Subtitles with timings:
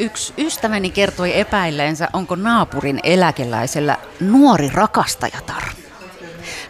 [0.00, 5.62] Yksi ystäväni kertoi epäilleensä, onko naapurin eläkeläisellä nuori rakastajatar.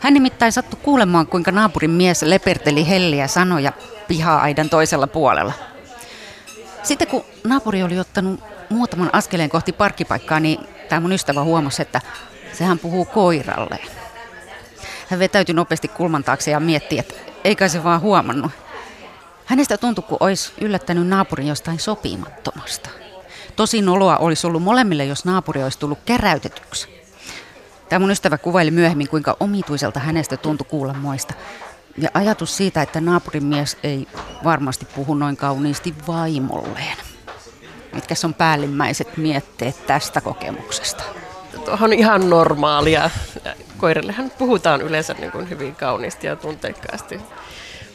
[0.00, 3.72] Hän nimittäin sattui kuulemaan, kuinka naapurin mies leperteli helliä sanoja
[4.08, 5.52] piha-aidan toisella puolella.
[6.82, 8.40] Sitten kun naapuri oli ottanut
[8.70, 12.00] muutaman askeleen kohti parkkipaikkaa, niin tämä mun ystävä huomasi, että
[12.52, 13.78] sehän puhuu koiralle.
[15.08, 17.14] Hän vetäytyi nopeasti kulman taakse ja mietti, että
[17.44, 18.52] eikä se vaan huomannut.
[19.44, 22.90] Hänestä tuntui, kun olisi yllättänyt naapurin jostain sopimattomasta.
[23.58, 26.88] Tosi noloa olisi ollut molemmille, jos naapuri olisi tullut käräytetyksi.
[27.88, 31.34] Tämä mun ystävä kuvaili myöhemmin, kuinka omituiselta hänestä tuntui kuulla moista.
[31.96, 34.08] Ja ajatus siitä, että naapurin mies ei
[34.44, 36.96] varmasti puhu noin kauniisti vaimolleen.
[37.92, 41.04] Mitkä on päällimmäiset mietteet tästä kokemuksesta?
[41.64, 43.10] Tuohon ihan normaalia.
[43.78, 47.20] Koirillehän puhutaan yleensä niin kuin hyvin kauniisti ja tunteikkaasti.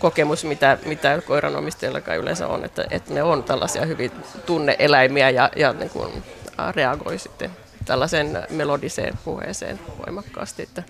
[0.03, 4.12] Kokemus, mitä, mitä koiranomistajillakaan yleensä on, että, että ne on tällaisia hyvin
[4.45, 6.23] tunneeläimiä ja, ja niin kuin
[6.71, 7.51] reagoi sitten
[7.85, 10.63] tällaiseen melodiseen puheeseen voimakkaasti.
[10.63, 10.84] Että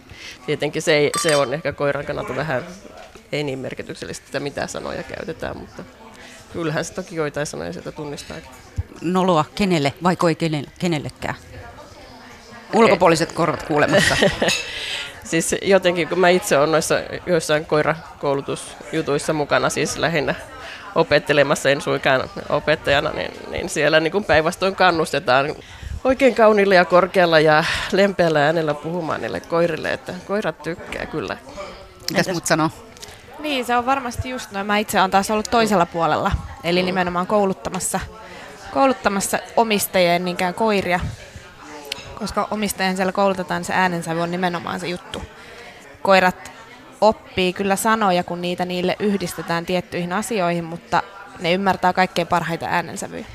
[0.46, 2.64] tietenkin se, ei, se on ehkä koiran kannalta vähän
[3.32, 5.84] ei niin merkityksellistä, että mitä sanoja käytetään, mutta
[6.54, 8.38] kyllähän se toki joitain sanoja sieltä tunnistaa.
[9.02, 11.36] Noloa kenelle, vai kenelle, kenellekään?
[12.74, 14.18] Ulkopuoliset korvat kuulemassa.
[15.24, 20.36] siis jotenkin, kun mä itse olen noissa joissain koirakoulutusjutuissa mukana, siis lähinnä
[20.96, 25.56] opettelemassa, en suinkaan opettajana, niin, niin siellä niin päinvastoin kannustetaan
[26.04, 31.38] oikein kauniilla ja korkealla ja lempeällä äänellä puhumaan niille koirille, että koirat tykkää kyllä.
[32.12, 32.70] Mitäs mut sanoo?
[33.40, 34.66] Niin, se on varmasti just noin.
[34.66, 36.32] Mä itse olen taas ollut toisella puolella,
[36.64, 38.00] eli nimenomaan kouluttamassa,
[38.74, 41.00] kouluttamassa omistajien niinkään koiria,
[42.20, 45.22] koska omistajien siellä koulutetaan, niin se äänensävy on nimenomaan se juttu.
[46.02, 46.52] Koirat
[47.02, 51.04] oppii kyllä sanoja, kun niitä niille yhdistetään tiettyihin asioihin, mutta
[51.40, 53.26] ne ymmärtää kaikkein parhaita äänensävyjä.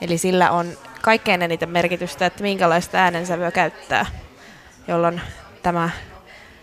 [0.00, 4.06] Eli sillä on kaikkein eniten merkitystä, että minkälaista äänensävyä käyttää,
[4.88, 5.20] jolloin
[5.62, 5.90] tämä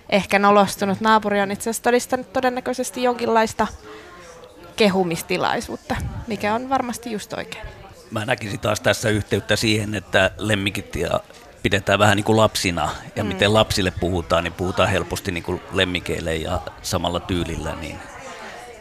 [0.10, 3.68] ehkä nolostunut naapuri on itse asiassa todistanut todennäköisesti jonkinlaista
[4.76, 5.96] kehumistilaisuutta,
[6.28, 7.68] mikä on varmasti just oikein.
[8.12, 11.20] Mä näkisin taas tässä yhteyttä siihen, että lemmikit ja
[11.64, 13.28] pidetään vähän niin kuin lapsina ja mm.
[13.28, 17.76] miten lapsille puhutaan, niin puhutaan helposti niin kuin lemmikeille ja samalla tyylillä.
[17.76, 18.00] Niin.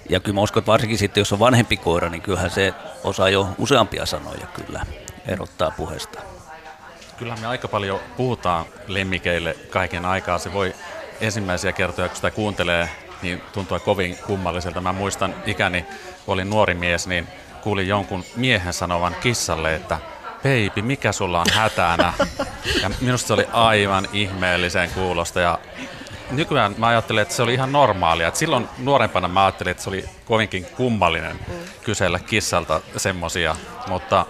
[0.09, 2.75] Ja kyllä mä uskon, että varsinkin sitten, jos on vanhempi koira, niin kyllähän se
[3.05, 4.87] osaa jo useampia sanoja kyllä
[5.27, 6.21] erottaa puheesta.
[7.17, 10.39] Kyllä me aika paljon puhutaan lemmikeille kaiken aikaa.
[10.39, 10.75] Se voi
[11.21, 12.89] ensimmäisiä kertoja, kun sitä kuuntelee,
[13.23, 14.81] niin tuntuu kovin kummalliselta.
[14.81, 15.83] Mä muistan ikäni,
[16.25, 17.29] kun olin nuori mies, niin
[17.63, 19.99] kuulin jonkun miehen sanovan kissalle, että
[20.43, 22.13] Baby, mikä sulla on hätänä?
[22.83, 25.59] Ja minusta se oli aivan ihmeellisen kuulosta ja
[26.31, 28.29] nykyään mä ajattelen, että se oli ihan normaalia.
[28.29, 31.55] Et silloin nuorempana mä ajattelin, että se oli kovinkin kummallinen mm.
[31.85, 33.57] kysellä kissalta semmosia,
[33.89, 34.27] mutta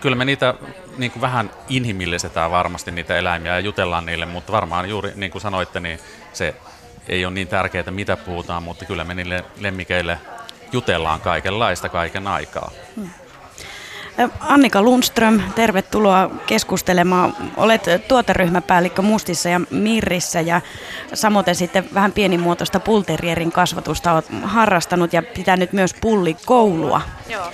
[0.00, 0.54] kyllä me niitä
[0.96, 5.42] niin kuin vähän inhimillistetään varmasti niitä eläimiä ja jutellaan niille, mutta varmaan juuri niin kuin
[5.42, 6.00] sanoitte, niin
[6.32, 6.54] se
[7.08, 10.18] ei ole niin tärkeää, mitä puhutaan, mutta kyllä me niille lemmikeille
[10.72, 12.70] jutellaan kaikenlaista kaiken aikaa.
[12.96, 13.10] Hmm.
[14.40, 17.36] Annika Lundström, tervetuloa keskustelemaan.
[17.56, 20.60] Olet tuoteryhmäpäällikkö Mustissa ja Mirrissä ja
[21.14, 27.02] samoin sitten vähän pienimuotoista pulterierin kasvatusta olet harrastanut ja pitänyt myös pullikoulua.
[27.28, 27.52] Joo.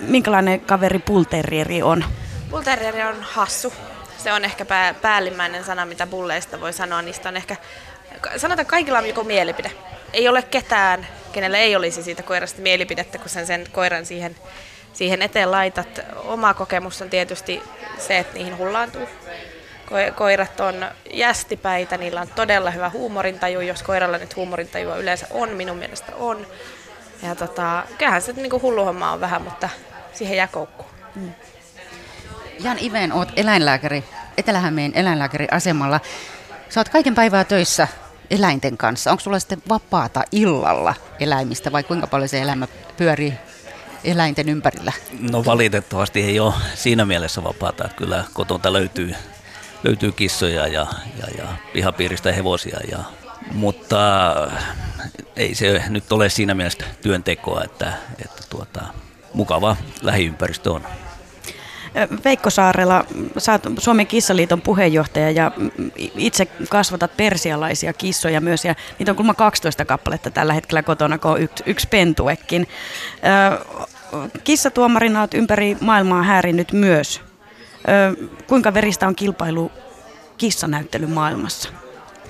[0.00, 2.04] Minkälainen kaveri pulterieri on?
[2.50, 3.72] Pulterieri on hassu.
[4.18, 7.02] Se on ehkä pää, päällimmäinen sana, mitä pulleista voi sanoa.
[7.02, 7.56] Niistä on ehkä,
[8.36, 9.70] sanotaan kaikilla on joku mielipide.
[10.12, 14.36] Ei ole ketään, kenellä ei olisi siitä koirasta mielipidettä, kun sen, sen koiran siihen
[14.94, 16.00] siihen eteen laitat.
[16.16, 17.62] Oma kokemus on tietysti
[17.98, 19.08] se, että niihin hullaantuu.
[20.14, 25.76] Koirat on jästipäitä, niillä on todella hyvä huumorintaju, jos koiralla nyt huumorintajua yleensä on, minun
[25.76, 26.46] mielestä on.
[27.22, 29.68] Ja tota, kyllähän se niin hulluhomma on vähän, mutta
[30.12, 30.90] siihen jää koukkuun.
[31.14, 31.32] Mm.
[32.60, 34.04] Jan Iven, oot eläinlääkäri,
[34.38, 36.00] Etelä-Hämeen eläinlääkäriasemalla.
[36.68, 37.88] Sä oot kaiken päivää töissä
[38.30, 39.10] eläinten kanssa.
[39.10, 42.66] Onko sulla sitten vapaata illalla eläimistä vai kuinka paljon se elämä
[42.96, 43.34] pyörii
[44.04, 44.92] eläinten ympärillä?
[45.30, 47.88] No valitettavasti ei ole siinä mielessä vapaata.
[47.96, 49.14] Kyllä kotota löytyy,
[49.84, 50.86] löytyy kissoja ja,
[51.20, 52.80] ja, ja pihapiiristä hevosia.
[52.90, 52.98] Ja,
[53.52, 54.34] mutta
[55.36, 57.92] ei se nyt ole siinä mielessä työntekoa, että,
[58.24, 58.82] että tuota,
[59.34, 60.82] mukava lähiympäristö on.
[62.24, 63.04] Veikko Saarela,
[63.38, 65.52] sä Suomen kissaliiton puheenjohtaja ja
[66.16, 71.30] itse kasvatat persialaisia kissoja myös ja niitä on kulma 12 kappaletta tällä hetkellä kotona, kun
[71.30, 72.66] on yksi, yksi pentuekin
[74.44, 77.20] kissatuomarina olet ympäri maailmaa häirinyt myös.
[77.88, 79.72] Ö, kuinka veristä on kilpailu
[80.38, 81.68] kissanäyttely maailmassa?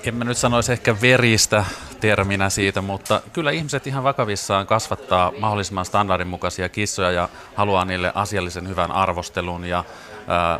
[0.03, 1.65] En mä nyt sanoisi ehkä veristä.
[1.99, 8.11] terminä siitä, mutta kyllä ihmiset ihan vakavissaan kasvattaa mahdollisimman standardin mukaisia kissoja ja haluaa niille
[8.15, 10.59] asiallisen hyvän arvostelun ja äh,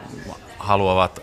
[0.59, 1.21] haluavat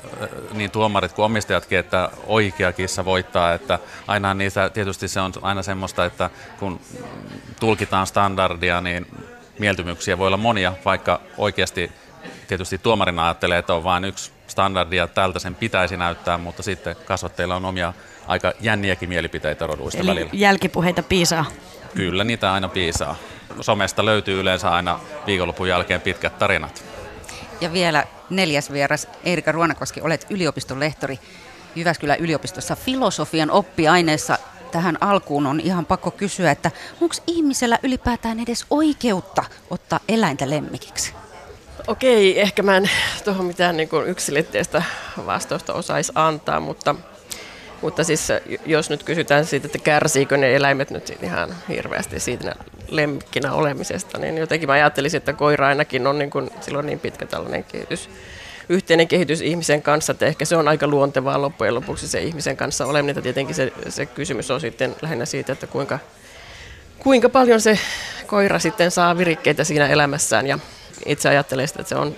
[0.52, 5.62] niin tuomarit kuin omistajatkin, että oikea kissa voittaa, että aina niitä, tietysti se on aina
[5.62, 6.80] semmoista, että kun
[7.60, 9.06] tulkitaan standardia, niin
[9.58, 11.92] mieltymyksiä voi olla monia, vaikka oikeasti
[12.48, 16.96] tietysti tuomarina ajattelee, että on vain yksi standardi ja tältä sen pitäisi näyttää, mutta sitten
[17.04, 17.92] kasvatteilla on omia
[18.26, 20.30] aika jänniäkin mielipiteitä roduista Eli välillä.
[20.32, 21.44] jälkipuheita piisaa.
[21.94, 23.16] Kyllä, niitä aina piisaa.
[23.60, 26.84] Somesta löytyy yleensä aina viikonlopun jälkeen pitkät tarinat.
[27.60, 31.18] Ja vielä neljäs vieras, Erika Ruonakoski, olet yliopiston lehtori
[31.76, 34.38] Jyväskylän yliopistossa filosofian oppiaineessa.
[34.72, 36.70] Tähän alkuun on ihan pakko kysyä, että
[37.00, 41.14] onko ihmisellä ylipäätään edes oikeutta ottaa eläintä lemmikiksi?
[41.86, 42.90] Okei, ehkä mä en
[43.24, 44.82] tuohon mitään niin kuin yksilitteistä
[45.26, 46.94] vastausta osaisi antaa, mutta,
[47.82, 48.28] mutta siis
[48.66, 52.54] jos nyt kysytään siitä, että kärsiikö ne eläimet nyt ihan hirveästi siitä
[52.88, 57.26] lemmikkinä olemisesta, niin jotenkin mä ajattelisin, että koira ainakin on niin kuin, silloin niin pitkä
[57.26, 58.10] tällainen kehitys,
[58.68, 62.86] yhteinen kehitys ihmisen kanssa, että ehkä se on aika luontevaa loppujen lopuksi se ihmisen kanssa
[62.86, 63.16] oleminen.
[63.16, 65.98] Ja tietenkin se, se kysymys on sitten lähinnä siitä, että kuinka,
[66.98, 67.78] kuinka paljon se
[68.26, 70.58] koira sitten saa virikkeitä siinä elämässään ja
[71.06, 72.16] itse ajattelen sitä, että se on,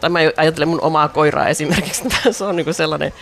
[0.00, 3.12] tai mä ajattelen mun omaa koiraa esimerkiksi, että se on niin sellainen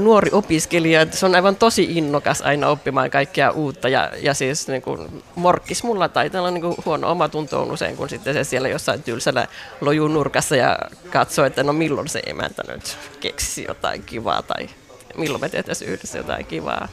[0.00, 4.82] nuori opiskelija, se on aivan tosi innokas aina oppimaan kaikkea uutta ja, ja siis niin
[4.82, 8.68] kuin morkkis mulla tai tällä niin kuin huono omatunto on usein, kun sitten se siellä
[8.68, 9.46] jossain tylsällä
[9.80, 10.78] lojun nurkassa ja
[11.10, 14.68] katsoo, että no milloin se emäntä nyt keksisi jotain kivaa tai
[15.16, 16.88] milloin me tehtäisiin yhdessä jotain kivaa.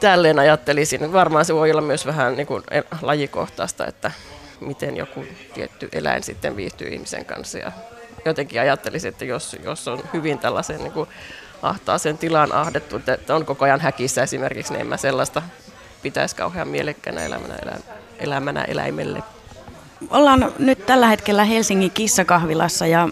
[0.00, 2.62] Tälleen ajattelisin, varmaan se voi olla myös vähän niin kuin
[3.02, 4.10] lajikohtaista, että
[4.60, 5.24] miten joku
[5.54, 7.58] tietty eläin sitten viihtyy ihmisen kanssa.
[7.58, 7.72] Ja
[8.24, 11.08] jotenkin ajattelisin, että jos, jos on hyvin tällaisen niin kuin
[11.64, 15.42] ahtaaseen tilaan ahdettu, että on koko ajan häkissä esimerkiksi, niin en mä sellaista
[16.02, 17.76] pitäisi kauhean mielekkänä elämänä, elä,
[18.18, 19.22] elämänä eläimelle.
[20.10, 23.08] Ollaan nyt tällä hetkellä Helsingin kissakahvilassa ja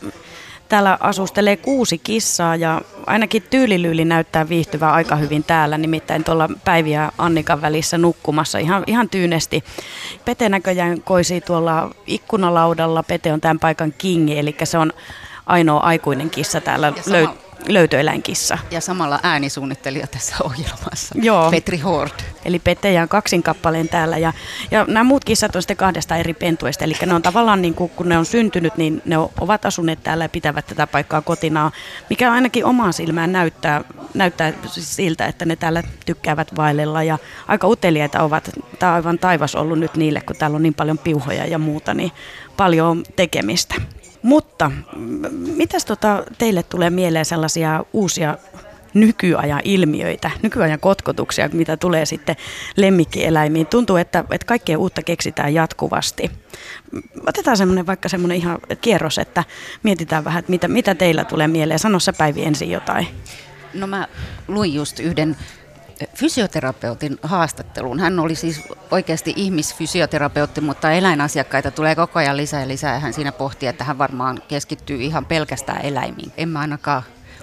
[0.72, 6.90] Täällä asustelee kuusi kissaa ja ainakin tyylilyyli näyttää viihtyvää aika hyvin täällä, nimittäin tuolla Päivi
[6.90, 9.64] ja Annikan välissä nukkumassa ihan, ihan tyynesti.
[10.24, 13.02] Pete näköjään koisi tuolla ikkunalaudalla.
[13.02, 14.92] Pete on tämän paikan kingi, eli se on
[15.46, 17.28] ainoa aikuinen kissa täällä sama, löy-
[17.68, 18.58] löytöeläinkissa.
[18.70, 21.50] Ja samalla äänisuunnittelija tässä ohjelmassa, Joo.
[21.50, 22.12] Petri Hord.
[22.44, 24.18] Eli Petejä on kaksin kappaleen täällä.
[24.18, 24.32] Ja,
[24.70, 26.84] ja nämä muut kissat on sitten kahdesta eri pentuesta.
[26.84, 30.24] Eli ne on tavallaan, niin kuin, kun ne on syntynyt, niin ne ovat asuneet täällä
[30.24, 31.72] ja pitävät tätä paikkaa kotinaan.
[32.10, 37.02] Mikä ainakin omaan silmään näyttää, näyttää siltä, että ne täällä tykkäävät vaellella.
[37.02, 37.18] Ja
[37.48, 38.50] aika uteliaita ovat.
[38.78, 41.94] Tämä on aivan taivas ollut nyt niille, kun täällä on niin paljon piuhoja ja muuta,
[41.94, 42.12] niin
[42.56, 43.74] paljon tekemistä.
[44.22, 44.70] Mutta
[45.56, 48.38] mitäs tota, teille tulee mieleen sellaisia uusia
[48.94, 52.36] nykyajan ilmiöitä, nykyajan kotkotuksia, mitä tulee sitten
[52.76, 53.66] lemmikkieläimiin.
[53.66, 56.30] Tuntuu, että, että kaikkea uutta keksitään jatkuvasti.
[57.26, 59.44] Otetaan semmoinen vaikka semmoinen ihan kierros, että
[59.82, 61.78] mietitään vähän, että mitä, mitä teillä tulee mieleen.
[61.78, 63.06] Sano sä Päivi ensin jotain.
[63.74, 64.08] No mä
[64.48, 65.36] luin just yhden
[66.14, 68.00] fysioterapeutin haastatteluun.
[68.00, 72.98] Hän oli siis oikeasti ihmisfysioterapeutti, mutta eläinasiakkaita tulee koko ajan lisää ja lisää.
[72.98, 76.32] Hän siinä pohti, että hän varmaan keskittyy ihan pelkästään eläimiin.
[76.36, 77.02] En mä ainakaan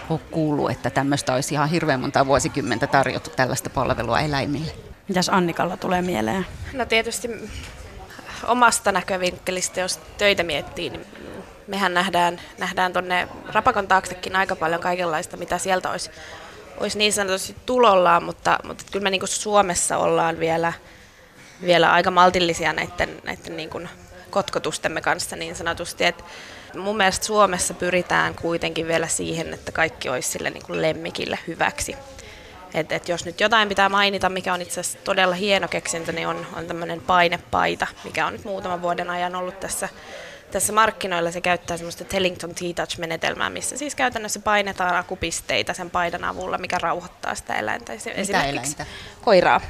[0.10, 4.72] ole kuullut, että tämmöistä olisi ihan hirveän monta vuosikymmentä tarjottu tällaista palvelua eläimille.
[5.08, 6.46] Mitäs Annikalla tulee mieleen?
[6.74, 7.50] No tietysti
[8.48, 11.06] omasta näkövinkkelistä, jos töitä miettii, niin
[11.68, 16.12] mehän nähdään, nähdään tuonne Rapakon taaksekin aika paljon kaikenlaista, mitä sieltä olisi
[16.80, 20.74] olisi niin sanotusti tulollaan, mutta, mutta kyllä me niin kuin Suomessa ollaan vielä,
[21.62, 23.90] vielä aika maltillisia näiden, näiden niin kuin
[24.30, 26.06] kotkotustemme kanssa niin sanotusti.
[26.06, 26.24] Et
[26.78, 31.96] mun mielestä Suomessa pyritään kuitenkin vielä siihen, että kaikki olisi sille niin kuin lemmikille hyväksi.
[32.74, 36.28] Et, et jos nyt jotain pitää mainita, mikä on itse asiassa todella hieno keksintö, niin
[36.28, 39.90] on, on tämmöinen painepaita, mikä on nyt muutaman vuoden ajan ollut tässä
[40.52, 46.58] tässä markkinoilla se käyttää semmoista Tellington T-Touch-menetelmää, missä siis käytännössä painetaan akupisteita sen paidan avulla,
[46.58, 47.94] mikä rauhoittaa sitä eläintä.
[47.94, 48.86] Mitä Esimerkiksi eläintä?
[49.22, 49.62] koiraa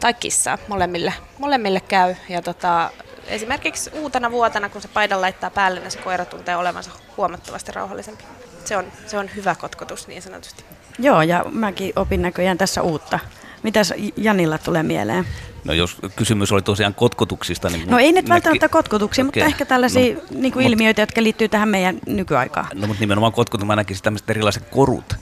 [0.00, 2.14] tai kissaa, molemmille, molemmille käy.
[2.28, 2.90] Ja tota,
[3.26, 8.24] esimerkiksi uutena vuotena, kun se paidan laittaa päälle, niin se koira tuntee olevansa huomattavasti rauhallisempi.
[8.64, 10.64] Se on, se on hyvä kotkotus niin sanotusti.
[10.98, 13.18] Joo, ja mäkin opin näköjään tässä uutta.
[13.62, 15.26] Mitäs Janilla tulee mieleen?
[15.66, 17.90] No jos kysymys oli tosiaan kotkotuksista, niin...
[17.90, 19.42] No ei nyt välttämättä kotkotuksia, okay.
[19.42, 22.66] mutta ehkä tällaisia no, niin kuin mut, ilmiöitä, jotka liittyy tähän meidän nykyaikaan.
[22.74, 25.14] No mutta nimenomaan kotkotus, mä näkisin tämmöiset erilaiset korut,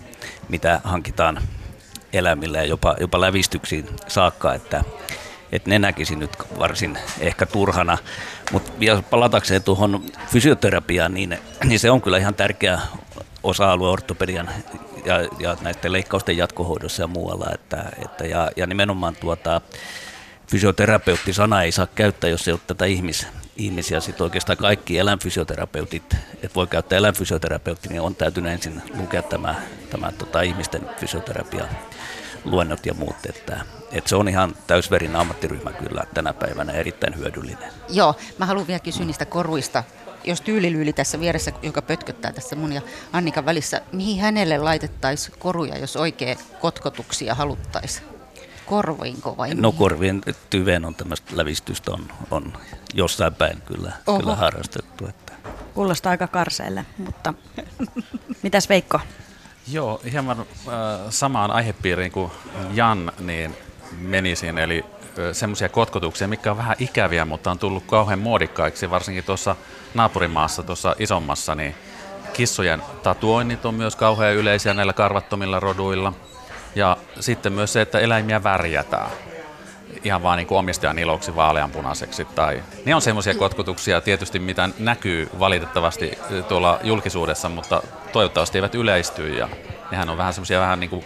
[0.48, 1.40] mitä hankitaan
[2.12, 4.84] eläimille ja jopa, jopa lävistyksiin saakka, että,
[5.52, 7.98] että ne näkisin nyt varsin ehkä turhana.
[8.52, 12.78] Mutta vielä palatakseen tuohon fysioterapiaan, niin, niin se on kyllä ihan tärkeä
[13.42, 14.50] osa-alue ortopedian
[15.04, 17.46] ja, ja näiden leikkausten jatkohoidossa ja muualla.
[17.54, 19.60] Että, että ja, ja nimenomaan tuota,
[20.46, 24.00] fysioterapeutti-sana ei saa käyttää, jos ei ole tätä ihmis, ihmisiä.
[24.00, 29.54] Sitten oikeastaan kaikki eläinfysioterapeutit, että voi käyttää eläinfysioterapeutti, niin on täytynyt ensin lukea tämä,
[29.90, 31.64] tämä tota, ihmisten fysioterapia
[32.44, 33.16] luennot ja muut.
[33.28, 33.60] Että,
[33.92, 37.72] että se on ihan täysverin ammattiryhmä kyllä tänä päivänä erittäin hyödyllinen.
[37.88, 39.84] Joo, mä haluan vielä kysyä niistä koruista.
[40.24, 42.82] Jos tyylilyyli tässä vieressä, joka pötköttää tässä mun ja
[43.12, 48.13] Annikan välissä, mihin hänelle laitettaisiin koruja, jos oikein kotkotuksia haluttaisiin?
[48.66, 52.52] Korvoinko vai No korvien tyveen on tämmöistä lävistystä on, on
[52.94, 55.06] jossain päin kyllä, kyllä harrastettu.
[55.06, 55.32] Että.
[55.74, 57.34] Kuulostaa aika karseelle, mutta
[58.42, 59.00] mitäs Veikko?
[59.72, 60.46] Joo, hieman äh,
[61.10, 62.30] samaan aihepiiriin kuin
[62.72, 63.56] Jan niin
[63.98, 64.84] menisin, eli
[65.32, 69.56] semmoisia kotkotuksia, mikä on vähän ikäviä, mutta on tullut kauhean muodikkaiksi, varsinkin tuossa
[69.94, 71.74] naapurimaassa, tuossa isommassa, niin
[72.32, 76.12] kissojen tatuoinnit on myös kauhean yleisiä näillä karvattomilla roduilla.
[76.74, 79.10] Ja sitten myös se, että eläimiä värjätään
[80.04, 82.24] ihan vaan niin kuin omistajan iloksi vaaleanpunaiseksi.
[82.24, 89.34] Tai, ne on semmoisia kotkutuksia tietysti, mitä näkyy valitettavasti tuolla julkisuudessa, mutta toivottavasti eivät yleisty.
[89.34, 89.48] Ja
[89.90, 91.04] nehän on vähän semmoisia vähän niin kuin,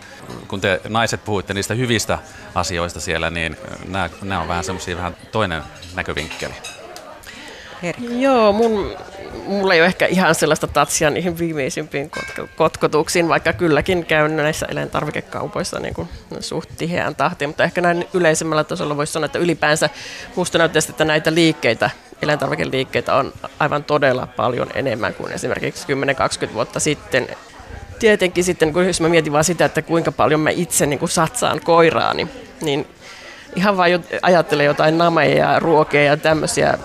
[0.48, 2.18] kun te naiset puhuitte niistä hyvistä
[2.54, 3.56] asioista siellä, niin
[3.88, 5.62] nämä, nämä on vähän semmoisia vähän toinen
[5.94, 6.54] näkövinkkeli.
[8.18, 8.96] Joo, mun,
[9.46, 14.66] mulla ei ole ehkä ihan sellaista tatsia niihin viimeisimpiin kotko, kotkotuksiin, vaikka kylläkin käyn näissä
[14.66, 16.08] eläintarvikekaupoissa niin kuin
[16.40, 19.90] suht tiheään tahtiin, mutta ehkä näin yleisemmällä tasolla voisi sanoa, että ylipäänsä
[20.36, 21.90] musta näyttäisi, että näitä liikkeitä,
[22.22, 25.86] eläintarvikeliikkeitä on aivan todella paljon enemmän kuin esimerkiksi
[26.50, 27.28] 10-20 vuotta sitten.
[27.98, 31.08] Tietenkin sitten, kun jos mä mietin vaan sitä, että kuinka paljon mä itse niin kuin
[31.08, 32.28] satsaan koiraani,
[32.60, 32.86] niin
[33.56, 36.78] ihan vain ajattelen jotain nameja ja ruokeja ja tämmöisiä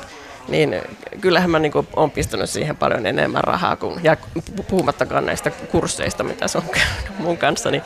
[0.48, 0.82] niin
[1.22, 4.18] kyllähän mä niin olen pistänyt siihen paljon enemmän rahaa, kuin, ja
[4.70, 7.84] puhumattakaan näistä kursseista, mitä se on käynyt mun kanssa, niin,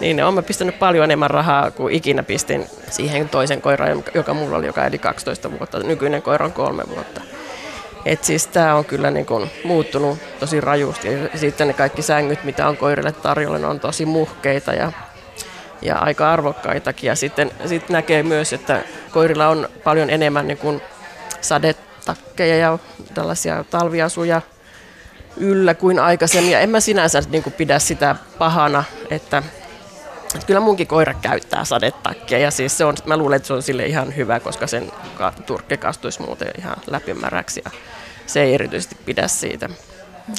[0.00, 4.66] niin olen pistänyt paljon enemmän rahaa kuin ikinä pistin siihen toisen koiraan, joka mulla oli,
[4.66, 5.78] joka eli 12 vuotta.
[5.78, 7.20] Nykyinen koira on kolme vuotta.
[8.04, 11.08] Et siis tämä on kyllä niin kuin muuttunut tosi rajusti.
[11.12, 14.92] Ja sitten ne kaikki sängyt, mitä on koirille tarjolla, ne on tosi muhkeita ja,
[15.82, 17.08] ja aika arvokkaitakin.
[17.08, 20.80] Ja sitten sit näkee myös, että koirilla on paljon enemmän niin kuin
[21.40, 22.78] sadet takkeja ja
[23.14, 24.42] tällaisia talviasuja
[25.36, 26.52] yllä kuin aikaisemmin.
[26.52, 29.42] Ja en mä sinänsä niin kuin pidä sitä pahana, että,
[30.34, 33.62] että kyllä munkin koira käyttää sadetakkia ja siis se on, mä luulen, että se on
[33.62, 34.92] sille ihan hyvä, koska sen
[35.46, 37.70] turkke kastuisi muuten ihan läpimäräksi ja
[38.26, 39.68] se ei erityisesti pidä siitä.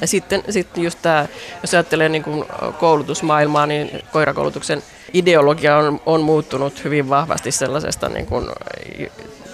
[0.01, 1.27] Ja sitten, sitten just tämä,
[1.61, 2.45] jos ajattelee niin kuin
[2.79, 4.83] koulutusmaailmaa, niin koirakoulutuksen
[5.13, 8.49] ideologia on, on muuttunut hyvin vahvasti sellaisesta niin kuin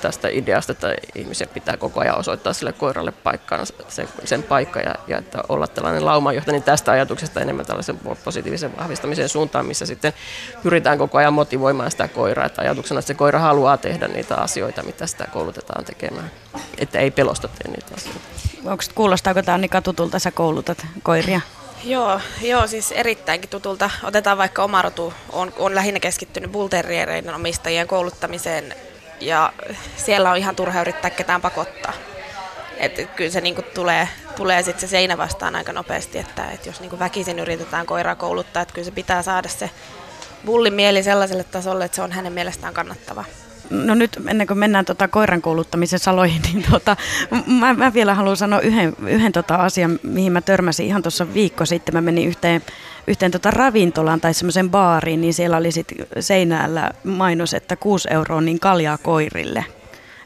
[0.06, 4.96] tästä ideasta, että ihmisen pitää koko ajan osoittaa sille koiralle paikkaan sen, sen paikka ja,
[5.08, 10.14] ja että olla tällainen laumajohtaja, niin tästä ajatuksesta enemmän tällaisen positiivisen vahvistamisen suuntaan, missä sitten
[10.64, 14.84] pyritään koko ajan motivoimaan sitä koiraa, että ajatuksena, että se koira haluaa tehdä niitä asioita,
[14.84, 16.32] mitä sitä koulutetaan tekemään,
[16.78, 18.22] että ei pelosta tee niitä asioita.
[18.66, 21.42] Onko, kuulostaako tämä Annika tutulta, sä koulutat koiria?
[21.84, 23.90] Joo, joo, siis erittäinkin tutulta.
[24.04, 25.14] Otetaan vaikka oma rotu.
[25.32, 28.76] On, on lähinnä keskittynyt bulteriereiden omistajien kouluttamiseen
[29.20, 29.54] ja
[29.98, 31.94] siellä on ihan turha yrittää ketään pakottaa.
[32.78, 36.80] Että kyllä se niinku tulee, tulee sit se seinä vastaan aika nopeasti, että, että jos
[36.80, 39.70] niinku väkisin yritetään koiraa kouluttaa, että kyllä se pitää saada se
[40.46, 43.26] bullin mieli sellaiselle tasolle, että se on hänen mielestään kannattava.
[43.70, 46.98] No nyt ennen kuin mennään tota koiran kouluttamisen saloihin, niin tota,
[47.46, 51.66] mä, mä vielä haluan sanoa yhden, yhden tota asian, mihin mä törmäsin ihan tuossa viikko
[51.66, 51.96] sitten.
[51.96, 52.62] Mä menin yhteen,
[53.08, 55.88] yhteen tota ravintolaan tai semmoisen baariin, niin siellä oli sit
[56.20, 59.66] seinällä mainos, että 6 euroa niin kaljaa koirille.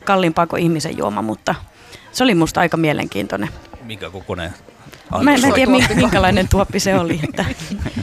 [0.05, 1.55] Kalliimpaa kuin ihmisen juoma, mutta
[2.11, 3.49] se oli musta aika mielenkiintoinen.
[3.83, 4.53] Mikä kokoinen
[5.21, 7.19] Mä en tiedä, minkälainen tuoppi se oli.
[7.23, 7.45] Että,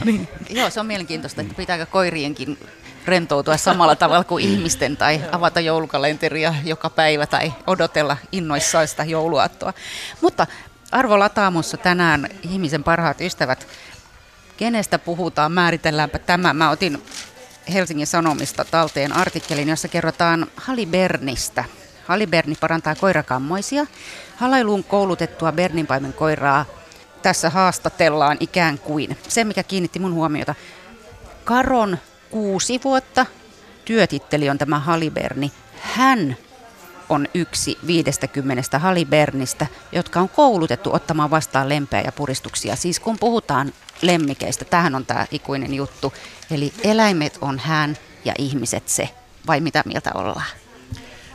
[0.05, 0.27] niin.
[0.49, 2.57] Joo, se on mielenkiintoista, että pitääkö koirienkin
[3.07, 9.73] rentoutua samalla tavalla kuin ihmisten tai avata joulukalenteria joka päivä tai odotella innoissaan sitä jouluaattoa.
[10.21, 10.47] Mutta
[10.91, 13.67] Arvo Lataamossa tänään ihmisen parhaat ystävät.
[14.57, 15.51] Kenestä puhutaan?
[15.51, 16.53] Määritelläänpä tämä.
[16.53, 17.03] Mä otin
[17.73, 21.63] Helsingin Sanomista talteen artikkelin, jossa kerrotaan Halibernistä.
[22.05, 23.85] Haliberni parantaa koirakammoisia.
[24.35, 26.65] Halailuun koulutettua Berninpaimen koiraa
[27.21, 29.17] tässä haastatellaan ikään kuin.
[29.27, 30.55] Se, mikä kiinnitti mun huomiota.
[31.43, 31.97] Karon
[32.31, 33.25] kuusi vuotta.
[33.85, 35.51] Työtitteli on tämä Haliberni.
[35.81, 36.37] Hän
[37.09, 42.75] on yksi 50 Halibernistä, jotka on koulutettu ottamaan vastaan lempeä ja puristuksia.
[42.75, 46.13] Siis kun puhutaan lemmikeistä, tähän on tämä ikuinen juttu.
[46.51, 49.09] Eli eläimet on hän ja ihmiset se.
[49.47, 50.45] Vai mitä mieltä ollaan?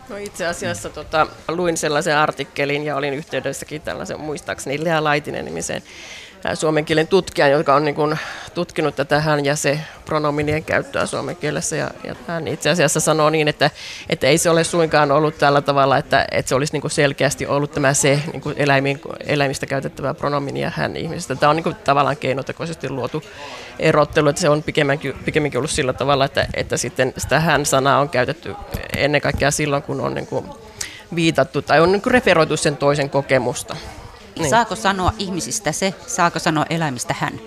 [0.09, 5.83] No itse asiassa tota, luin sellaisen artikkelin ja olin yhteydessäkin tällaisen muistaakseni Lea Laitinen nimiseen
[6.55, 8.19] suomen kielen tutkijan, joka on niin kuin
[8.55, 11.77] tutkinut tätä hän ja se pronominien käyttöä suomen kielessä.
[11.77, 13.71] Ja, ja hän itse asiassa sanoo niin, että,
[14.09, 17.47] että ei se ole suinkaan ollut tällä tavalla, että, että se olisi niin kuin selkeästi
[17.47, 21.35] ollut tämä se niin kuin eläimin, eläimistä käytettävä pronomini ja hän ihmisestä.
[21.35, 23.23] Tämä on niin kuin tavallaan keinotekoisesti luotu
[23.79, 28.09] erottelu, että se on pikemminkin, pikemminkin ollut sillä tavalla, että, että sitten sitä hän-sanaa on
[28.09, 28.55] käytetty
[28.97, 30.47] ennen kaikkea silloin, kun on niin kuin
[31.15, 33.77] viitattu tai on niin kuin referoitu sen toisen kokemusta.
[34.37, 34.51] Niin.
[34.51, 37.41] Saako sanoa ihmisistä se, saako sanoa eläimistä hän?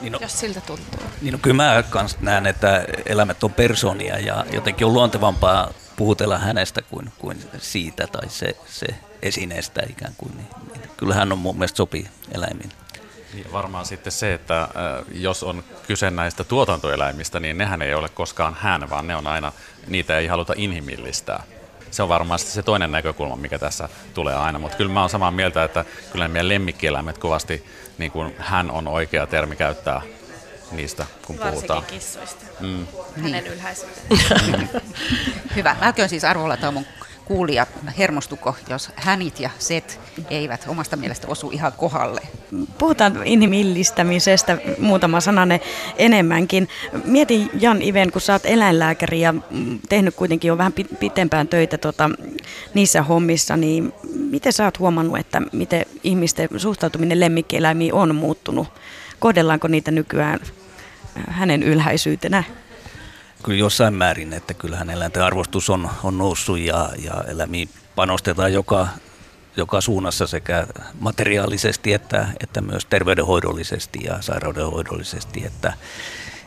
[0.00, 1.00] Niin no, jos siltä tuntuu.
[1.22, 6.38] Niin no, kyllä mä kans näen, että eläimet on personia ja jotenkin on luontevampaa puhutella
[6.38, 8.86] hänestä kuin, kuin siitä tai se, se
[9.22, 10.36] esineestä ikään kuin.
[10.36, 12.72] Niin, niin kyllähän on mun mielestä sopii eläimiin.
[13.34, 14.68] Niin varmaan sitten se, että äh,
[15.12, 19.52] jos on kyse näistä tuotantoeläimistä, niin nehän ei ole koskaan hän, vaan ne on aina,
[19.86, 21.42] niitä ei haluta inhimillistää
[21.94, 24.58] se on varmasti se toinen näkökulma, mikä tässä tulee aina.
[24.58, 27.64] Mutta kyllä mä oon samaa mieltä, että kyllä meidän lemmikkieläimet kovasti,
[27.98, 30.02] niin kuin hän on oikea termi käyttää
[30.72, 31.84] niistä, kun Varsinkin puhutaan.
[31.84, 32.44] kissoista.
[32.60, 32.86] Mm.
[33.22, 34.70] Hänen niin.
[35.56, 35.76] Hyvä.
[35.80, 36.86] Älköön siis arvolla mun
[37.24, 37.66] kuulija
[37.98, 40.00] hermostuko, jos hänit ja set
[40.30, 42.20] eivät omasta mielestä osu ihan kohalle.
[42.78, 45.60] Puhutaan inhimillistämisestä muutama sanane
[45.96, 46.68] enemmänkin.
[47.04, 49.34] Mieti Jan Iven, kun sä oot eläinlääkäri ja
[49.88, 52.10] tehnyt kuitenkin jo vähän pitempään töitä tota,
[52.74, 53.92] niissä hommissa, niin
[54.30, 58.68] miten sä oot huomannut, että miten ihmisten suhtautuminen lemmikkieläimiin on muuttunut?
[59.18, 60.40] Kohdellaanko niitä nykyään
[61.28, 62.44] hänen ylhäisyytenä?
[63.44, 68.88] Kyllä jossain määrin, että kyllähän eläinten arvostus on, on noussut ja, ja eläimiin panostetaan joka,
[69.56, 70.66] joka suunnassa sekä
[71.00, 75.46] materiaalisesti että, että myös terveydenhoidollisesti ja sairaudenhoidollisesti.
[75.46, 75.72] Että,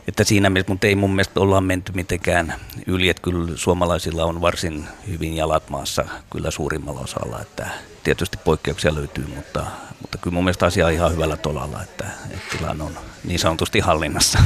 [0.08, 2.54] että siinä mielessä, mutta ei mun mielestä olla menty mitenkään
[2.86, 7.68] yli, että kyllä suomalaisilla on varsin hyvin jalat maassa kyllä suurimmalla osalla, että
[8.04, 9.66] tietysti poikkeuksia löytyy, mutta,
[10.02, 13.80] mutta kyllä mun mielestä asia on ihan hyvällä tolalla, että, että tilanne on niin sanotusti
[13.80, 14.38] hallinnassa.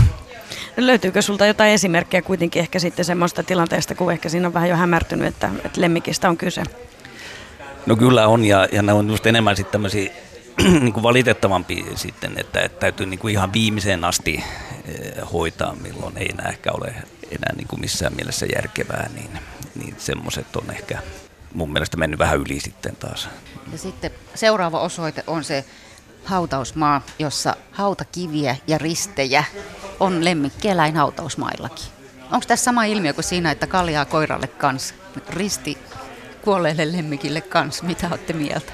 [0.77, 4.77] Löytyykö sulta jotain esimerkkejä kuitenkin ehkä sitten semmoista tilanteesta, kun ehkä siinä on vähän jo
[4.77, 6.63] hämärtynyt, että, että lemmikistä on kyse?
[7.87, 10.13] No kyllä on, ja, ja ne on just enemmän sitten tämmöisiä
[10.81, 14.45] niin kuin valitettavampi sitten, että, että täytyy niin kuin ihan viimeiseen asti
[14.85, 16.95] eh, hoitaa, milloin ei enää ehkä ole
[17.31, 19.31] enää niin kuin missään mielessä järkevää, niin,
[19.75, 20.99] niin semmoiset on ehkä
[21.55, 23.29] mun mielestä mennyt vähän yli sitten taas.
[23.73, 25.65] Ja sitten seuraava osoite on se
[26.25, 29.45] hautausmaa, jossa hautakiviä ja ristejä
[30.01, 31.85] on lemmikkieläin hautausmaillakin.
[32.33, 34.95] Onko tässä sama ilmiö kuin siinä, että kaljaa koiralle kans,
[35.31, 35.79] risti
[36.43, 37.83] kuolleelle lemmikille kans?
[37.83, 38.73] Mitä olette mieltä?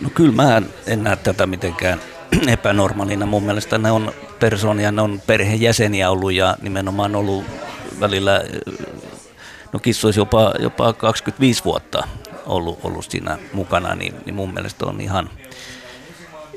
[0.00, 2.00] No kyllä mä en näe tätä mitenkään
[2.46, 3.26] epänormaalina.
[3.26, 7.44] Mun mielestä ne on persoonia, ne on perheenjäseniä ollut ja nimenomaan ollut
[8.00, 8.42] välillä,
[9.72, 12.08] no kissoisi jopa, jopa 25 vuotta
[12.46, 15.30] ollut, ollut siinä mukana, niin, niin mun mielestä on ihan,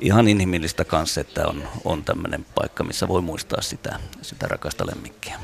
[0.02, 5.40] ihan inhimillistä kanssa, että on, on tämmöinen paikka, missä voi muistaa sitä, sitä rakasta lemmikkiä.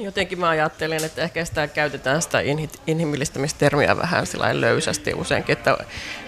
[0.00, 2.38] Jotenkin mä ajattelen, että ehkä sitä käytetään sitä
[2.86, 5.52] inhimillistämistermiä vähän löysästi useinkin.
[5.52, 5.76] Että,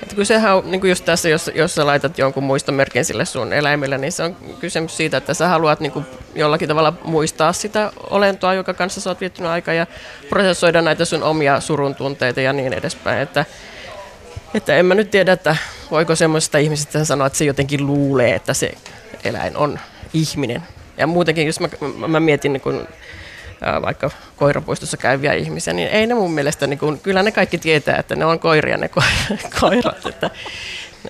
[0.02, 3.24] että kun sehän on niin kuin just tässä, jos, jos sä laitat jonkun muistomerkin sille
[3.24, 7.52] sun eläimelle, niin se on kysymys siitä, että sä haluat niin kuin jollakin tavalla muistaa
[7.52, 9.86] sitä olentoa, joka kanssa sä oot viettänyt aikaa ja
[10.28, 13.20] prosessoida näitä sun omia surun tunteita ja niin edespäin.
[13.20, 13.44] Että,
[14.54, 15.56] että en mä nyt tiedä, että
[15.90, 18.72] voiko semmoista ihmisistä sanoa, että se jotenkin luulee, että se
[19.24, 19.78] eläin on
[20.14, 20.62] ihminen.
[20.96, 21.68] Ja muutenkin, jos mä,
[22.08, 22.88] mä mietin niin kun,
[23.82, 27.96] vaikka koirapuistossa käyviä ihmisiä, niin ei ne mun mielestä, niin kun, kyllä ne kaikki tietää,
[27.96, 30.06] että ne on koiria ne ko- koirat.
[30.06, 30.30] Että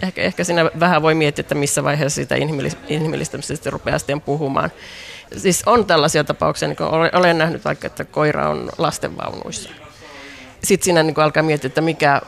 [0.02, 2.36] ehkä, ehkä siinä vähän voi miettiä, että missä vaiheessa sitä
[2.88, 4.72] inhimillistämisestä rupeaa sitten puhumaan.
[5.36, 6.78] Siis on tällaisia tapauksia, niin
[7.12, 9.70] olen nähnyt vaikka, että koira on lastenvaunuissa.
[10.64, 12.20] Sitten siinä niin alkaa miettiä, että mikä,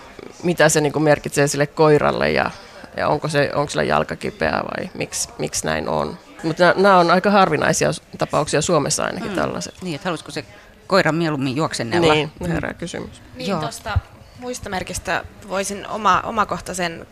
[0.43, 2.51] mitä se niin merkitsee sille koiralle ja,
[2.97, 6.19] ja onko, se, onko sillä jalka kipeä vai miksi, miksi näin on.
[6.43, 9.37] Mutta nämä on aika harvinaisia tapauksia Suomessa ainakin mm.
[9.37, 9.75] tällaiset.
[9.83, 10.45] Niin, että haluaisiko se
[10.87, 12.15] koira mieluummin juoksennella?
[12.15, 13.23] Niin, herää kysymys.
[13.35, 13.99] Niin, tuosta
[14.39, 17.07] muistomerkistä voisin oma, omakohtaisen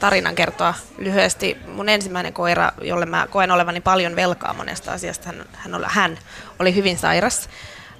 [0.00, 1.56] tarinan kertoa lyhyesti.
[1.66, 6.18] Mun ensimmäinen koira, jolle mä koen olevani paljon velkaa monesta asiasta, hän, hän, oli, hän
[6.58, 7.48] oli hyvin sairas.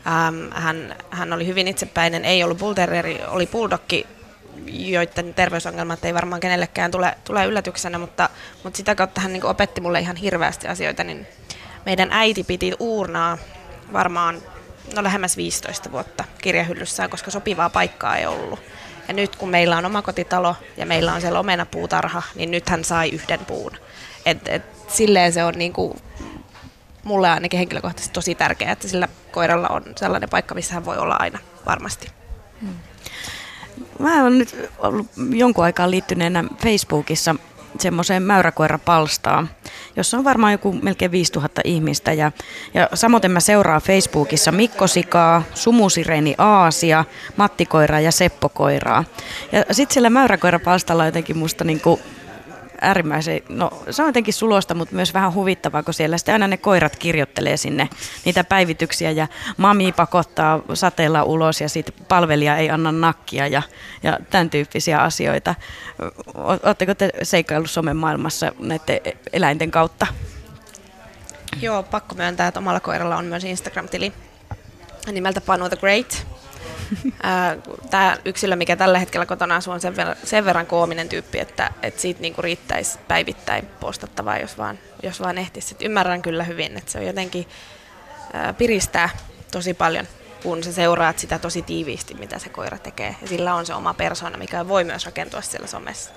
[0.07, 2.75] Ähm, hän, hän oli hyvin itsepäinen, ei ollut bull
[3.29, 4.07] oli bulldogki,
[4.67, 8.29] joiden terveysongelmat ei varmaan kenellekään tule, tule yllätyksenä, mutta,
[8.65, 11.27] mutta sitä kautta hän niin opetti mulle ihan hirveästi asioita, niin
[11.87, 13.39] meidän äiti piti uurnaa
[13.93, 14.43] varmaan
[14.97, 18.61] no lähemmäs 15 vuotta kirjahyllyssään, koska sopivaa paikkaa ei ollut.
[19.09, 22.85] Ja nyt kun meillä on oma kotitalo ja meillä on siellä omenapuutarha, niin nyt hän
[22.85, 23.73] sai yhden puun.
[24.27, 25.99] Et, et, silleen se on niin kuin,
[27.05, 31.17] mulle ainakin henkilökohtaisesti tosi tärkeää, että sillä koiralla on sellainen paikka, missä hän voi olla
[31.19, 32.09] aina varmasti.
[32.61, 32.75] Hmm.
[33.99, 37.35] Mä olen nyt ollut jonkun aikaa liittyneenä Facebookissa
[37.79, 39.51] semmoiseen mäyräkoirapalstaan,
[39.97, 42.13] jossa on varmaan joku melkein 5000 ihmistä.
[42.13, 42.33] Ja,
[42.75, 47.05] ja samoin mä seuraan Facebookissa Mikko Sikaa, Sumusireni Aasia,
[47.37, 49.05] Matti Koiraa ja Seppo Koiraa.
[49.53, 52.01] Ja sitten siellä mäyräkoirapalstalla on jotenkin musta niinku
[52.83, 56.57] äärimmäisen, no se on jotenkin sulosta, mutta myös vähän huvittavaa, kun siellä sitten aina ne
[56.57, 57.89] koirat kirjoittelee sinne
[58.25, 63.63] niitä päivityksiä ja mami pakottaa sateella ulos ja sitten palvelija ei anna nakkia ja,
[64.03, 65.55] ja tämän tyyppisiä asioita.
[66.35, 69.01] Oletteko te seikkaillut somen maailmassa näiden
[69.33, 70.07] eläinten kautta?
[71.61, 74.13] Joo, pakko myöntää, että omalla koiralla on myös Instagram-tili
[75.13, 76.27] nimeltä Panu the Great.
[77.91, 81.71] Tämä yksilö, mikä tällä hetkellä kotona asuu, on sen verran, sen verran koominen tyyppi, että,
[81.83, 85.75] että siitä niinku riittäisi päivittäin postattavaa, jos vaan, jos vaan ehtisi.
[85.75, 87.47] Et ymmärrän kyllä hyvin, että se on jotenkin
[88.33, 89.09] ää, piristää
[89.53, 90.09] tosi paljon,
[90.43, 93.17] kun sä seuraat sitä tosi tiiviisti, mitä se koira tekee.
[93.23, 96.11] Ja sillä on se oma persona, mikä voi myös rakentua siellä somessa.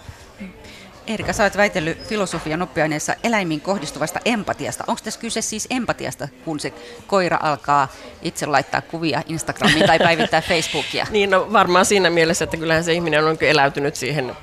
[1.08, 4.84] Erika, sä oot väitellyt filosofian oppiaineessa eläimiin kohdistuvasta empatiasta.
[4.88, 6.74] Onko tässä kyse siis empatiasta, kun se
[7.08, 7.88] koira alkaa
[8.22, 11.08] itse laittaa kuvia Instagramiin tai päivittää Facebookia?
[11.12, 14.36] niin, no varmaan siinä mielessä, että kyllähän se ihminen on eläytynyt siihen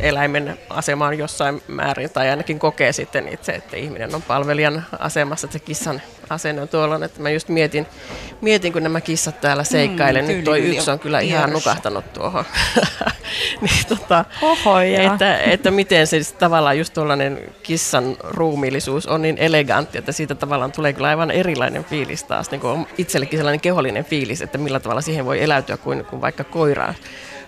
[0.00, 5.58] eläimen asemaan jossain määrin, tai ainakin kokee sitten itse, että ihminen on palvelijan asemassa, että
[5.58, 7.86] se kissan asenne on tuolla, että mä just mietin,
[8.40, 12.44] mietin kun nämä kissat täällä seikkailen, mm, nyt toi yksi on kyllä ihan nukahtanut tuohon.
[13.60, 19.98] niin, tota, Oho, että, että miten se tavallaan just tuollainen kissan ruumiillisuus on niin elegantti,
[19.98, 24.42] että siitä tavallaan tulee kyllä aivan erilainen fiilis taas, niin kuin itsellekin sellainen kehollinen fiilis,
[24.42, 26.94] että millä tavalla siihen voi eläytyä kuin, kuin vaikka koiraan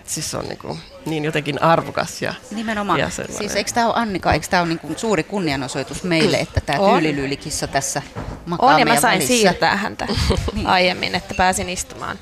[0.05, 2.21] siis se on niin, kuin, niin jotenkin arvokas.
[2.21, 2.99] Ja, Nimenomaan.
[2.99, 6.61] Ja siis eikö tämä ole Annika, eikö tämä ole niin kuin suuri kunnianosoitus meille, että
[6.61, 8.01] tämä tyylilyylikissa tässä
[8.45, 9.27] makaa On ja mä sain välissä.
[9.27, 10.07] siirtää häntä
[10.53, 10.67] niin.
[10.67, 12.19] aiemmin, että pääsin istumaan.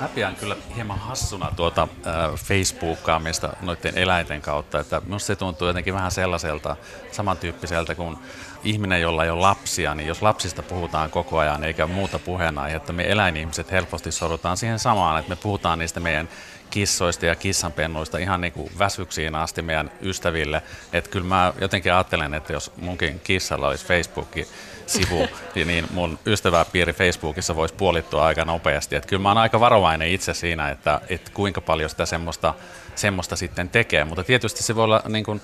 [0.00, 5.66] Mä pidän kyllä hieman hassuna tuota äh, Facebookkaamista noiden eläinten kautta, että minusta se tuntuu
[5.66, 6.76] jotenkin vähän sellaiselta
[7.12, 8.16] samantyyppiseltä kuin
[8.64, 12.20] ihminen, jolla ei ole lapsia, niin jos lapsista puhutaan koko ajan eikä muuta
[12.76, 16.28] että me eläinihmiset helposti sorrutaan siihen samaan, että me puhutaan niistä meidän
[16.70, 20.62] kissoista ja kissanpennuista ihan niin kuin väsyksiin asti meidän ystäville.
[20.92, 24.46] Että kyllä mä jotenkin ajattelen, että jos munkin kissalla olisi Facebookin
[24.86, 28.96] sivu, niin mun ystäväpiiri Facebookissa voisi puolittua aika nopeasti.
[28.96, 32.54] Että kyllä mä oon aika varovainen itse siinä, että, että kuinka paljon sitä semmoista
[32.98, 34.04] semmoista sitten tekee.
[34.04, 35.40] Mutta tietysti se voi olla, niin kuin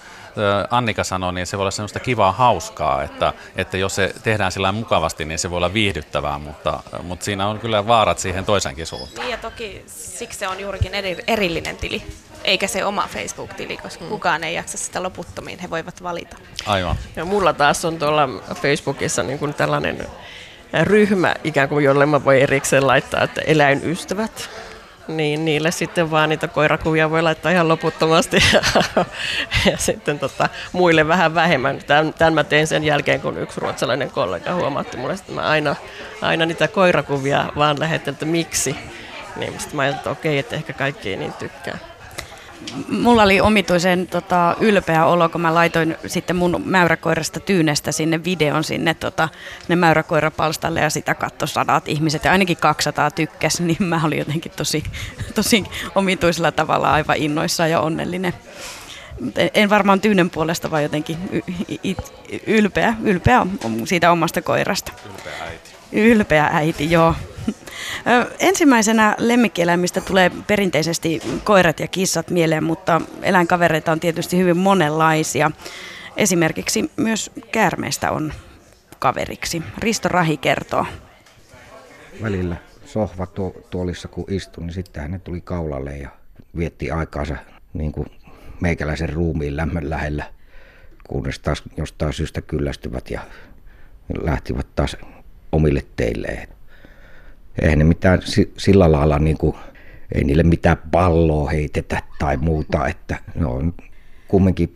[0.71, 4.73] Annika sanoi, niin se voi olla semmoista kivaa hauskaa, että, että jos se tehdään sillä
[4.73, 9.21] mukavasti, niin se voi olla viihdyttävää, mutta, mutta siinä on kyllä vaarat siihen toisenkin suuntaan.
[9.27, 12.03] Niin ja toki siksi se on juurikin eri, erillinen tili,
[12.45, 14.11] eikä se oma Facebook-tili, koska mm.
[14.11, 16.37] kukaan ei jaksa sitä loputtomiin, he voivat valita.
[16.67, 16.97] Aivan.
[17.17, 20.07] Ja mulla taas on tuolla Facebookissa niin kuin tällainen
[20.83, 24.51] ryhmä, ikään kuin jolle mä voi erikseen laittaa, että eläinystävät
[25.09, 28.39] niin niille sitten vaan niitä koirakuvia voi laittaa ihan loputtomasti
[29.71, 31.79] ja sitten tota, muille vähän vähemmän.
[31.87, 35.77] Tämän, tämän mä tein sen jälkeen, kun yksi ruotsalainen kollega huomatti mulle, että mä aina,
[36.23, 38.77] aina niitä koirakuvia vaan lähetin, että miksi.
[39.37, 41.94] Niin sitten mä ajattelin, että okei, että ehkä kaikki ei niin tykkää
[42.89, 48.65] mulla oli omituisen tota, ylpeä olo, kun mä laitoin sitten mun mäyräkoirasta tyynestä sinne videon
[48.65, 49.29] sinne, tota,
[49.61, 54.53] sinne mäyräkoirapalstalle ja sitä katto sadat ihmiset ja ainakin 200 tykkäs, niin mä olin jotenkin
[54.57, 54.85] tosi,
[55.35, 55.65] tosi
[55.95, 58.35] omituisella tavalla aivan innoissaan ja onnellinen.
[59.55, 61.19] En varmaan tyynen puolesta, vaan jotenkin
[62.47, 63.47] ylpeä, ylpeä
[63.85, 64.93] siitä omasta koirasta.
[65.07, 65.71] Ylpeä äiti.
[65.93, 67.15] Ylpeä äiti, joo.
[68.39, 75.51] Ensimmäisenä lemmikkieläimistä tulee perinteisesti koirat ja kissat mieleen, mutta eläinkavereita on tietysti hyvin monenlaisia.
[76.17, 78.33] Esimerkiksi myös käärmeistä on
[78.99, 79.63] kaveriksi.
[79.79, 80.87] Risto Rahi kertoo.
[82.23, 83.27] Välillä sohva
[83.71, 86.11] tuolissa kun istui, niin sitten hän tuli kaulalle ja
[86.57, 87.37] vietti aikaansa
[87.73, 88.07] niin kuin
[88.61, 90.25] meikäläisen ruumiin lämmön lähellä,
[91.09, 93.21] kunnes taas jostain syystä kyllästyvät ja
[94.23, 94.97] lähtivät taas
[95.53, 96.49] omille teilleen
[97.63, 98.21] eihän ne mitään
[98.59, 99.57] sillä lailla niin kuin,
[100.15, 103.75] ei niille mitään palloa heitetä tai muuta, että ne on
[104.29, 104.73] kumminkin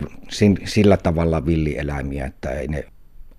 [0.65, 2.85] sillä tavalla villieläimiä, että ei ne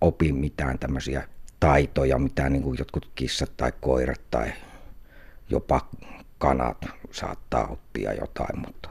[0.02, 1.24] opi mitään tämmöisiä
[1.60, 4.54] taitoja, mitä niin kuin jotkut kissat tai koirat tai
[5.50, 5.90] jopa
[6.38, 8.90] kanat saattaa oppia jotain, mutta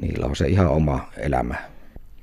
[0.00, 1.54] niillä on se ihan oma elämä.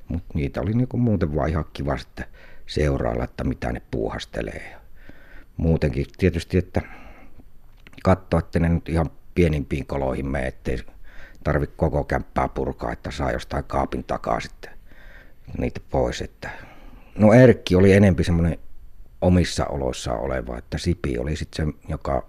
[0.08, 2.24] Mutta niitä oli niin kuin muuten vaan ihan kiva sitten
[2.66, 4.76] seurailla, että mitä ne puuhastelee.
[5.56, 6.82] Muutenkin tietysti, että
[8.02, 10.78] katsoa, että ne nyt ihan pienimpiin koloihin mene, ettei
[11.44, 14.70] tarvitse koko kämppää purkaa, että saa jostain kaapin takaa sitten
[15.58, 16.20] niitä pois.
[16.20, 16.50] Että...
[17.14, 18.58] No Erkki oli enempi semmoinen
[19.20, 22.26] omissa oloissa oleva, että Sipi oli sitten se, joka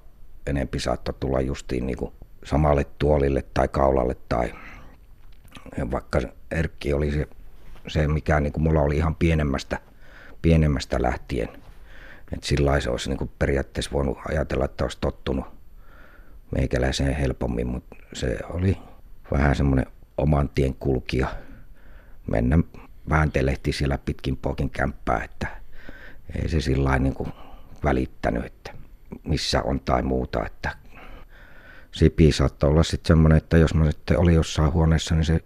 [0.48, 1.98] enempi saattoi tulla justiin niin
[2.44, 4.54] samalle tuolille tai kaulalle tai
[5.92, 6.20] vaikka
[6.52, 7.28] Erkki oli se
[7.88, 9.80] se, mikä niin kuin mulla oli ihan pienemmästä,
[10.42, 11.50] pienemmästä lähtien.
[12.34, 15.46] Että sillä se olisi niin kuin periaatteessa voinut ajatella, että olisi tottunut
[16.56, 18.78] meikäläiseen helpommin, mutta se oli
[19.32, 19.86] vähän semmoinen
[20.18, 21.28] oman tien kulkija.
[22.28, 22.60] Mennä
[23.10, 25.48] vääntelehti siellä pitkin poikin kämppää, että
[26.36, 27.34] ei se sillä niin kuin
[27.84, 28.74] välittänyt, että
[29.24, 30.46] missä on tai muuta.
[30.46, 30.76] Että
[31.92, 35.40] Sipi saattoi olla sitten semmoinen, että jos mä sitten olin jossain huoneessa, niin se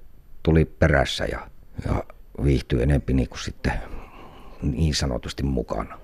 [0.43, 1.47] tuli perässä ja,
[1.85, 2.03] ja
[2.43, 3.73] viihtyi enempi niin kuin sitten
[4.61, 5.99] niin sanotusti mukana.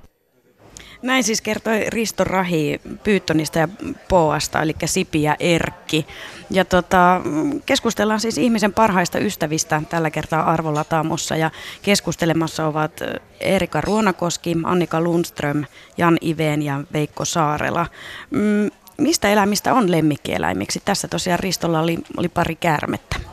[1.02, 3.68] Näin siis kertoi Risto Rahi Pyyttonista ja
[4.10, 6.08] Poasta, eli Sipi ja Erkki.
[6.50, 7.22] Ja tota,
[7.66, 11.36] keskustellaan siis ihmisen parhaista ystävistä tällä kertaa Arvolataamossa.
[11.36, 13.02] Ja keskustelemassa ovat
[13.40, 15.66] Erika Ruonakoski, Annika Lundström,
[15.98, 17.86] Jan Iveen ja Veikko Saarela.
[18.30, 20.82] Mm, mistä eläimistä on lemmikkieläimiksi?
[20.86, 23.31] Tässä tosiaan Ristolla oli, oli pari käärmettä.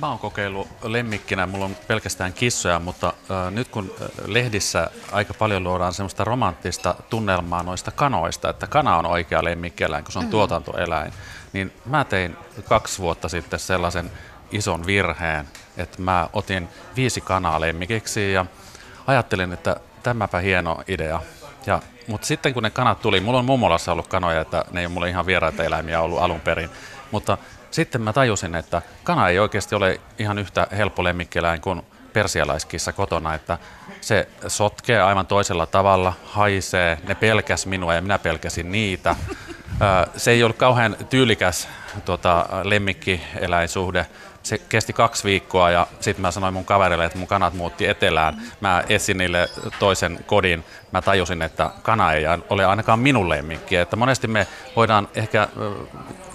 [0.00, 3.94] Mä oon kokeillut lemmikkinä, mulla on pelkästään kissoja, mutta äh, nyt kun
[4.26, 10.12] lehdissä aika paljon luodaan semmoista romanttista tunnelmaa noista kanoista, että kana on oikea lemmikkieläin, kun
[10.12, 10.30] se on mm.
[10.30, 11.12] tuotantoeläin,
[11.52, 12.36] niin mä tein
[12.68, 14.10] kaksi vuotta sitten sellaisen
[14.52, 18.46] ison virheen, että mä otin viisi kanaa lemmikiksi ja
[19.06, 21.20] ajattelin, että tämäpä hieno idea.
[21.66, 24.86] Ja, mutta sitten kun ne kanat tuli, mulla on mummolassa ollut kanoja, että ne ei
[24.86, 26.70] ole mulle ihan vieraita eläimiä ollut alun perin,
[27.10, 27.38] mutta
[27.74, 31.82] sitten mä tajusin, että kana ei oikeasti ole ihan yhtä helppo lemmikkieläin kuin
[32.12, 33.58] persialaiskissa kotona, että
[34.00, 39.16] se sotkee aivan toisella tavalla, haisee, ne pelkäs minua ja minä pelkäsin niitä.
[40.16, 41.68] Se ei ollut kauhean tyylikäs
[42.04, 44.06] tota, lemmikkieläinsuhde.
[44.44, 48.42] Se kesti kaksi viikkoa ja sitten mä sanoin mun kaverille, että mun kanat muutti etelään.
[48.60, 50.64] Mä etsin niille toisen kodin.
[50.92, 53.76] Mä tajusin, että kana ei ole ainakaan minun lemmikki.
[53.76, 55.48] Että monesti me voidaan ehkä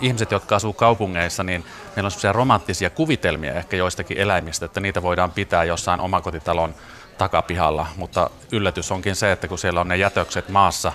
[0.01, 5.01] ihmiset, jotka asuu kaupungeissa, niin meillä on sellaisia romanttisia kuvitelmia ehkä joistakin eläimistä, että niitä
[5.01, 6.75] voidaan pitää jossain omakotitalon
[7.17, 10.91] takapihalla, mutta yllätys onkin se, että kun siellä on ne jätökset maassa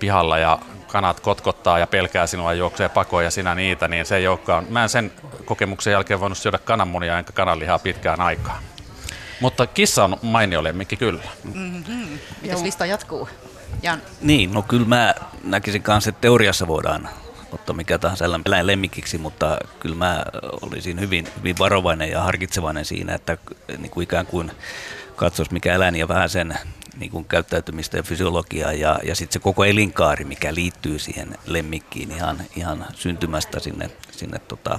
[0.00, 4.28] pihalla ja kanat kotkottaa ja pelkää sinua juoksee pakoon ja sinä niitä, niin se ei
[4.28, 4.66] olekaan.
[4.68, 5.12] Mä en sen
[5.44, 8.60] kokemuksen jälkeen voinut syödä kananmunia enkä kananlihaa pitkään aikaa.
[9.40, 11.22] Mutta kissa on mainio lemmikki kyllä.
[11.54, 12.18] Mm-hmm.
[12.42, 13.28] Mitäs lista jatkuu?
[13.82, 14.02] Jan.
[14.20, 17.08] Niin, no kyllä mä näkisin kanssa, että teoriassa voidaan
[17.52, 20.24] ottaa mikä tahansa eläin lemmikiksi, mutta kyllä mä
[20.62, 23.38] olisin hyvin, hyvin varovainen ja harkitsevainen siinä, että
[23.78, 24.52] niin kuin ikään kuin
[25.20, 26.58] katsoisi mikä eläin ja vähän sen
[26.98, 32.10] niin kuin käyttäytymistä ja fysiologiaa ja, ja sitten se koko elinkaari, mikä liittyy siihen lemmikkiin
[32.10, 34.78] ihan, ihan syntymästä sinne, sinne tota,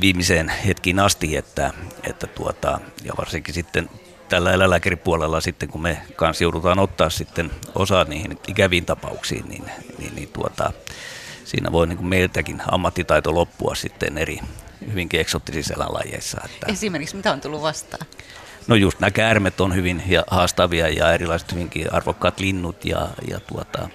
[0.00, 1.72] viimeiseen hetkiin asti, että,
[2.02, 3.90] että tuota, ja varsinkin sitten
[4.28, 9.64] tällä eläinlääkäripuolella sitten, kun me kanssa joudutaan ottaa sitten osaa niihin ikäviin tapauksiin, niin,
[9.98, 10.72] niin, niin tuota,
[11.44, 14.38] siinä voi niin kuin meiltäkin ammattitaito loppua sitten eri
[14.90, 16.40] hyvinkin eksottisissa eläinlajeissa.
[16.44, 18.06] Että Esimerkiksi mitä on tullut vastaan?
[18.66, 23.88] No just nämä käärmet on hyvin haastavia ja erilaiset hyvinkin arvokkaat linnut ja, ja tuota,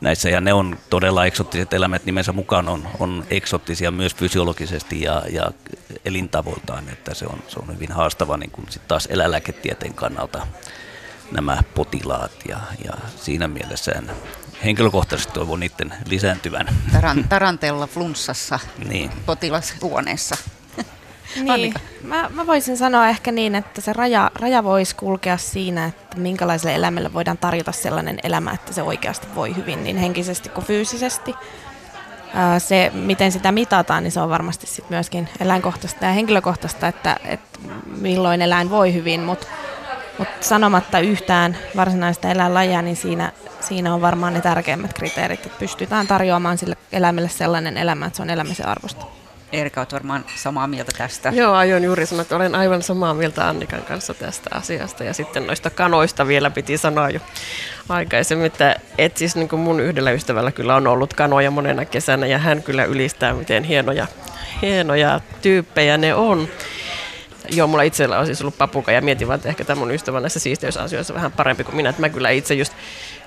[0.00, 5.22] näissä, ja ne on todella eksottiset eläimet nimensä mukaan on, on eksottisia myös fysiologisesti ja,
[5.32, 5.50] ja
[6.04, 10.46] elintavoiltaan, että se on, se on hyvin haastava niin kuin sit taas eläinlääketieteen kannalta
[11.32, 14.10] nämä potilaat ja, ja siinä mielessä en
[14.64, 16.68] henkilökohtaisesti toivon niiden lisääntyvän.
[16.92, 18.58] Taran, tarantella flunssassa
[18.88, 19.10] niin.
[19.26, 20.36] potilashuoneessa.
[21.36, 26.16] Niin, mä, mä voisin sanoa ehkä niin, että se raja, raja voisi kulkea siinä, että
[26.16, 31.34] minkälaiselle eläimelle voidaan tarjota sellainen elämä, että se oikeasti voi hyvin niin henkisesti kuin fyysisesti.
[32.58, 37.58] Se, miten sitä mitataan, niin se on varmasti sit myöskin eläinkohtaista ja henkilökohtaista, että, että
[38.00, 39.46] milloin eläin voi hyvin, mutta
[40.18, 46.06] mutta sanomatta yhtään varsinaista eläinlajia, niin siinä, siinä on varmaan ne tärkeimmät kriteerit, että pystytään
[46.06, 49.19] tarjoamaan sille eläimelle sellainen elämä, että se on elämisen arvosta.
[49.52, 51.32] Erika, olet varmaan samaa mieltä tästä.
[51.34, 55.04] Joo, aion juuri sanoa, että olen aivan samaa mieltä Annikan kanssa tästä asiasta.
[55.04, 57.20] Ja sitten noista kanoista vielä piti sanoa jo
[57.88, 62.26] aikaisemmin, että, että siis niin kuin mun yhdellä ystävällä kyllä on ollut kanoja monena kesänä
[62.26, 64.06] ja hän kyllä ylistää, miten hienoja,
[64.62, 66.48] hienoja tyyppejä ne on.
[67.50, 70.20] Joo, mulla itsellä on siis ollut papuka ja mietin vaan, että ehkä tämä mun ystävä
[70.20, 71.88] näissä siisteysasioissa vähän parempi kuin minä.
[71.88, 72.72] Että mä kyllä itse just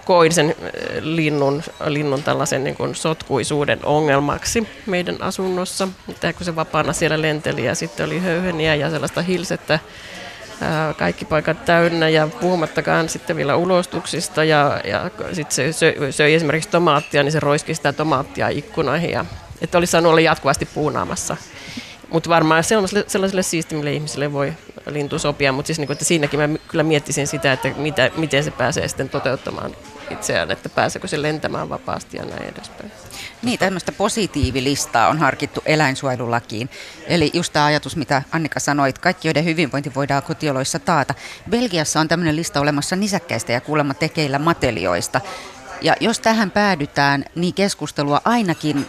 [0.06, 5.88] koin sen äh, linnun, linnun tällaisen niin kuin sotkuisuuden ongelmaksi meidän asunnossa.
[6.10, 11.26] Että kun se vapaana siellä lenteli ja sitten oli höyheniä ja sellaista hilsettä äh, kaikki
[11.26, 17.24] paikat täynnä ja puhumattakaan sitten vielä ulostuksista ja, ja sitten se söi, söi esimerkiksi tomaattia,
[17.24, 19.26] niin se roiski sitä tomaattia ikkunoihin ja
[19.62, 21.38] että olisi saanut olla jatkuvasti puunaamassa
[22.14, 24.54] mutta varmaan sellaisille, sellaisille siistimmille ihmisille voi
[24.90, 28.44] lintu sopia, mutta siis niin kuin, että siinäkin mä kyllä miettisin sitä, että mitä, miten
[28.44, 29.76] se pääsee sitten toteuttamaan
[30.10, 32.92] itseään, että pääseekö se lentämään vapaasti ja näin edespäin.
[33.44, 36.70] Niin, tämmöistä positiivilistaa on harkittu eläinsuojelulakiin.
[37.08, 41.14] Eli just tämä ajatus, mitä Annika sanoi, että kaikki, joiden hyvinvointi voidaan kotioloissa taata.
[41.50, 45.22] Belgiassa on tämmöinen lista olemassa nisäkkäistä ja kuulemma tekeillä matelioista.
[45.82, 48.86] Ja jos tähän päädytään, niin keskustelua ainakin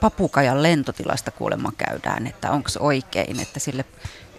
[0.00, 3.84] papukajan lentotilasta kuulemma käydään, että onko se oikein, että sille,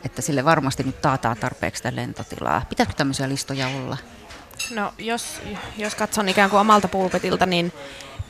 [0.06, 2.66] että sille varmasti nyt taataan tarpeeksi sitä lentotilaa.
[2.70, 3.98] Pitäisikö tämmöisiä listoja olla?
[4.76, 5.42] No jos,
[5.78, 7.74] jos katson ikään kuin omalta pulpetilta, niin,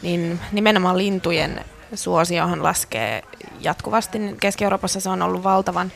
[0.02, 3.24] niin nimenomaan lintujen suosiohan laskee
[3.60, 4.20] jatkuvasti.
[4.40, 5.92] Keski-Euroopassa se on ollut valtavan,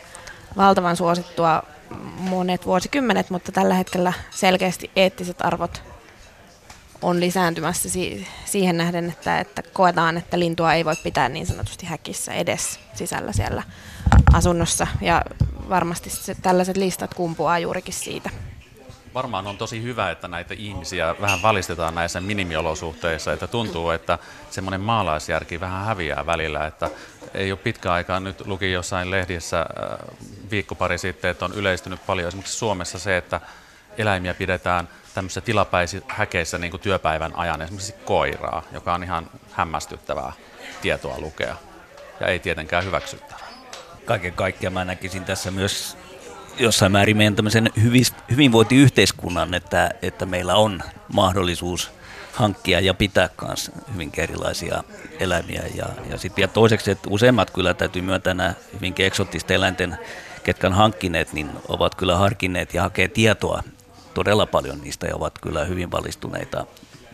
[0.58, 1.64] valtavan suosittua
[2.18, 5.84] monet vuosikymmenet, mutta tällä hetkellä selkeästi eettiset arvot
[7.02, 11.86] on lisääntymässä si- siihen nähden, että, että koetaan, että lintua ei voi pitää niin sanotusti
[11.86, 13.64] häkissä edes sisällä siellä
[14.34, 14.88] asunnossa.
[15.02, 15.22] Ja
[15.70, 18.30] varmasti se, tällaiset listat kumpuaa juurikin siitä.
[19.14, 24.82] Varmaan on tosi hyvä, että näitä ihmisiä vähän valistetaan näissä minimiolosuhteissa, että tuntuu, että semmoinen
[24.82, 26.90] maalaisjärki vähän häviää välillä, että
[27.34, 29.98] ei ole pitkä aikaa, nyt luki jossain lehdissä äh,
[30.52, 33.42] viikko pari sitten, että on yleistynyt paljon esimerkiksi Suomessa se, että
[33.98, 40.34] eläimiä pidetään tämmöisissä tilapäisissä häkeissä niin kuin työpäivän ajan, esimerkiksi koiraa, joka on ihan hämmästyttävää
[40.82, 41.56] tietoa lukea
[42.20, 43.48] ja ei tietenkään hyväksyttävää.
[44.06, 45.98] Kaiken kaikkiaan mä näkisin tässä myös
[46.60, 47.70] jossain määrin meidän tämmöisen
[48.32, 51.92] hyvinvointiyhteiskunnan, että, että meillä on mahdollisuus
[52.34, 54.84] hankkia ja pitää myös hyvin erilaisia
[55.20, 55.64] eläimiä.
[55.76, 59.98] Ja, ja, sit, ja toiseksi, että useimmat kyllä täytyy myöntää nämä hyvinkin eksottisten eläinten,
[60.44, 63.64] ketkä on hankkineet, niin ovat kyllä harkineet ja hakee tietoa
[64.14, 66.66] todella paljon niistä ja ovat kyllä hyvin valistuneita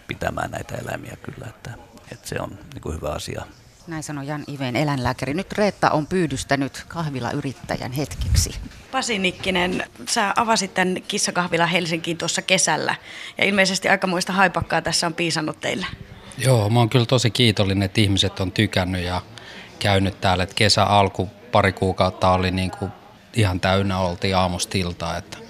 [0.08, 1.72] pitämään näitä eläimiä kyllä, että,
[2.12, 3.46] että se on niin kuin hyvä asia.
[3.90, 5.34] Näin sanoi Jan Iveen eläinlääkäri.
[5.34, 8.56] Nyt Reetta on pyydystänyt kahvilayrittäjän hetkeksi.
[8.92, 12.96] Pasi Nikkinen, sä avasit tämän kissakahvila Helsinkiin tuossa kesällä
[13.38, 15.86] ja ilmeisesti aikamoista haipakkaa tässä on piisannut teille.
[16.38, 19.22] Joo, mä oon kyllä tosi kiitollinen, että ihmiset on tykännyt ja
[19.80, 20.44] käynyt täällä.
[20.44, 22.92] Että kesä alku pari kuukautta oli niin kuin
[23.34, 25.42] ihan täynnä, oltiin aamustilta, että 15-20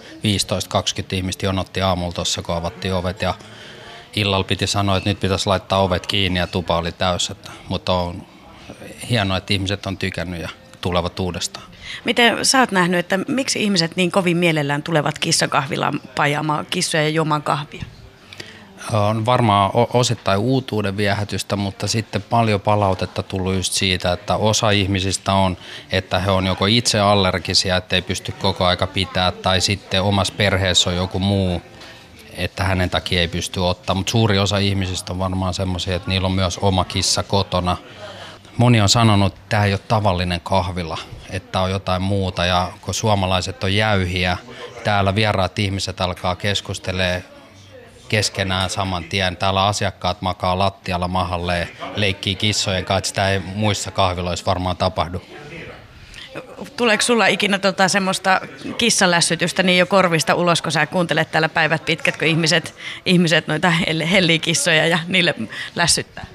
[1.12, 3.34] ihmistä jonotti aamulla tuossa, kun avattiin ovet ja
[4.16, 7.30] illalla piti sanoa, että nyt pitäisi laittaa ovet kiinni ja tupa oli täys.
[7.30, 8.29] Että, mutta on
[9.10, 10.50] hienoa, että ihmiset on tykännyt ja
[10.82, 11.66] tulevat uudestaan.
[12.06, 17.10] Miten sä oot nähnyt, että miksi ihmiset niin kovin mielellään tulevat kissakahvilaan pajaamaan kissoja ja
[17.10, 17.84] juomaan kahvia?
[18.94, 25.34] On varmaan osittain uutuuden viehätystä, mutta sitten paljon palautetta tullut just siitä, että osa ihmisistä
[25.34, 25.58] on,
[25.92, 30.90] että he on joko itse allergisia, ettei pysty koko aika pitää, tai sitten omassa perheessä
[30.90, 31.62] on joku muu,
[32.38, 33.96] että hänen takia ei pysty ottaa.
[33.96, 37.78] Mutta suuri osa ihmisistä on varmaan semmoisia, että niillä on myös oma kissa kotona.
[38.60, 40.98] Moni on sanonut, että tämä ei ole tavallinen kahvila,
[41.30, 42.46] että on jotain muuta.
[42.46, 44.38] Ja kun suomalaiset on jäyhiä,
[44.84, 47.22] täällä vieraat ihmiset alkaa keskustelemaan
[48.10, 49.38] keskenään saman tien.
[49.38, 55.22] Täällä asiakkaat makaa lattialla mahalle, leikkii kissojen kanssa, sitä ei muissa kahviloissa varmaan tapahdu.
[56.78, 58.42] Tuleeko sulla ikinä tota semmoista
[58.78, 63.70] kissalässytystä niin jo korvista ulos, kun sä kuuntelet täällä päivät pitkät, kun ihmiset, ihmiset noita
[64.12, 65.36] hellii kissoja ja niille
[65.76, 66.26] lässyttää?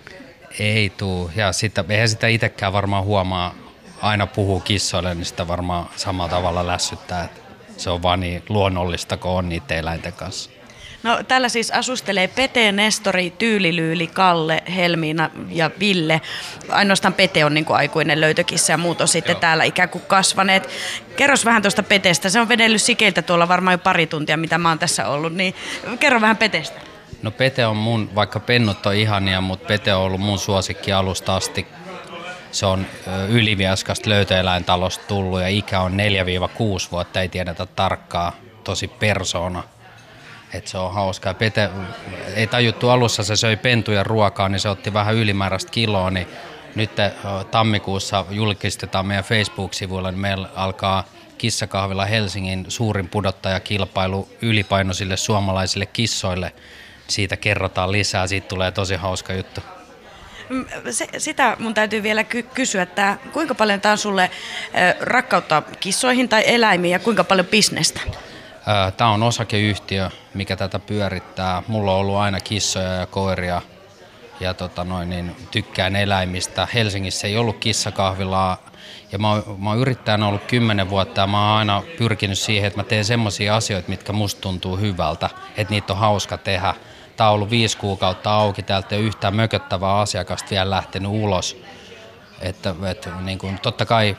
[0.58, 3.54] Ei tuu, ja sitä, eihän sitä itsekään varmaan huomaa,
[4.02, 7.28] aina puhuu kissoille, niin sitä varmaan samalla tavalla lässyttää.
[7.76, 10.50] Se on vaan niin luonnollista, kun on niiden eläinten kanssa.
[11.02, 16.20] No täällä siis asustelee Pete, Nestori, Tyylilyyli, Kalle, Helmiina ja Ville.
[16.68, 19.40] Ainoastaan Pete on niin kuin aikuinen löytökissä ja muut on sitten Joo.
[19.40, 20.68] täällä ikään kuin kasvaneet.
[21.16, 22.28] Kerros vähän tuosta Petestä.
[22.28, 25.34] Se on vedellyt sikeiltä tuolla varmaan jo pari tuntia, mitä mä oon tässä ollut.
[25.34, 25.54] Niin
[26.00, 26.93] kerro vähän Petestä.
[27.24, 31.36] No Pete on mun, vaikka pennut on ihania, mutta Pete on ollut mun suosikki alusta
[31.36, 31.66] asti.
[32.52, 32.86] Se on
[33.28, 38.32] Yliviaskasta löytöeläintalosta tullut ja ikä on 4-6 vuotta, ei tiedetä tarkkaa,
[38.64, 39.62] tosi persoona–
[40.54, 41.34] että se on hauskaa.
[41.34, 41.70] Pete,
[42.34, 46.26] ei tajuttu alussa, se söi pentuja ruokaa, niin se otti vähän ylimääräistä kiloa, niin
[46.74, 46.90] nyt
[47.50, 51.04] tammikuussa julkistetaan meidän Facebook-sivuilla, niin meillä alkaa
[51.38, 56.52] Kissakahvilla Helsingin suurin pudottajakilpailu ylipainoisille suomalaisille kissoille.
[57.08, 59.60] Siitä kerrotaan lisää, siitä tulee tosi hauska juttu.
[60.48, 64.30] Mm, se, sitä mun täytyy vielä ky- kysyä, että kuinka paljon tämä on sulle
[65.00, 68.00] rakkautta kissoihin tai eläimiin ja kuinka paljon bisnestä?
[68.96, 71.62] Tämä on osakeyhtiö, mikä tätä pyörittää.
[71.68, 73.62] Mulla on ollut aina kissoja ja koiria
[74.40, 76.68] ja tota noin, niin tykkään eläimistä.
[76.74, 78.70] Helsingissä ei ollut kissakahvilaa
[79.12, 82.66] ja mä oon, mä oon yrittäjänä ollut kymmenen vuotta ja mä oon aina pyrkinyt siihen,
[82.66, 86.74] että mä teen semmoisia asioita, mitkä musta tuntuu hyvältä, että niitä on hauska tehdä.
[87.16, 91.62] Tämä on ollut viisi kuukautta auki, täältä ei yhtään mököttävää asiakasta vielä lähtenyt ulos.
[92.40, 94.16] Että, että niin kuin, totta kai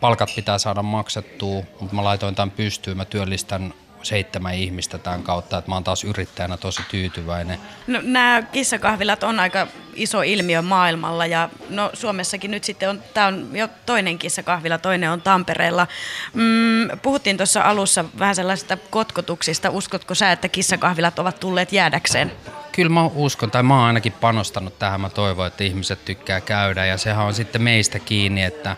[0.00, 5.58] palkat pitää saada maksettua, mutta mä laitoin tämän pystyyn, mä työllistän seitsemän ihmistä tämän kautta,
[5.58, 7.58] että mä oon taas yrittäjänä tosi tyytyväinen.
[7.86, 13.26] No, nämä kissakahvilat on aika iso ilmiö maailmalla ja no, Suomessakin nyt sitten on, tämä
[13.26, 15.86] on jo toinen kissakahvila, toinen on Tampereella.
[16.34, 19.70] Mm, puhuttiin tuossa alussa vähän sellaisista kotkotuksista.
[19.70, 22.32] Uskotko sä, että kissakahvilat ovat tulleet jäädäkseen?
[22.72, 25.00] Kyllä mä uskon, tai mä oon ainakin panostanut tähän.
[25.00, 28.76] Mä toivon, että ihmiset tykkää käydä ja sehän on sitten meistä kiinni, että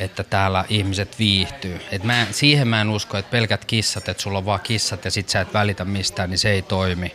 [0.00, 1.80] että täällä ihmiset viihtyy.
[1.90, 5.10] Et mä, siihen mä en usko, että pelkät kissat, että sulla on vaan kissat ja
[5.10, 7.14] sit sä et välitä mistään, niin se ei toimi.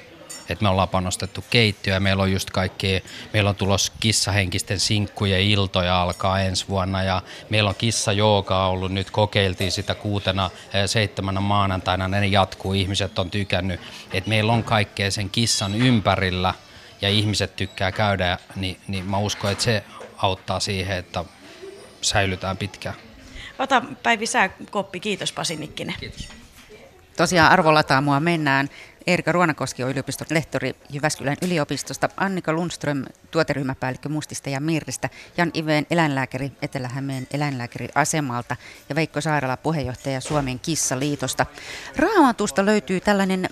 [0.50, 3.04] Et me ollaan panostettu keittiöä meillä on just kaikki,
[3.34, 8.92] meillä on tulos kissahenkisten sinkkujen iltoja alkaa ensi vuonna ja meillä on kissa joogaa ollut
[8.92, 10.50] nyt, kokeiltiin sitä kuutena,
[10.86, 13.82] seitsemänä maanantaina, ne jatkuu, ihmiset on tykännyt.
[14.14, 16.54] Et meillä on kaikkea sen kissan ympärillä
[17.02, 19.84] ja ihmiset tykkää käydä, niin, niin mä uskon, että se
[20.18, 21.26] auttaa siihen, että
[22.02, 22.96] säilytään pitkään.
[23.60, 25.00] Ota Päivi sä koppi.
[25.00, 25.96] Kiitos Pasi Nikkinen.
[26.00, 26.30] Kiitos.
[27.18, 28.70] Tosiaan arvolataamoa mennään.
[29.08, 35.88] Erika Ruonakoski on yliopiston lehtori Jyväskylän yliopistosta, Annika Lundström tuoteryhmäpäällikkö Mustista ja Mirristä, Jan Iveen
[35.92, 38.56] eläinlääkäri Etelä-Hämeen eläinlääkäriasemalta
[38.90, 41.46] ja Veikko Sairala puheenjohtaja Suomen Kissaliitosta.
[41.96, 43.50] Raamatusta löytyy tällainen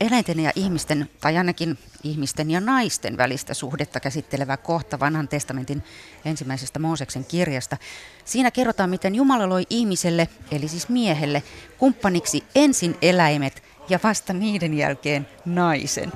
[0.00, 5.82] eläinten ja ihmisten, tai ainakin ihmisten ja naisten välistä suhdetta käsittelevä kohta vanhan testamentin
[6.24, 7.76] ensimmäisestä Mooseksen kirjasta.
[8.24, 11.42] Siinä kerrotaan, miten Jumala loi ihmiselle, eli siis miehelle,
[11.78, 16.12] kumppaniksi ensin eläimet ja vasta niiden jälkeen naisen.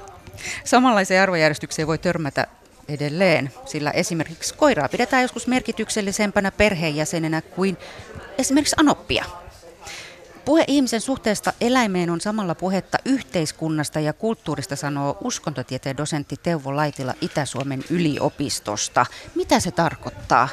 [0.65, 2.47] Samanlaiseen arvojärjestykseen voi törmätä
[2.89, 7.77] edelleen, sillä esimerkiksi koiraa pidetään joskus merkityksellisempänä perheenjäsenenä kuin
[8.39, 9.44] esimerkiksi anoppia.
[10.45, 17.15] Puhe ihmisen suhteesta eläimeen on samalla puhetta yhteiskunnasta ja kulttuurista, sanoo uskontotieteen dosentti Teuvo Laitila
[17.21, 19.07] Itä-Suomen yliopistosta.
[19.35, 20.49] Mitä se tarkoittaa?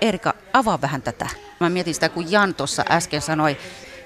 [0.00, 1.28] Erika, avaa vähän tätä.
[1.60, 3.56] Mä mietin sitä, kun Jan tuossa äsken sanoi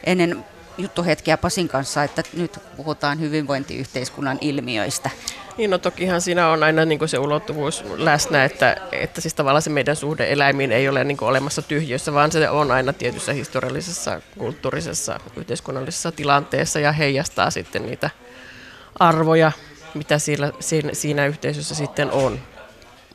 [0.05, 0.45] ennen
[0.79, 5.11] juttuhetkeä Pasin kanssa, että nyt puhutaan hyvinvointiyhteiskunnan ilmiöistä.
[5.57, 9.71] Niin no tokihan siinä on aina niin se ulottuvuus läsnä, että, että siis tavallaan se
[9.71, 15.21] meidän suhde eläimiin ei ole niin olemassa tyhjössä, vaan se on aina tietyssä historiallisessa, kulttuurisessa,
[15.37, 18.11] yhteiskunnallisessa tilanteessa ja heijastaa sitten niitä
[18.99, 19.53] arvoja,
[19.95, 22.41] mitä siinä, siinä, siinä yhteisössä sitten on.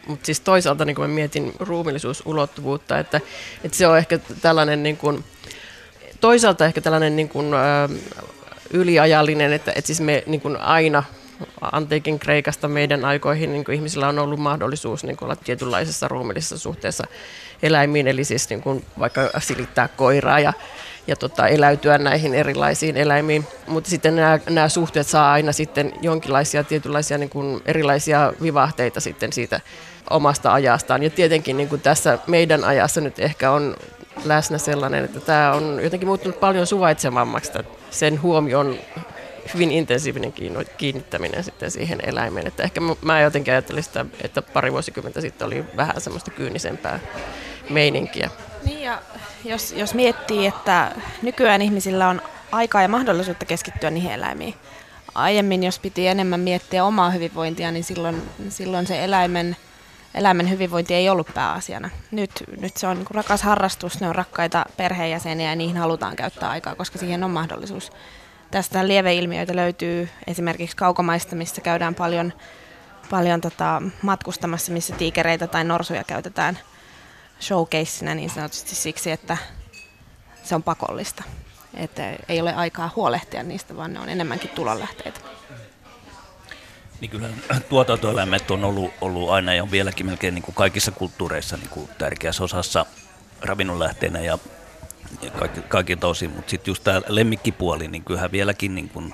[0.07, 3.21] Mutta siis toisaalta niin mä mietin ruumillisuusulottuvuutta, että,
[3.63, 5.23] että se on ehkä tällainen niin kuin,
[6.21, 7.53] toisaalta ehkä tällainen niin kuin,
[8.73, 11.03] yliajallinen, että, että siis me niin kuin aina
[11.61, 16.57] antiikin Kreikasta meidän aikoihin niin kuin ihmisillä on ollut mahdollisuus niin kuin olla tietynlaisessa ruumillisessa
[16.57, 17.03] suhteessa
[17.63, 20.53] eläimiin, eli siis niin kuin vaikka silittää koiraa ja,
[21.07, 23.47] ja tota, eläytyä näihin erilaisiin eläimiin.
[23.67, 29.33] Mutta sitten nämä, nämä suhteet saa aina sitten jonkinlaisia tietynlaisia niin kuin erilaisia vivahteita sitten
[29.33, 29.61] siitä
[30.09, 31.03] omasta ajastaan.
[31.03, 33.75] Ja tietenkin niin kuin tässä meidän ajassa nyt ehkä on
[34.25, 37.51] läsnä sellainen, että tämä on jotenkin muuttunut paljon suvaitsevammaksi
[37.91, 38.79] sen huomion
[39.53, 40.33] hyvin intensiivinen
[40.77, 42.47] kiinnittäminen sitten siihen eläimeen.
[42.47, 46.99] Että ehkä mä jotenkin ajattelin sitä, että pari vuosikymmentä sitten oli vähän semmoista kyynisempää
[47.69, 48.29] meininkiä.
[48.63, 49.01] Niin ja
[49.45, 50.91] jos, jos miettii, että
[51.21, 54.55] nykyään ihmisillä on aikaa ja mahdollisuutta keskittyä niihin eläimiin.
[55.15, 59.57] Aiemmin, jos piti enemmän miettiä omaa hyvinvointia, niin silloin, silloin se eläimen,
[60.15, 61.89] eläimen hyvinvointi ei ollut pääasiana.
[62.11, 62.31] Nyt,
[62.61, 66.75] nyt se on niin rakas harrastus, ne on rakkaita perheenjäseniä ja niihin halutaan käyttää aikaa,
[66.75, 67.91] koska siihen on mahdollisuus.
[68.51, 72.33] Tästä lieveilmiöitä löytyy esimerkiksi kaukomaista, missä käydään paljon,
[73.09, 76.59] paljon tota, matkustamassa, missä tiikereitä tai norsuja käytetään
[77.41, 79.37] showcaseina niin sanotusti siksi, että
[80.43, 81.23] se on pakollista.
[81.73, 85.19] Että ei ole aikaa huolehtia niistä, vaan ne on enemmänkin tulonlähteitä.
[87.01, 87.29] Niin kyllä
[87.69, 91.89] tuotantoeläimet on ollut, ollut aina ja on vieläkin melkein niin kuin kaikissa kulttuureissa niin kuin
[91.97, 92.85] tärkeässä osassa
[93.41, 94.37] ravinnonlähteenä ja
[95.39, 99.13] kaikki, kaikilta osin, mutta sitten just tämä lemmikkipuoli, niin kyllähän vieläkin niin kun,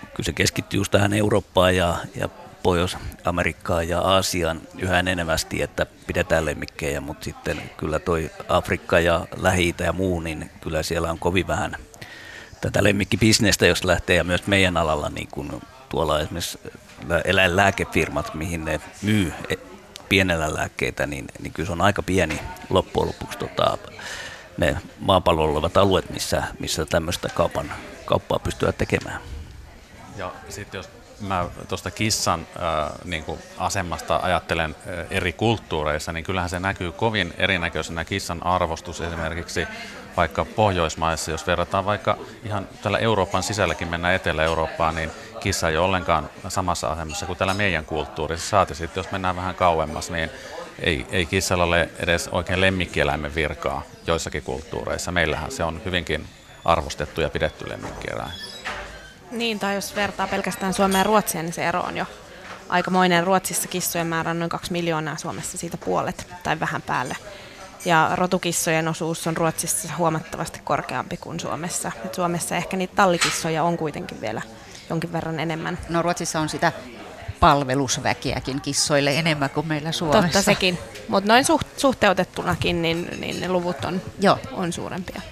[0.00, 2.28] kyllä se keskittyy just tähän Eurooppaan ja, ja
[2.62, 9.74] Pohjois-Amerikkaan ja Aasiaan yhä enenevästi, että pidetään lemmikkejä, mutta sitten kyllä toi Afrikka ja lähi
[9.78, 11.76] ja muu, niin kyllä siellä on kovin vähän
[12.60, 14.16] tätä lemmikkibisnestä, jos lähtee.
[14.16, 16.58] Ja myös meidän alalla niin kun tuolla esimerkiksi
[17.24, 19.54] eläinlääkefirmat, mihin ne myy e,
[20.08, 22.40] pienellä lääkkeitä, niin, niin kyllä se on aika pieni
[22.70, 23.78] loppujen lopuksi tota,
[24.56, 27.72] ne maapallolla olevat alueet, missä, missä tämmöistä kaupan,
[28.04, 29.20] kauppaa pystyy tekemään.
[30.16, 30.88] Ja sitten jos
[31.20, 36.92] mä tuosta kissan äh, niin kuin asemasta ajattelen äh, eri kulttuureissa, niin kyllähän se näkyy
[36.92, 39.66] kovin erinäköisenä kissan arvostus esimerkiksi
[40.16, 45.10] vaikka Pohjoismaissa, jos verrataan vaikka ihan tällä Euroopan sisälläkin mennään Etelä-Eurooppaan, niin
[45.40, 48.48] kissa ei ole ollenkaan samassa asemassa kuin täällä meidän kulttuurissa.
[48.48, 50.30] Saati sitten, jos mennään vähän kauemmas, niin
[50.78, 55.12] ei, ei kissalla ole edes oikein lemmikkieläimen virkaa joissakin kulttuureissa.
[55.12, 56.26] Meillähän se on hyvinkin
[56.64, 58.32] arvostettu ja pidetty lemmikkieläin.
[59.30, 62.06] Niin, tai jos vertaa pelkästään Suomea ja Ruotsia, niin se ero on jo
[62.68, 63.24] aikamoinen.
[63.24, 67.16] Ruotsissa kissojen määrä on noin 2 miljoonaa, Suomessa siitä puolet tai vähän päälle.
[67.84, 71.92] Ja rotukissojen osuus on Ruotsissa huomattavasti korkeampi kuin Suomessa.
[72.04, 74.42] Et Suomessa ehkä niitä tallikissoja on kuitenkin vielä
[74.90, 75.78] jonkin verran enemmän.
[75.88, 76.72] No Ruotsissa on sitä
[77.40, 80.22] palvelusväkeäkin kissoille enemmän kuin meillä Suomessa.
[80.22, 80.78] Totta sekin,
[81.08, 84.38] mutta noin suht, suhteutettunakin niin, niin ne luvut on, Joo.
[84.52, 85.22] on suurempia.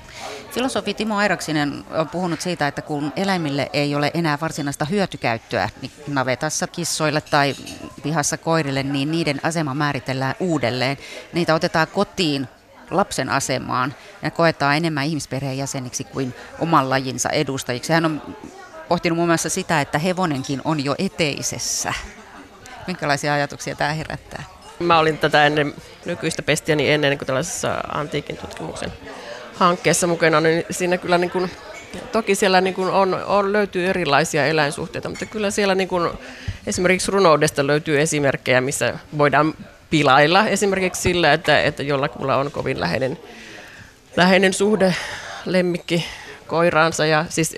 [0.50, 5.92] Filosofi Timo Airaksinen on puhunut siitä, että kun eläimille ei ole enää varsinaista hyötykäyttöä niin
[6.08, 7.54] navetassa kissoille tai
[8.02, 10.96] pihassa koirille, niin niiden asema määritellään uudelleen.
[11.32, 12.48] Niitä otetaan kotiin
[12.90, 17.92] lapsen asemaan ja koetaan enemmän ihmisperheen jäseniksi kuin oman lajinsa edustajiksi.
[17.92, 18.36] Hän on
[18.88, 21.94] pohtinut muun muassa sitä, että hevonenkin on jo eteisessä.
[22.86, 24.42] Minkälaisia ajatuksia tämä herättää?
[24.78, 25.74] Mä olin tätä ennen
[26.04, 28.92] nykyistä pestiäni ennen kuin tällaisessa antiikin tutkimuksen
[29.60, 31.50] hankkeessa mukana, niin siinä kyllä niin kuin,
[32.12, 36.10] toki siellä niin kuin on, on, löytyy erilaisia eläinsuhteita, mutta kyllä siellä niin kuin,
[36.66, 39.54] esimerkiksi runoudesta löytyy esimerkkejä, missä voidaan
[39.90, 43.18] pilailla esimerkiksi sillä, että, että jollakulla on kovin läheinen,
[44.16, 44.94] läheinen suhde
[45.46, 46.04] lemmikki
[46.46, 47.56] koiraansa ja siis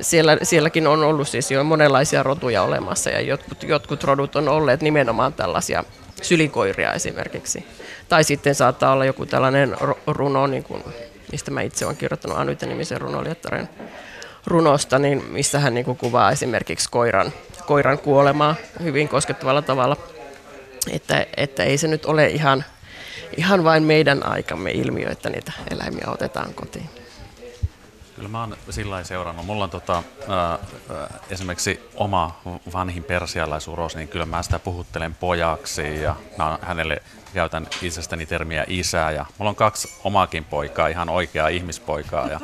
[0.00, 4.82] siellä, sielläkin on ollut siis jo monenlaisia rotuja olemassa ja jotkut, jotkut rodut on olleet
[4.82, 5.84] nimenomaan tällaisia
[6.22, 7.66] sylikoiria esimerkiksi.
[8.08, 10.84] Tai sitten saattaa olla joku tällainen runo, niin kuin,
[11.32, 13.68] mistä mä itse olen kirjoittanut Anyte-nimisen runoliettaren
[14.46, 17.32] runosta, niin missä hän niin kuvaa esimerkiksi koiran,
[17.66, 19.96] koiran kuolemaa hyvin koskettavalla tavalla.
[20.90, 22.64] Että, että ei se nyt ole ihan,
[23.36, 26.90] ihan vain meidän aikamme ilmiö, että niitä eläimiä otetaan kotiin.
[28.16, 29.46] Kyllä mä oon sillä seurannut.
[29.46, 30.58] Mulla on tota, ää,
[31.30, 32.40] esimerkiksi oma
[32.72, 36.16] vanhin persialaisuros, niin kyllä mä sitä puhuttelen pojaksi ja
[36.60, 37.02] hänelle
[37.34, 42.40] käytän itsestäni termiä isää ja mulla on kaksi omaakin poikaa, ihan oikeaa ihmispoikaa ja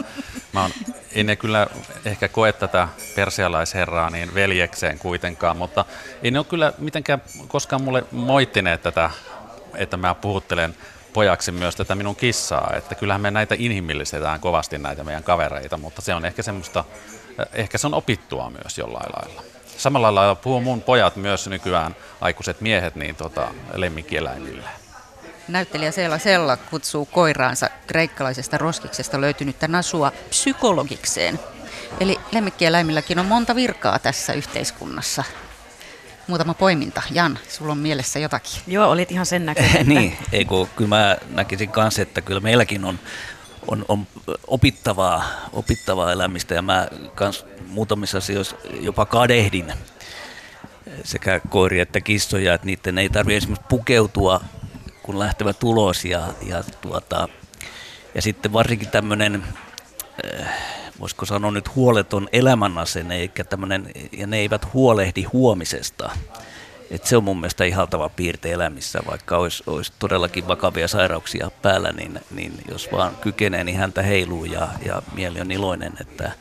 [0.52, 0.70] mä oon,
[1.14, 1.66] en kyllä
[2.04, 5.84] ehkä koe tätä persialaisherraa niin veljekseen kuitenkaan, mutta
[6.22, 9.10] ei ne ole kyllä mitenkään koskaan mulle moittineet tätä,
[9.74, 10.74] että mä puhuttelen
[11.12, 16.02] pojaksi myös tätä minun kissaa, että kyllähän me näitä inhimillistetään kovasti näitä meidän kavereita, mutta
[16.02, 16.84] se on ehkä semmoista,
[17.52, 19.42] ehkä se on opittua myös jollain lailla.
[19.76, 24.79] Samalla lailla puhuu mun pojat myös nykyään, aikuiset miehet, niin tota, lemmikkieläimille.
[25.50, 31.40] Näyttelijä Seela Sella kutsuu koiraansa kreikkalaisesta roskiksesta löytynyttä nasua psykologikseen.
[32.00, 35.24] Eli lemmikkieläimilläkin on monta virkaa tässä yhteiskunnassa
[36.26, 37.02] muutama poiminta.
[37.10, 38.62] Jan, sulla on mielessä jotakin.
[38.66, 39.88] Joo, olit ihan sen näköinen.
[39.94, 42.98] niin, ei kun, kyllä mä näkisin kanssa, että kyllä meilläkin on,
[43.68, 44.06] on, on
[44.46, 49.72] opittavaa, opittavaa elämistä ja mä kans muutamissa asioissa jopa kadehdin
[51.04, 54.40] sekä koiria että kissoja, että niiden ei tarvitse esimerkiksi pukeutua,
[55.10, 57.28] kun lähtevät ulos ja, ja, tuota,
[58.14, 59.44] ja sitten varsinkin tämmöinen
[60.40, 60.48] äh,
[61.00, 66.10] voisiko sanoa nyt huoleton elämänasenne, eikä tämmönen, ja ne eivät huolehdi huomisesta.
[66.90, 71.92] Et se on mun mielestä ihaltava piirte elämissä, vaikka olisi, olisi todellakin vakavia sairauksia päällä,
[71.92, 76.32] niin, niin jos vaan kykenee, niin häntä heiluu ja, ja mieli on iloinen, että,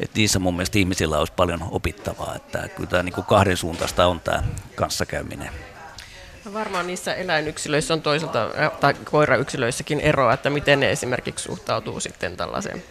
[0.00, 4.20] että niissä mun mielestä ihmisillä olisi paljon opittavaa, että kyllä tämä niin kahden suuntaista on
[4.20, 4.42] tämä
[4.74, 5.73] kanssakäyminen.
[6.44, 12.36] No varmaan niissä eläinyksilöissä on toisaalta, tai koirayksilöissäkin eroa, että miten ne esimerkiksi suhtautuu sitten
[12.36, 12.82] tällaiseen,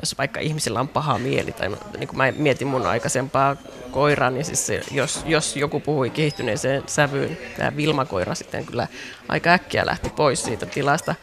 [0.00, 3.56] jos vaikka ihmisillä on paha mieli, tai niin kuin mä mietin mun aikaisempaa
[3.90, 8.86] koiraa, niin siis se, jos, jos joku puhui kehittyneeseen sävyyn, tämä Vilma-koira sitten kyllä
[9.28, 11.14] aika äkkiä lähti pois siitä tilasta.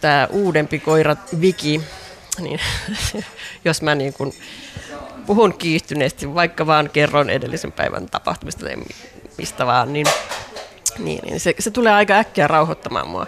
[0.00, 1.80] Tämä uudempi koira Viki,
[2.38, 2.60] niin
[3.64, 4.32] jos mä niin kuin
[5.26, 8.66] puhun kiihtyneesti, vaikka vaan kerron edellisen päivän tapahtumista
[9.38, 10.06] mistä vaan, niin
[10.98, 13.26] niin, niin se, se tulee aika äkkiä rauhoittamaan mua.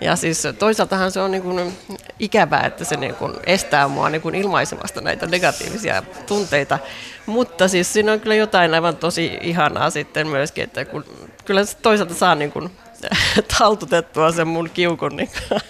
[0.00, 1.78] Ja siis toisaaltahan se on niin kuin
[2.18, 6.78] ikävää, että se niin kuin estää mua niin kuin ilmaisemasta näitä negatiivisia tunteita.
[7.26, 11.04] Mutta siis siinä on kyllä jotain aivan tosi ihanaa sitten myöskin, että kun,
[11.44, 12.70] kyllä se toisaalta saa niin kuin
[13.58, 15.30] taltutettua sen mun kiukun niin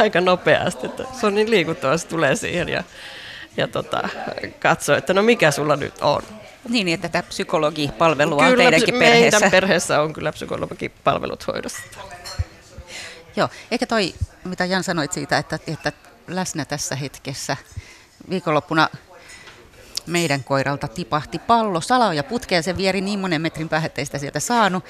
[0.00, 0.86] aika nopeasti.
[0.86, 2.84] Että se on niin liikuttava, se tulee siihen ja,
[3.56, 4.08] ja tota,
[4.58, 6.22] katsoo, että no mikä sulla nyt on.
[6.68, 9.40] Niin, että tätä psykologipalvelua kyllä, on teidänkin perheessä.
[9.40, 11.82] Meidän perheessä on kyllä psykologipalvelut hoidossa.
[13.36, 15.92] Joo, eikä toi, mitä Jan sanoit siitä, että, että
[16.28, 17.56] läsnä tässä hetkessä
[18.30, 18.88] viikonloppuna
[20.06, 24.40] meidän koiralta tipahti pallo salaoja putkeen, se vieri niin monen metrin päähän, ettei sitä sieltä
[24.40, 24.84] saanut.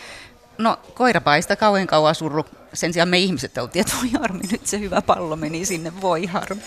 [0.58, 2.46] No koirapaista kauan kauan surru.
[2.72, 6.26] Sen sijaan me ihmiset oltiin, että voi harmi, nyt se hyvä pallo meni sinne, voi
[6.26, 6.62] harmi.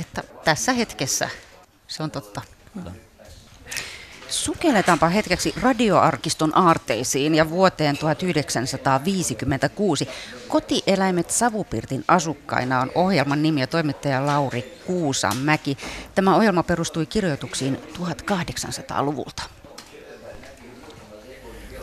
[0.00, 1.28] Että tässä hetkessä
[1.88, 2.42] se on totta.
[2.74, 2.92] Kyllä.
[4.28, 10.08] Sukelletaanpa hetkeksi radioarkiston aarteisiin ja vuoteen 1956.
[10.48, 15.76] Kotieläimet Savupirtin asukkaina on ohjelman nimi ja toimittaja Lauri Kuusamäki.
[16.14, 19.42] Tämä ohjelma perustui kirjoituksiin 1800-luvulta.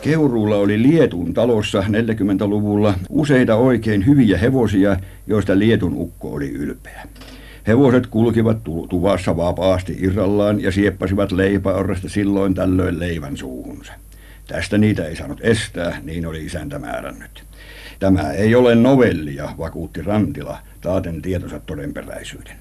[0.02, 7.06] Keuruulla oli Lietun talossa 40-luvulla useita oikein hyviä hevosia, joista Lietun ukko oli ylpeä.
[7.66, 8.58] Hevoset kulkivat
[8.88, 13.92] tuvassa vapaasti irrallaan ja sieppasivat leipäorresta silloin tällöin leivän suuhunsa.
[14.48, 17.44] Tästä niitä ei saanut estää, niin oli isäntä määrännyt.
[17.98, 22.56] Tämä ei ole novellia, vakuutti Rantila, taaten tietonsa todenperäisyyden.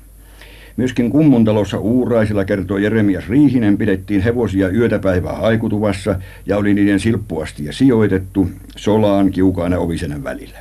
[0.77, 7.73] Myöskin kummuntalossa Uuraisilla kertoi Jeremias Riihinen pidettiin hevosia yötä päivää haikutuvassa ja oli niiden silppuastia
[7.73, 10.59] sijoitettu solaan kiukaan ja ovisenen välillä.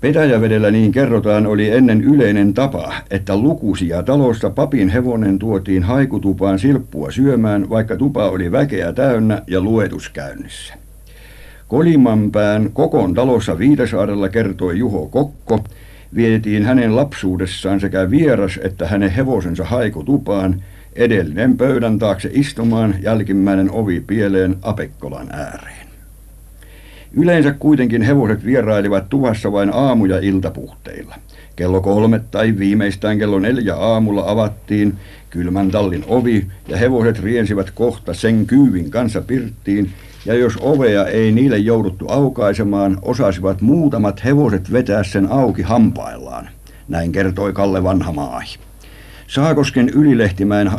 [0.00, 7.10] Petäjävedellä niin kerrotaan oli ennen yleinen tapa, että lukuisia talosta papin hevonen tuotiin haikutupaan silppua
[7.10, 10.74] syömään, vaikka tupa oli väkeä täynnä ja luetus käynnissä.
[11.68, 15.64] Kolimanpään Kokon talossa Viitasaarella kertoi Juho Kokko,
[16.14, 20.62] vietiin hänen lapsuudessaan sekä vieras että hänen hevosensa haikutupaan,
[20.96, 25.77] edellinen pöydän taakse istumaan, jälkimmäinen ovi pieleen Apekkolan ääreen.
[27.20, 31.14] Yleensä kuitenkin hevoset vierailivat tuvassa vain aamu- ja iltapuhteilla.
[31.56, 34.94] Kello kolme tai viimeistään kello neljä aamulla avattiin
[35.30, 39.90] kylmän tallin ovi ja hevoset riensivät kohta sen kyyvin kanssa pirttiin
[40.26, 46.48] ja jos ovea ei niille jouduttu aukaisemaan, osasivat muutamat hevoset vetää sen auki hampaillaan.
[46.88, 48.67] Näin kertoi Kalle Vanhamaahi.
[49.28, 50.72] Saakosken ylilehtimään,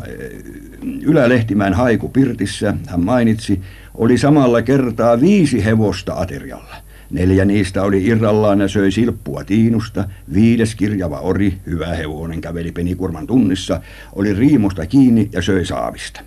[1.03, 3.61] ylälehtimään haiku Pirtissä, hän mainitsi,
[3.93, 6.75] oli samalla kertaa viisi hevosta aterialla.
[7.09, 13.27] Neljä niistä oli irrallaan ja söi silppua tiinusta, viides kirjava ori, hyvä hevonen, käveli penikurman
[13.27, 13.81] tunnissa,
[14.13, 16.21] oli riimusta kiinni ja söi saavista.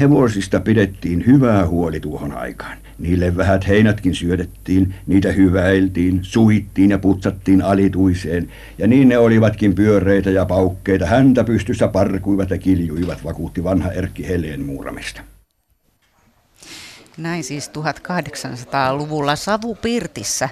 [0.00, 2.78] Hevosista pidettiin hyvää huoli tuohon aikaan.
[2.98, 10.30] Niille vähät heinätkin syötettiin, niitä hyväiltiin, suittiin ja putsattiin alituiseen, ja niin ne olivatkin pyöreitä
[10.30, 15.20] ja paukkeita, häntä pystyssä parkuivat ja kiljuivat, vakuutti vanha Erkki Heleen muuramista.
[17.16, 20.48] Näin siis 1800-luvulla Savupirtissä.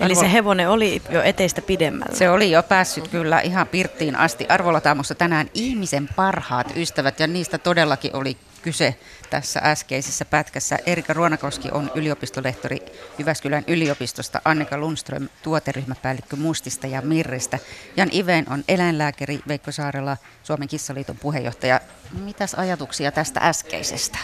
[0.00, 2.16] Eli se hevonen oli jo eteistä pidemmällä.
[2.16, 4.46] Se oli jo päässyt kyllä ihan pirttiin asti.
[4.48, 8.94] Arvolla Taamossa tänään ihmisen parhaat ystävät ja niistä todellakin oli kyse
[9.30, 10.78] tässä äskeisessä pätkässä.
[10.86, 12.78] Erika Ruonakoski on yliopistolehtori
[13.18, 17.58] Jyväskylän yliopistosta, Annika Lundström tuoteryhmäpäällikkö Mustista ja Mirristä.
[17.96, 21.80] Jan Iveen on eläinlääkäri Veikko Saarella, Suomen kissaliiton puheenjohtaja.
[22.12, 24.18] Mitäs ajatuksia tästä äskeisestä?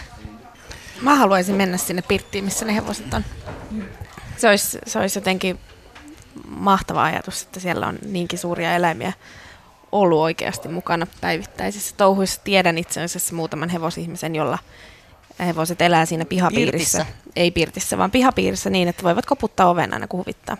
[1.01, 3.25] Mä haluaisin mennä sinne pirttiin, missä ne hevoset on.
[4.37, 5.59] Se olisi, se olisi jotenkin
[6.47, 9.13] mahtava ajatus, että siellä on niinkin suuria eläimiä
[9.91, 12.41] ollut oikeasti mukana päivittäisissä touhuissa.
[12.43, 14.59] Tiedän itse asiassa muutaman hevosihmisen, jolla
[15.39, 16.97] hevoset elää siinä pihapiirissä.
[16.97, 17.31] Pirtissä.
[17.35, 20.57] Ei pirtissä, vaan pihapiirissä niin, että voivat koputtaa oven aina kun huvittaa.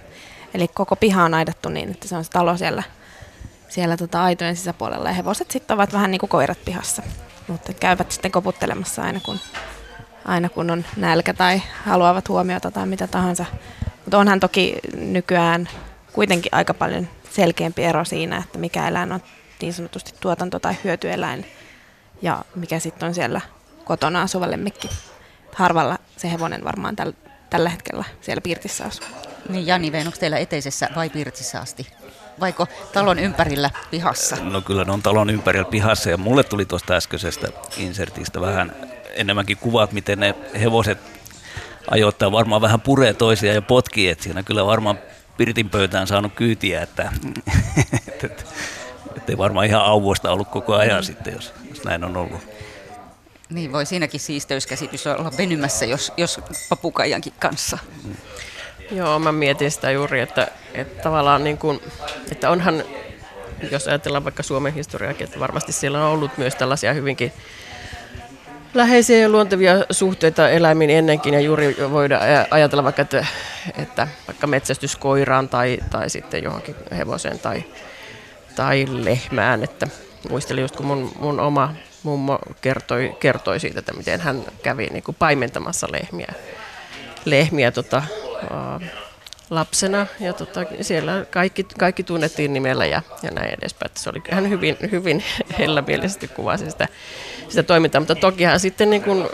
[0.53, 2.83] Eli koko piha on aidattu niin, että se on se talo siellä,
[3.69, 7.03] siellä tota aitojen sisäpuolella ja hevoset sitten ovat vähän niin kuin koirat pihassa.
[7.47, 9.39] Mutta käyvät sitten koputtelemassa aina kun,
[10.25, 13.45] aina kun on nälkä tai haluavat huomiota tai mitä tahansa.
[14.05, 15.69] Mutta onhan toki nykyään
[16.13, 19.19] kuitenkin aika paljon selkeämpi ero siinä, että mikä eläin on
[19.61, 21.45] niin sanotusti tuotanto- tai hyötyeläin
[22.21, 23.41] ja mikä sitten on siellä
[23.85, 24.89] kotona asuva lemmikki.
[25.55, 27.11] Harvalla se hevonen varmaan täl,
[27.49, 29.05] tällä hetkellä siellä piirtissä asuu.
[29.49, 31.87] Niin Jani Veen, onko teillä eteisessä vai pirtissä asti?
[32.39, 34.35] Vaiko talon ympärillä pihassa?
[34.35, 38.75] No kyllä ne on talon ympärillä pihassa ja mulle tuli tuosta äskeisestä insertistä vähän
[39.15, 40.97] enemmänkin kuvat, miten ne hevoset
[41.91, 44.99] ajoittaa varmaan vähän puree toisia ja potkii, että siinä kyllä varmaan
[45.41, 47.11] Pirtin pöytään saanut kyytiä, että,
[48.07, 48.43] että, että,
[49.17, 52.41] että ei varmaan ihan auvoista ollut koko ajan sitten, jos, jos näin on ollut.
[53.49, 56.39] Niin voi siinäkin siisteyskäsitys olla venymässä, jos, jos
[56.69, 57.77] papukaijankin kanssa.
[58.91, 61.81] Joo, mä mietin sitä juuri, että, että tavallaan niin kuin,
[62.31, 62.83] että onhan,
[63.71, 67.33] jos ajatellaan vaikka Suomen historiaakin, että varmasti siellä on ollut myös tällaisia hyvinkin
[68.73, 73.25] läheisiä ja luontevia suhteita eläimiin ennenkin ja juuri voidaan ajatella vaikka, että,
[73.77, 77.63] että vaikka metsästyskoiraan tai, tai sitten johonkin hevoseen tai,
[78.55, 79.87] tai lehmään, että
[80.29, 85.03] muistelin just kun mun, mun oma mummo kertoi, kertoi siitä, että miten hän kävi niin
[85.03, 86.33] kuin paimentamassa lehmiä,
[87.25, 88.03] lehmiä tota,
[89.49, 93.89] lapsena ja tota, siellä kaikki, kaikki tunnettiin nimellä ja, ja näin edespäin.
[93.89, 95.23] Että se oli hän hyvin, hyvin
[95.59, 96.87] hellämielisesti kuvasi sitä,
[97.51, 99.25] sitä toimintaa, mutta tokihan sitten niin kuin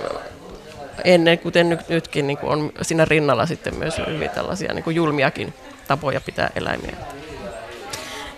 [1.04, 4.96] ennen, kuten nyt, nytkin, niin kuin on siinä rinnalla sitten myös hyvin tällaisia niin kuin
[4.96, 5.54] julmiakin
[5.88, 6.96] tapoja pitää eläimiä.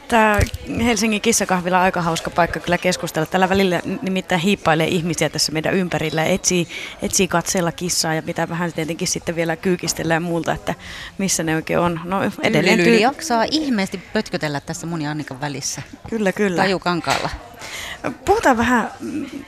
[0.07, 0.39] Tämä
[0.85, 3.25] Helsingin kissakahvila on aika hauska paikka kyllä keskustella.
[3.25, 6.25] Tällä välillä nimittäin hiippailee ihmisiä tässä meidän ympärillä.
[6.25, 6.67] Etsii,
[7.01, 10.75] etsii katseella kissaa ja pitää vähän tietenkin sitten vielä kyykistellä ja muulta, että
[11.17, 11.99] missä ne oikein on.
[12.03, 15.81] No, edelleen Tyyli tyy- jaksaa ihmeesti pötkötellä tässä mun ja Annikan välissä.
[16.09, 16.61] Kyllä, kyllä.
[16.61, 17.29] Tajukankaalla.
[18.25, 18.91] Puhutaan vähän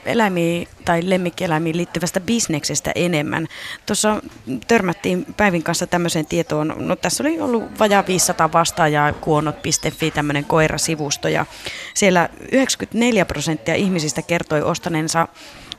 [0.04, 3.46] eläimiin tai lemmikkieläimiin liittyvästä bisneksestä enemmän.
[3.86, 4.22] Tuossa
[4.68, 11.28] törmättiin Päivin kanssa tämmöiseen tietoon, no tässä oli ollut vajaa 500 vastaajaa kuonot.fi, tämmöinen koirasivusto,
[11.28, 11.46] ja
[11.94, 15.28] siellä 94 prosenttia ihmisistä kertoi ostaneensa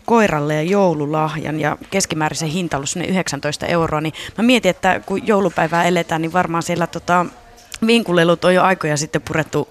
[0.05, 5.83] koiralle ja joululahjan ja keskimääräisen hinta ollut 19 euroa, niin mä mietin, että kun joulupäivää
[5.83, 7.25] eletään, niin varmaan siellä tota,
[7.87, 9.69] vinkulelut on jo aikoja sitten purettu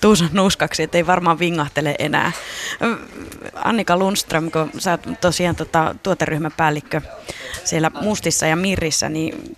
[0.00, 2.32] tuusan nuskaksi, ettei varmaan vingahtele enää.
[3.54, 7.00] Annika Lundström, kun sä oot tosiaan tota, tuoteryhmäpäällikkö
[7.64, 9.56] siellä Mustissa ja Mirrissä, niin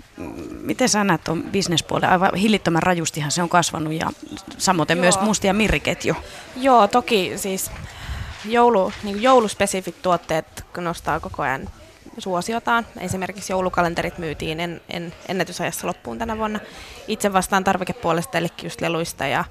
[0.60, 2.10] miten sä näet tuon bisnespuolen?
[2.10, 4.10] Aivan hillittömän rajustihan se on kasvanut ja
[4.58, 5.00] samoin Joo.
[5.00, 6.16] myös Musti ja Mirriketju.
[6.56, 7.70] Joo, toki siis
[8.44, 11.68] joulu, niin jouluspesifit tuotteet nostaa koko ajan
[12.20, 12.86] suosiotaan.
[13.00, 16.60] Esimerkiksi joulukalenterit myytiin en, en, ennätysajassa loppuun tänä vuonna.
[17.08, 19.44] Itse vastaan tarvikepuolesta, eli just leluista ja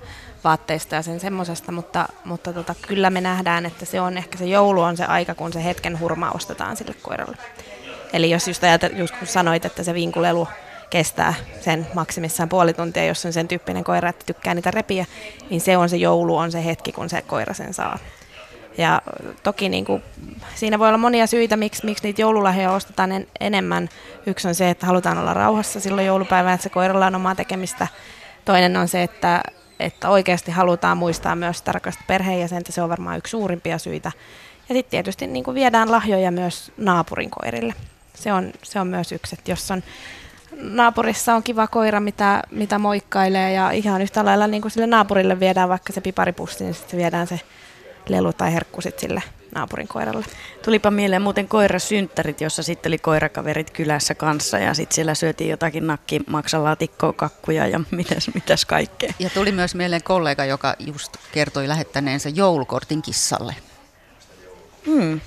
[0.44, 4.46] vaatteista ja sen semmoisesta, mutta, mutta tota, kyllä me nähdään, että se on ehkä se
[4.46, 7.38] joulu on se aika, kun se hetken hurma ostetaan sille koiralle.
[8.14, 10.48] Eli jos just, ajat, just kun sanoit, että se vinkulelu
[10.90, 15.06] kestää sen maksimissaan puoli tuntia, jos on sen tyyppinen koira, että tykkää niitä repiä,
[15.50, 18.00] niin se on se joulu, on se hetki, kun se koira sen saa.
[18.78, 19.02] Ja
[19.44, 20.04] toki niin kuin,
[20.56, 23.90] siinä voi olla monia syitä, miksi, miksi niitä joululahjoja ostetaan en, enemmän.
[24.26, 27.88] Yksi on se, että halutaan olla rauhassa silloin joulupäivänä, että se koiralla on omaa tekemistä.
[28.46, 29.42] Toinen on se, että,
[29.80, 32.72] että oikeasti halutaan muistaa myös tarkasta perheenjäsentä.
[32.72, 34.12] Se on varmaan yksi suurimpia syitä.
[34.70, 37.74] Ja sitten tietysti niin kuin viedään lahjoja myös naapurin koirille.
[38.14, 39.84] Se on, se on myös yksi, että jos on
[40.62, 45.40] naapurissa on kiva koira, mitä, mitä moikkailee ja ihan yhtä lailla niin kuin sille naapurille
[45.40, 47.40] viedään vaikka se piparipussi, niin sitten viedään se
[48.10, 49.24] lelu tai herkku sit sille
[49.56, 50.26] naapurin koiralle.
[50.66, 55.88] Tulipa mieleen muuten koirasynttärit, jossa sitten oli koirakaverit kylässä kanssa ja sitten siellä syötiin jotakin
[55.88, 59.14] nakkimaksalaatikkoa, kakkuja ja mitäs, mitäs kaikkea.
[59.20, 63.56] Ja tuli myös mieleen kollega, joka just kertoi lähettäneensä joulukortin kissalle.
[64.86, 65.22] Hmm.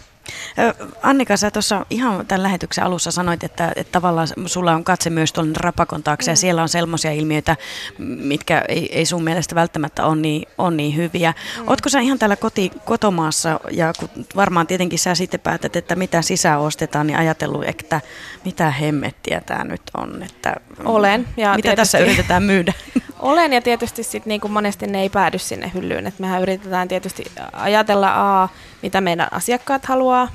[1.03, 5.33] Annika, sä tuossa ihan tämän lähetyksen alussa sanoit, että, että tavallaan sulla on katse myös
[5.33, 6.33] tuolla rapakon taakse mm.
[6.33, 7.57] ja siellä on sellaisia ilmiöitä,
[7.99, 11.35] mitkä ei, ei sun mielestä välttämättä ole niin, on niin hyviä.
[11.59, 11.69] Mm.
[11.69, 16.23] Ootko sä ihan täällä koti, kotomaassa ja kun varmaan tietenkin sä sitten päätät, että mitä
[16.23, 18.01] sisään ostetaan, niin ajatellut, että
[18.45, 20.23] mitä hemmettiä tämä nyt on.
[20.23, 20.55] Että,
[20.85, 21.29] Olen.
[21.37, 22.73] Ja mitä tietysti, tässä yritetään myydä?
[23.21, 26.07] Olen ja tietysti sit niin kuin monesti ne ei päädy sinne hyllyyn.
[26.07, 28.49] Et mehän yritetään tietysti ajatella A,
[28.83, 30.29] mitä meidän asiakkaat haluaa,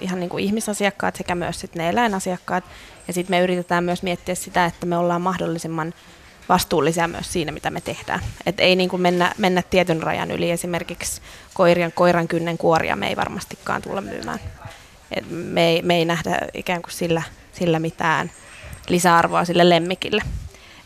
[0.00, 2.64] ihan niin kuin ihmisasiakkaat sekä myös sit ne eläinasiakkaat.
[3.08, 5.94] Ja sitten me yritetään myös miettiä sitä, että me ollaan mahdollisimman
[6.48, 8.20] vastuullisia myös siinä, mitä me tehdään.
[8.46, 10.50] Et ei niin kuin mennä, mennä tietyn rajan yli.
[10.50, 11.20] Esimerkiksi
[11.54, 14.38] koirien, koiran kynnen kuoria me ei varmastikaan tulla myymään.
[15.12, 17.22] Et me, ei, me ei nähdä ikään kuin sillä,
[17.52, 18.30] sillä mitään
[18.88, 20.22] lisäarvoa sille lemmikille.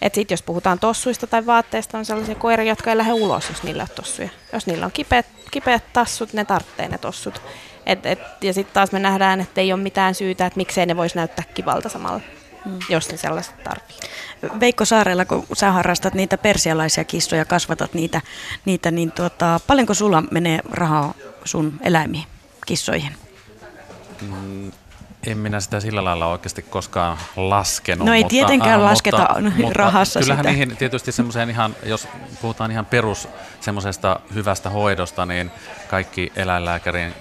[0.02, 3.62] Et sit jos puhutaan tossuista tai vaatteista, on sellaisia koiria, jotka ei lähde ulos, jos
[3.62, 4.28] niillä on tossuja.
[4.52, 7.42] Jos niillä on kipeät, kipeät tassut, ne tarvitsee ne tossut.
[7.86, 10.96] Et, et, ja sitten taas me nähdään, että ei ole mitään syytä, että miksei ne
[10.96, 12.20] voisi näyttää kivalta samalla,
[12.64, 12.78] hmm.
[12.88, 14.10] jos ne sellaiset tarvitsee.
[14.60, 18.20] Veikko Saarella, kun sä harrastat niitä persialaisia kissoja, kasvatat niitä,
[18.64, 22.24] niitä niin tuota, paljonko sulla menee rahaa sun eläimiin,
[22.66, 23.16] kissoihin?
[24.20, 24.72] Mm,
[25.26, 28.06] en minä sitä sillä lailla oikeasti koskaan laskenut.
[28.06, 30.50] No ei mutta, tietenkään äh, lasketa mutta, rahassa kyllähän sitä.
[30.50, 32.08] niihin tietysti semmoiseen ihan, jos
[32.42, 33.28] puhutaan ihan perus
[33.60, 35.50] semmoisesta hyvästä hoidosta, niin
[35.90, 37.14] kaikki eläinlääkärin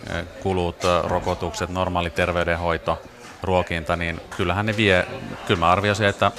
[0.44, 3.02] kulut, rokotukset, normaali terveydenhoito,
[3.44, 5.08] ruokinta, niin kyllähän ne vie,
[5.48, 6.32] kyllä mä arvioisin, että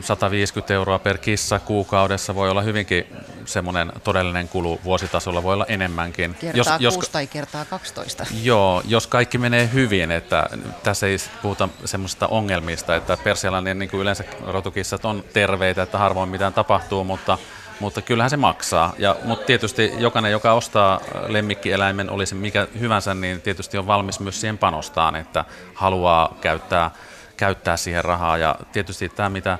[0.00, 3.06] 150 euroa per kissa kuukaudessa voi olla hyvinkin
[3.44, 6.34] semmoinen todellinen kulu vuositasolla, voi olla enemmänkin.
[6.34, 8.26] Kertaa jos, 6 jos, tai kertaa 12.
[8.42, 10.46] Joo, jos kaikki menee hyvin, että
[10.82, 16.28] tässä ei puhuta semmoisista ongelmista, että persialainen niin kuin yleensä rotukissat on terveitä, että harvoin
[16.28, 17.38] mitään tapahtuu, mutta
[17.80, 18.92] mutta kyllähän se maksaa.
[18.98, 24.20] Ja, mutta tietysti jokainen, joka ostaa lemmikkieläimen, oli se mikä hyvänsä, niin tietysti on valmis
[24.20, 25.44] myös siihen panostaan, että
[25.74, 26.90] haluaa käyttää
[27.36, 28.38] käyttää siihen rahaa.
[28.38, 29.58] Ja tietysti tämä, mitä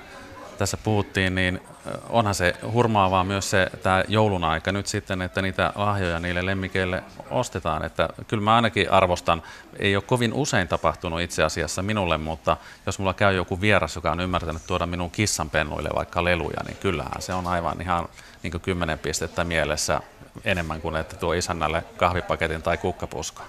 [0.58, 1.60] tässä puhuttiin, niin
[2.08, 7.02] onhan se hurmaavaa myös se tämä joulun aika nyt sitten, että niitä lahjoja niille lemmikeille
[7.30, 7.84] ostetaan.
[7.84, 9.42] Että kyllä mä ainakin arvostan,
[9.78, 12.56] ei ole kovin usein tapahtunut itse asiassa minulle, mutta
[12.86, 17.22] jos mulla käy joku vieras, joka on ymmärtänyt tuoda minun kissanpennuille vaikka leluja, niin kyllähän
[17.22, 18.08] se on aivan ihan
[18.42, 20.00] niin kymmenen pistettä mielessä
[20.44, 23.46] enemmän kuin että tuo isännälle kahvipaketin tai kukkapuskaa.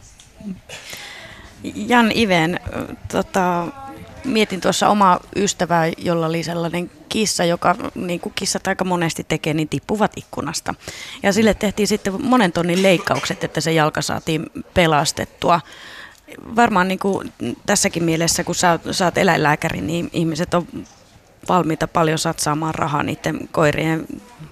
[1.64, 2.60] Jan Iven,
[3.12, 3.68] tota,
[4.26, 9.54] mietin tuossa omaa ystävää, jolla oli sellainen kissa, joka niin kuin kissat aika monesti tekee,
[9.54, 10.76] niin tippuvat ikkunasta.
[11.24, 15.62] Ja sille tehtiin sitten monen tonnin leikkaukset, että se jalka saatiin pelastettua.
[16.56, 17.34] Varmaan niin kuin
[17.66, 20.68] tässäkin mielessä, kun sä, sä oot eläinlääkäri, niin ihmiset on
[21.50, 24.06] valmiita paljon satsaamaan rahaa niiden koirien,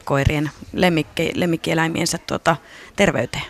[0.06, 2.56] koirien lemmikki, lemmikkieläimiensä tuota,
[2.96, 3.46] terveyteen.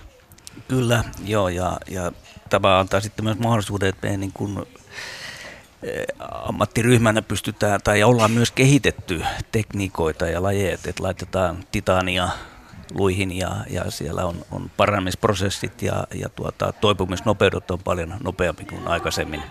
[0.67, 2.11] Kyllä, joo, ja, ja
[2.49, 4.65] tämä antaa sitten myös mahdollisuuden, että me niin kuin,
[6.19, 12.29] ammattiryhmänä pystytään, tai ollaan myös kehitetty tekniikoita ja lajeja, että laitetaan titania
[12.93, 18.87] luihin ja, ja siellä on, on parannusprosessit ja, ja tuota, toipumisnopeudet on paljon nopeampi kuin
[18.87, 19.43] aikaisemmin,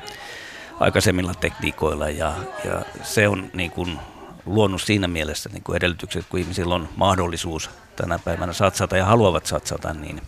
[0.81, 3.99] aikaisemmilla tekniikoilla ja, ja se on niin kuin
[4.47, 9.47] luonut siinä mielessä niin kuin edellytykset, kun ihmisillä on mahdollisuus tänä päivänä satsata ja haluavat
[9.47, 10.21] satsata, niin,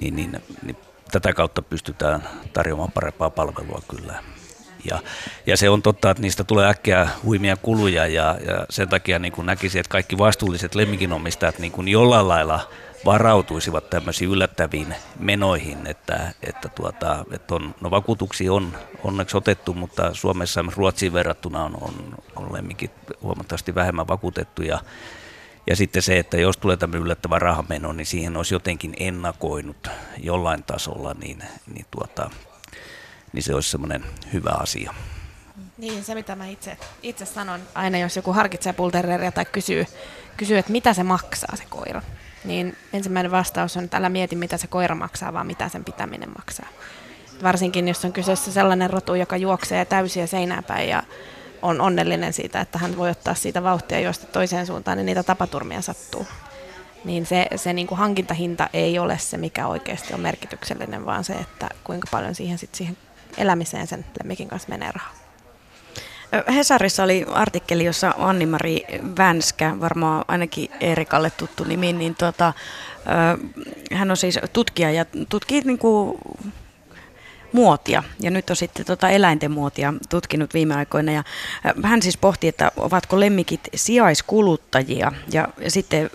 [0.00, 0.76] niin, niin, niin
[1.10, 4.22] tätä kautta pystytään tarjoamaan parempaa palvelua kyllä.
[4.84, 4.98] Ja,
[5.46, 9.32] ja se on totta, että niistä tulee äkkiä huimia kuluja ja, ja sen takia niin
[9.32, 12.60] kuin näkisi, että kaikki vastuulliset lemmikinomistajat niin kuin jollain lailla
[13.04, 20.14] varautuisivat tämmöisiin yllättäviin menoihin, että, että, tuota, että on, no vakuutuksia on onneksi otettu, mutta
[20.14, 21.94] Suomessa Ruotsiin verrattuna on, on,
[22.36, 24.78] on lemmikit huomattavasti vähemmän vakuutettuja.
[25.66, 30.62] Ja sitten se, että jos tulee tämmöinen yllättävä rahameno, niin siihen olisi jotenkin ennakoinut jollain
[30.62, 31.42] tasolla, niin,
[31.74, 32.30] niin, tuota,
[33.32, 34.94] niin se olisi semmoinen hyvä asia.
[35.78, 39.86] Niin, se mitä mä itse, itse sanon aina, jos joku harkitsee pultereria tai kysyy,
[40.36, 42.02] kysyy, että mitä se maksaa se koira,
[42.44, 46.32] niin ensimmäinen vastaus on, että älä mieti mitä se koira maksaa, vaan mitä sen pitäminen
[46.38, 46.68] maksaa.
[47.42, 51.02] Varsinkin jos on kyseessä sellainen rotu, joka juoksee täysiä seinää päin ja
[51.62, 55.82] on onnellinen siitä, että hän voi ottaa siitä vauhtia juosta toiseen suuntaan, niin niitä tapaturmia
[55.82, 56.26] sattuu.
[57.04, 61.32] Niin se, se niin kuin hankintahinta ei ole se, mikä oikeasti on merkityksellinen, vaan se,
[61.32, 62.96] että kuinka paljon siihen, sit siihen
[63.38, 65.14] elämiseen sen lemmikin kanssa menee rahaa.
[66.54, 68.84] Hesarissa oli artikkeli, jossa Anni-Mari
[69.18, 72.52] Vänskä, varmaan ainakin Erikalle tuttu nimi, niin tuota,
[73.92, 76.18] hän on siis tutkija ja tutkii niin kuin
[77.52, 81.24] muotia ja nyt on sitten tota eläinten muotia tutkinut viime aikoina ja
[81.84, 86.10] hän siis pohti, että ovatko lemmikit sijaiskuluttajia ja, ja sitten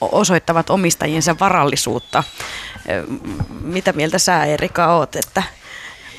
[0.00, 2.24] osoittavat omistajiensa varallisuutta.
[3.60, 5.42] Mitä mieltä sä Erika oot, että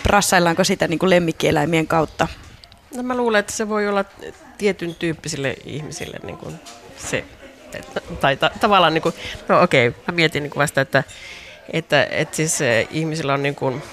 [0.04, 2.28] prassaillaanko sitä niin kuin lemmikkieläimien kautta?
[2.96, 4.06] No mä luulen, että se voi olla
[4.58, 6.56] tietyn tyyppisille ihmisille niin kuin
[6.98, 7.24] se,
[7.74, 9.16] että, tai ta, tavallaan, niin kuin,
[9.50, 11.04] no okei, okay, mä mietin niin kuin vasta, että,
[11.74, 13.84] että, että siis eh, ihmisillä on niin kuin,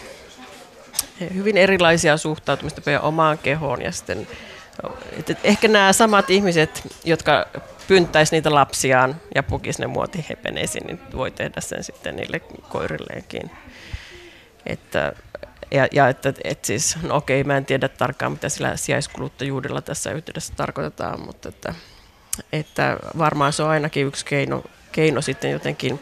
[1.34, 4.26] hyvin erilaisia suhtautumista meidän omaan kehoon ja sitten
[5.18, 7.46] että ehkä nämä samat ihmiset, jotka
[7.88, 13.50] pynttäisi niitä lapsiaan ja pukis ne muotihepeneisiin, niin voi tehdä sen sitten niille koirilleenkin.
[14.66, 15.12] Että,
[15.70, 20.12] ja, ja että, että siis, no okei, mä en tiedä tarkkaan, mitä sillä sijaiskuluttajuudella tässä
[20.12, 21.74] yhteydessä tarkoitetaan, mutta että,
[22.52, 26.00] että varmaan se on ainakin yksi keino, keino sitten jotenkin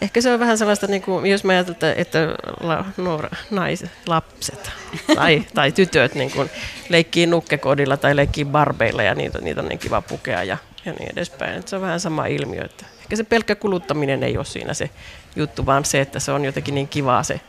[0.00, 2.18] Ehkä se on vähän sellaista, niin kuin, jos mä ajattelen, että,
[2.60, 4.70] la, nuor, nais, lapset
[5.14, 6.50] tai, tai tytöt niin kuin,
[6.88, 11.12] leikkii nukkekodilla tai leikkii barbeilla ja niitä, niitä on niin kiva pukea ja, ja niin
[11.12, 11.58] edespäin.
[11.58, 12.64] Että se on vähän sama ilmiö.
[12.64, 14.90] Että ehkä se pelkkä kuluttaminen ei ole siinä se
[15.36, 17.40] juttu, vaan se, että se on jotenkin niin kivaa se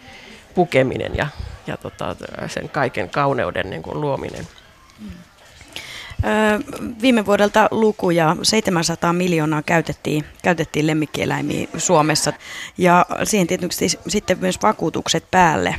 [0.56, 1.28] pukeminen ja,
[1.68, 2.16] ja tota,
[2.48, 4.48] sen kaiken kauneuden niin kuin luominen.
[7.02, 12.34] Viime vuodelta lukuja 700 miljoonaa käytettiin, käytettiin lemmikkieläimiä Suomessa
[12.78, 15.76] ja siihen tietysti sitten myös vakuutukset päälle.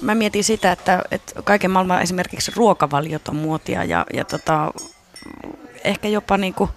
[0.00, 4.72] Mä mietin sitä, että, että kaiken maailman esimerkiksi ruokavaliot on muotia ja, ja tota,
[5.84, 6.70] ehkä jopa niin kuin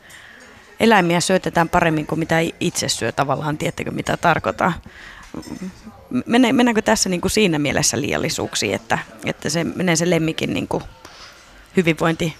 [0.80, 4.74] eläimiä syötetään paremmin kuin mitä itse syö tavallaan, tiettekö mitä tarkoittaa.
[6.26, 10.84] Mennäänkö tässä niin kuin siinä mielessä liiallisuuksiin, että, että se menee se lemmikin niin kuin
[11.78, 12.36] hyvinvointi,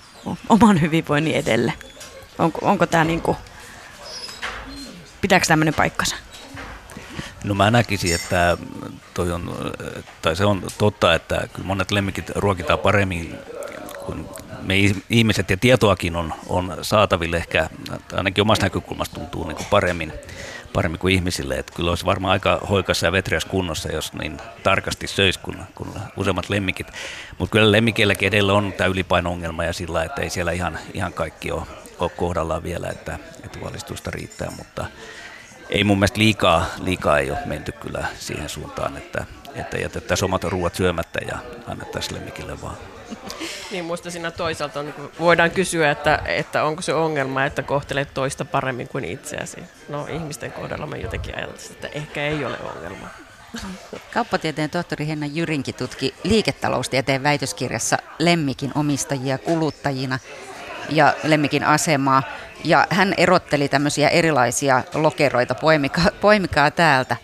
[0.50, 1.74] oman hyvinvoinnin edelle?
[2.40, 3.38] Onko, onko tämä niin kuin,
[5.22, 6.16] pitääkö tämmöinen paikkansa?
[7.44, 8.58] No mä näkisin, että
[9.14, 9.74] toi on,
[10.22, 13.36] tai se on totta, että kyllä monet lemmikit ruokitaan paremmin
[14.06, 14.26] kuin
[14.62, 14.76] me
[15.10, 17.70] ihmiset ja tietoakin on, on saataville ehkä,
[18.14, 20.14] ainakin omasta näkökulmasta tuntuu niin kuin paremmin
[20.74, 21.56] paremmin kuin ihmisille.
[21.56, 25.90] Että kyllä olisi varmaan aika hoikassa ja vetriäs kunnossa, jos niin tarkasti söisi kuin, kuin
[26.18, 26.88] useammat lemmikit.
[27.38, 31.52] Mutta kyllä lemmikeilläkin edellä on tämä ylipaino-ongelma ja sillä, että ei siellä ihan, ihan kaikki
[31.52, 31.64] ole,
[32.00, 34.86] ole kohdallaan vielä, että, että valistusta riittää, mutta
[35.70, 40.44] ei mun mielestä liikaa, liikaa ei ole menty kyllä siihen suuntaan, että, että jätettäisiin omat
[40.44, 41.38] ruuat syömättä ja
[41.68, 42.97] annettaisiin lemmikille vaan.
[43.72, 48.14] Niin muista siinä toisaalta on, niin voidaan kysyä, että, että onko se ongelma, että kohtelet
[48.14, 49.64] toista paremmin kuin itseäsi.
[49.90, 53.08] No ihmisten kohdalla me jotenkin ajatellaan, että ehkä ei ole ongelma.
[54.14, 60.20] Kauppatieteen tohtori Henna Jyrinki tutki liiketaloustieteen väitöskirjassa lemmikin omistajia kuluttajina.
[60.90, 62.24] ja lemmikin asemaa.
[62.64, 67.16] Ja hän erotteli tämmöisiä erilaisia lokeroita, poimikaa, poimikaa täältä.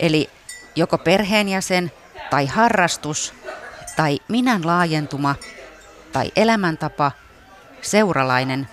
[0.00, 0.30] Eli
[0.76, 1.92] joko perheenjäsen
[2.30, 3.34] tai harrastus
[3.96, 5.34] tai minän laajentuma
[6.12, 7.12] tai elämäntapa,
[7.82, 8.68] seuralainen,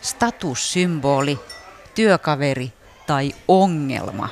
[0.00, 1.40] statussymboli,
[1.94, 2.72] työkaveri
[3.06, 4.28] tai ongelma.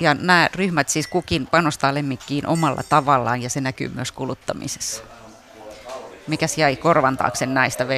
[0.00, 5.02] Ja nämä ryhmät siis kukin panostaa lemmikkiin omalla tavallaan ja se näkyy myös kuluttamisessa.
[6.26, 7.88] Mikäs jäi korvan taakse näistä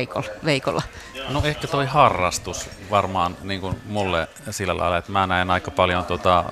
[0.45, 0.83] Veikolla?
[1.29, 6.05] No ehkä toi harrastus varmaan niin kuin mulle sillä lailla, että mä näen aika paljon
[6.05, 6.45] tota,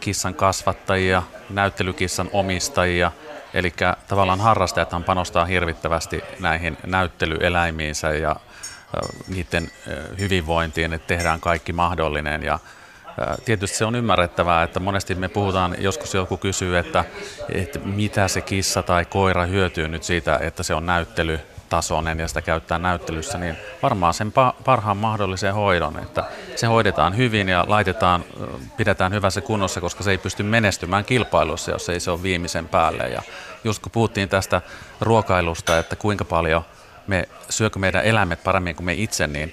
[0.00, 3.12] kissan kasvattajia, näyttelykissan omistajia,
[3.54, 3.72] eli
[4.08, 8.36] tavallaan harrastajathan panostaa hirvittävästi näihin näyttelyeläimiinsä ja
[9.28, 9.70] niiden
[10.18, 12.42] hyvinvointiin, että tehdään kaikki mahdollinen.
[12.42, 12.58] Ja
[13.44, 17.04] Tietysti se on ymmärrettävää, että monesti me puhutaan, joskus joku kysyy, että,
[17.48, 20.86] että mitä se kissa tai koira hyötyy nyt siitä, että se on
[21.74, 24.32] näyttelytasoinen ja sitä käyttää näyttelyssä, niin varmaan sen
[24.64, 26.24] parhaan mahdollisen hoidon, että
[26.56, 28.24] se hoidetaan hyvin ja laitetaan,
[28.76, 33.08] pidetään hyvässä kunnossa, koska se ei pysty menestymään kilpailussa, jos ei se ole viimeisen päälle.
[33.08, 33.22] Ja
[33.64, 34.62] just kun puhuttiin tästä
[35.00, 36.64] ruokailusta, että kuinka paljon
[37.06, 39.52] me syökö meidän eläimet paremmin kuin me itse, niin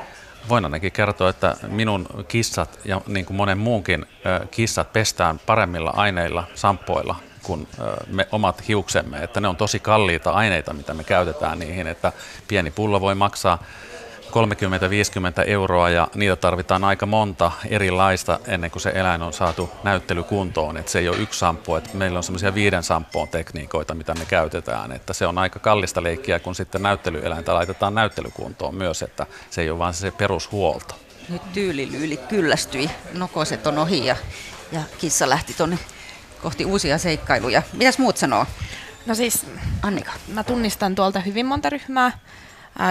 [0.50, 4.06] voin ainakin kertoa, että minun kissat ja niin kuin monen muunkin
[4.52, 7.68] kissat pestään paremmilla aineilla, sampoilla kuin
[8.08, 9.18] me omat hiuksemme.
[9.18, 12.12] Että ne on tosi kalliita aineita, mitä me käytetään niihin, että
[12.48, 13.64] pieni pullo voi maksaa
[14.32, 14.34] 30-50
[15.48, 20.78] euroa ja niitä tarvitaan aika monta erilaista ennen kuin se eläin on saatu näyttelykuntoon.
[20.78, 24.26] Että se ei ole yksi sampo, että meillä on semmoisia viiden sampoon tekniikoita, mitä me
[24.26, 24.92] käytetään.
[24.92, 29.70] Että se on aika kallista leikkiä, kun sitten näyttelyeläintä laitetaan näyttelykuntoon myös, että se ei
[29.70, 30.96] ole vain se perushuolto.
[31.30, 34.16] Nyt tyylilyyli kyllästyi, nokoset on ohi ja,
[34.72, 35.80] ja kissa lähti tuonne
[36.42, 37.62] kohti uusia seikkailuja.
[37.74, 38.46] Mitäs muut sanoo?
[39.06, 39.46] No siis,
[39.82, 40.12] Annika.
[40.34, 42.12] Mä tunnistan tuolta hyvin monta ryhmää.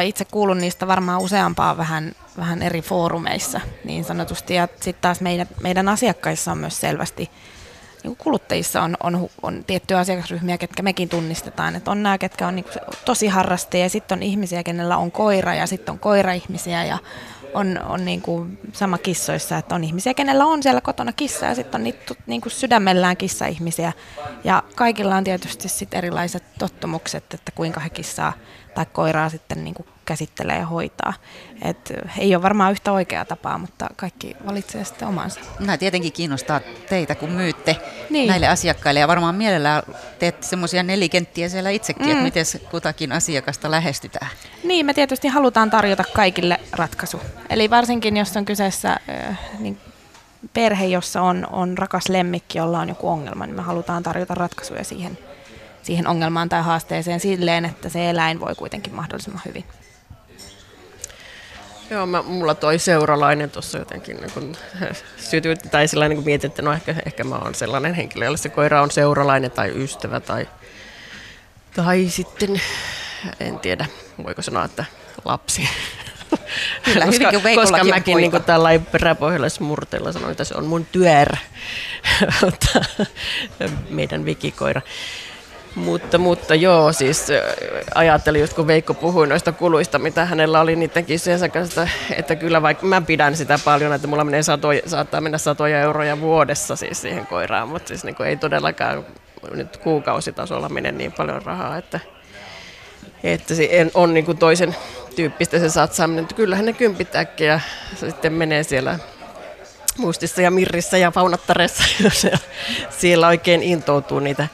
[0.05, 4.55] Itse kuulun niistä varmaan useampaa vähän, vähän eri foorumeissa niin sanotusti.
[4.55, 7.31] Ja sitten taas meidän, meidän asiakkaissa on myös selvästi,
[8.05, 11.77] niin kuluttajissa on, on, on tiettyjä asiakasryhmiä, ketkä mekin tunnistetaan.
[11.77, 12.67] Että on nämä, ketkä on niin
[13.05, 16.99] tosi harrastajia, sitten on ihmisiä, kenellä on koira ja sitten on koiraihmisiä ja
[17.55, 21.55] on, on niin kuin sama kissoissa, että on ihmisiä, kenellä on siellä kotona kissa ja
[21.55, 23.93] sitten on niitä niin kuin sydämellään kissa-ihmisiä.
[24.45, 28.33] Ja kaikilla on tietysti sit erilaiset tottumukset, että kuinka he kissaa
[28.75, 31.13] tai koiraa sitten niin kuin käsittelee ja hoitaa.
[31.63, 35.41] Et ei ole varmaan yhtä oikeaa tapaa, mutta kaikki valitsee sitten omansa.
[35.61, 37.77] Nämä tietenkin kiinnostaa teitä, kun myytte
[38.11, 38.29] niin.
[38.29, 39.83] näille asiakkaille ja varmaan mielellään
[40.19, 42.13] teette semmoisia nelikenttiä siellä itsekin, mm.
[42.13, 44.31] että miten kutakin asiakasta lähestytään.
[44.65, 47.21] Niin, me tietysti halutaan tarjota kaikille ratkaisu.
[47.51, 48.97] Eli varsinkin, jos on kyseessä
[49.59, 49.79] niin
[50.55, 54.85] perhe, jossa on, on rakas lemmikki, jolla on joku ongelma, niin me halutaan tarjota ratkaisuja
[54.85, 55.19] siihen
[55.83, 59.65] siihen ongelmaan tai haasteeseen silleen, että se eläin voi kuitenkin mahdollisimman hyvin.
[61.91, 64.57] Joo, mä, mulla toi seuralainen tuossa jotenkin niin kun,
[65.31, 68.49] sytytti, tai sellainen niin mietin, että no ehkä, ehkä mä oon sellainen henkilö, jolle se
[68.49, 70.49] koira on seuralainen tai ystävä tai,
[71.77, 72.61] tai sitten,
[73.41, 73.87] en tiedä,
[74.25, 74.85] voiko sanoa, että
[75.25, 75.69] lapsi.
[76.85, 81.37] Kyllä, koska, koska mäkin niin kuin tällainen peräpohjalaismurteella sanoin, että se on mun työr,
[83.91, 84.83] meidän vikikoira.
[85.75, 87.27] Mutta, mutta joo, siis
[87.95, 92.63] ajattelin just kun Veikko puhui noista kuluista, mitä hänellä oli niiden kissojensa kanssa, että kyllä
[92.63, 97.01] vaikka mä pidän sitä paljon, että mulla menee satoja, saattaa mennä satoja euroja vuodessa siis
[97.01, 99.07] siihen koiraan, mutta siis niin ei todellakaan
[99.51, 102.01] nyt kuukausitasolla mene niin paljon rahaa, että,
[103.25, 104.77] että se on niin kuin toisen
[105.17, 106.27] tyyppistä se satsaaminen.
[106.37, 107.61] Kyllähän ne kympitäkkiä
[107.97, 108.99] sitten menee siellä
[109.99, 112.27] muistissa ja mirrissä ja faunattareissa, jos
[112.91, 114.49] siellä oikein intoutuu niitä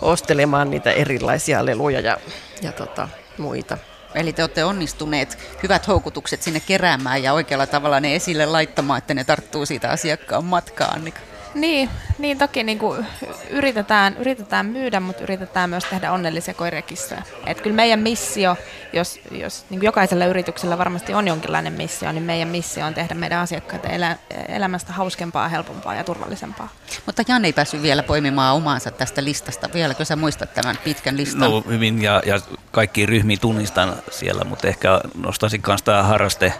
[0.00, 2.16] ostelemaan niitä erilaisia leluja ja,
[2.62, 3.78] ja tota, muita.
[4.14, 9.14] Eli te olette onnistuneet hyvät houkutukset sinne keräämään ja oikealla tavalla ne esille laittamaan, että
[9.14, 11.12] ne tarttuu siitä asiakkaan matkaan.
[11.54, 13.06] Niin, niin toki niin kuin
[13.50, 17.22] yritetään, yritetään myydä, mutta yritetään myös tehdä onnellisia koiriakissoja.
[17.46, 18.56] Et kyllä meidän missio,
[18.92, 23.40] jos, jos niin jokaisella yrityksellä varmasti on jonkinlainen missio, niin meidän missio on tehdä meidän
[23.40, 24.16] asiakkaiden elä,
[24.48, 26.68] elämästä hauskempaa, helpompaa ja turvallisempaa.
[27.06, 29.68] Mutta Jan ei päässyt vielä poimimaan omaansa tästä listasta.
[29.74, 31.50] Vieläkö sä muistat tämän pitkän listan?
[31.50, 32.40] No hyvin ja, ja
[32.70, 36.52] kaikki ryhmiä tunnistan siellä, mutta ehkä nostaisin myös tämä harraste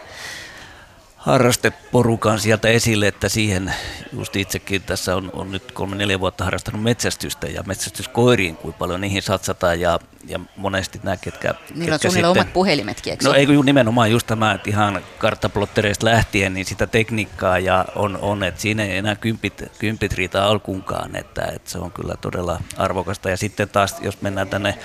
[1.28, 3.74] harrasteporukan sieltä esille, että siihen
[4.18, 9.00] just itsekin tässä on, on nyt kolme neljä vuotta harrastanut metsästystä ja metsästyskoiriin, kuinka paljon
[9.00, 9.98] niihin satsataan ja,
[10.28, 11.54] ja monesti nämä, ketkä...
[11.74, 16.06] Niillä on suunnilleen omat puhelimetkin, eikö No ei kun nimenomaan just tämä, että ihan karttaplottereista
[16.06, 21.16] lähtien, niin sitä tekniikkaa ja on, on että siinä ei enää kympit, kympit riitä alkuunkaan,
[21.16, 23.30] että, että se on kyllä todella arvokasta.
[23.30, 24.78] Ja sitten taas, jos mennään tänne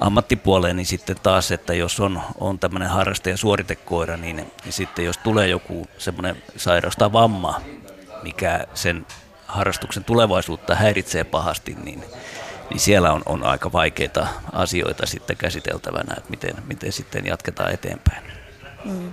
[0.00, 2.88] ammattipuoleen, niin sitten taas, että jos on, on tämmöinen
[3.30, 7.60] ja suoritekoira, niin, niin sitten jos tulee joku semmoinen sairaus tai vamma,
[8.22, 9.06] mikä sen
[9.46, 12.04] harrastuksen tulevaisuutta häiritsee pahasti, niin,
[12.70, 18.22] niin siellä on, on aika vaikeita asioita sitten käsiteltävänä, että miten, miten sitten jatketaan eteenpäin.
[18.84, 19.12] Mm.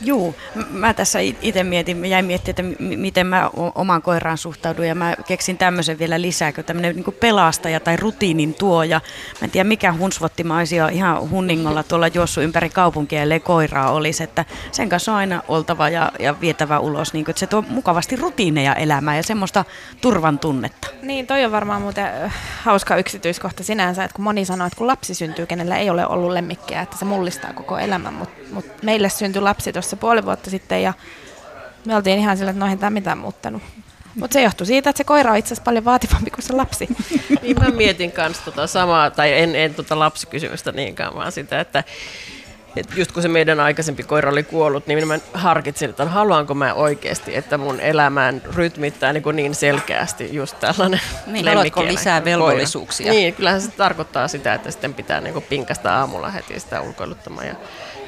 [0.00, 0.34] Joo,
[0.70, 5.58] mä tässä itse mietin, jäin miettimään, että miten mä omaan koiraan suhtaudun ja mä keksin
[5.58, 9.00] tämmöisen vielä lisää, kun tämmöinen niin pelastaja tai rutiinin tuoja.
[9.40, 14.44] Mä en tiedä mikä hunsvottimaisia ihan hunningolla tuolla juossut ympäri kaupunkia, ellei koiraa olisi, että
[14.72, 18.16] sen kanssa on aina oltava ja, ja vietävä ulos, niin kuin, että se tuo mukavasti
[18.16, 19.64] rutiineja elämään ja semmoista
[20.00, 20.88] turvan tunnetta.
[21.02, 22.32] Niin, toi on varmaan muuten
[22.62, 26.30] hauska yksityiskohta sinänsä, että kun moni sanoo, että kun lapsi syntyy, kenellä ei ole ollut
[26.32, 30.50] lemmikkiä, että se mullistaa koko elämän, mutta mut meille syntyi lapsi tuossa tuossa puoli vuotta
[30.50, 30.92] sitten ja
[31.84, 33.62] me oltiin ihan sillä, että no ei tämä mitään muuttanut.
[34.14, 36.88] Mutta se johtui siitä, että se koira on itse asiassa paljon vaativampi kuin se lapsi.
[37.42, 41.84] niin mä mietin kanssa tota samaa, tai en, en tota lapsikysymystä niinkään, vaan sitä, että
[42.76, 46.74] et just kun se meidän aikaisempi koira oli kuollut, niin mä harkitsin, että haluanko mä
[46.74, 53.06] oikeasti, että mun elämään rytmittää niin, niin selkeästi just tällainen Niin, haluatko lisää velvollisuuksia?
[53.06, 53.20] Koira.
[53.20, 57.46] Niin, kyllähän se tarkoittaa sitä, että sitten pitää niin pinkasta aamulla heti sitä ulkoiluttamaan.
[57.46, 57.54] Ja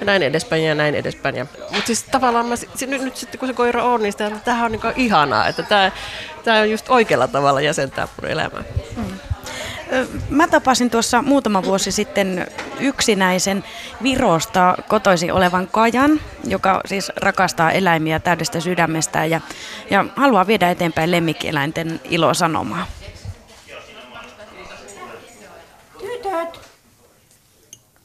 [0.01, 1.36] ja näin edespäin ja näin edespäin.
[1.36, 2.55] Ja, mutta siis tavallaan mä,
[2.86, 5.92] nyt, nyt sitten kun se koira on, niin sitä, tämähän on niin ihanaa, että tämä,
[6.44, 8.62] tämä on just oikealla tavalla jäsentää mun elämää.
[8.94, 9.18] Hmm.
[10.30, 12.46] Mä tapasin tuossa muutama vuosi sitten
[12.80, 13.64] yksinäisen
[14.03, 19.40] Virosta kotoisin olevan Kajan, joka siis rakastaa eläimiä täydestä sydämestään ja,
[19.90, 22.86] ja haluaa viedä eteenpäin lemmikkieläinten ilosanomaa.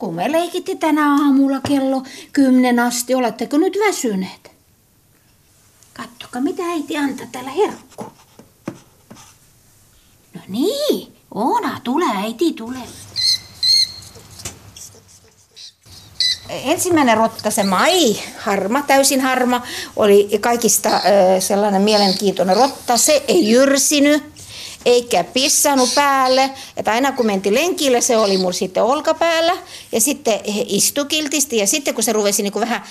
[0.04, 4.52] Kun me leikitti tänä aamulla kello kymmenen asti, oletteko nyt väsyneet?
[5.94, 8.06] Kattokaa, mitä äiti antaa täällä herkku.
[10.34, 12.78] No niin, Oona, tule äiti, tule.
[16.50, 19.62] Ensimmäinen rotta, se Mai, harma, täysin harma,
[19.96, 20.90] oli kaikista
[21.40, 22.98] sellainen mielenkiintoinen rotta.
[22.98, 24.24] Se ei jyrsinyt,
[24.86, 26.50] eikä pissannut päälle.
[26.78, 29.58] Että aina kun menti lenkille, se oli mulla sitten olkapäällä
[29.92, 32.84] ja sitten istui kiltisti ja sitten kun se ruvesi niin kuin vähän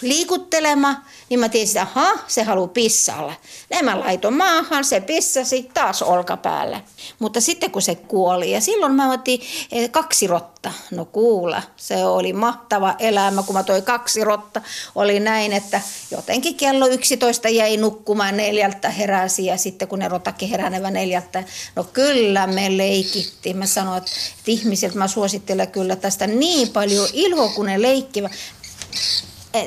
[0.00, 3.34] liikuttelemaan, niin mä tiesin, että aha, se haluaa pissalla.
[3.70, 6.80] Näin mä laitoin maahan, se pissasi taas olkapäällä.
[7.18, 9.40] Mutta sitten kun se kuoli, ja silloin mä otin
[9.72, 10.72] eh, kaksi rotta.
[10.90, 14.62] No kuula, se oli mahtava elämä, kun mä toi kaksi rotta.
[14.94, 20.48] Oli näin, että jotenkin kello 11 jäi nukkumaan neljältä heräsi, ja sitten kun ne rotakin
[20.48, 21.44] heränevä neljältä,
[21.76, 23.56] no kyllä me leikittiin.
[23.56, 24.10] Mä sanoin, että,
[24.46, 28.32] ihmisiltä mä suosittelen kyllä tästä niin paljon iloa, kun ne leikkivät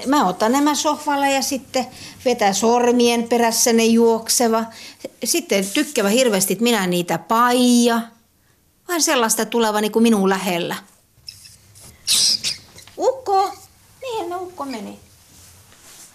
[0.05, 1.85] mä otan nämä sohvalle ja sitten
[2.25, 4.65] vetää sormien perässä ne juokseva.
[5.23, 8.01] Sitten tykkävä hirveästi, että minä niitä paija.
[8.87, 10.75] Vaan sellaista tuleva niin kuin minun lähellä.
[12.97, 13.51] Ukko!
[14.01, 14.99] Mihin ukko meni?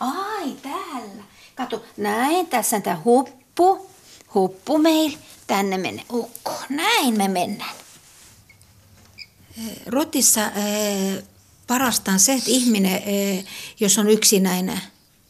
[0.00, 1.24] Ai, täällä.
[1.54, 3.90] Kato, näin, tässä on tämä huppu.
[4.34, 5.18] Huppu meillä.
[5.46, 6.52] Tänne menee ukko.
[6.68, 7.74] Näin me mennään.
[9.58, 11.24] Eh, Rotissa eh,
[11.72, 13.44] parasta on se, että ihminen, eh,
[13.80, 14.80] jos on yksinäinen,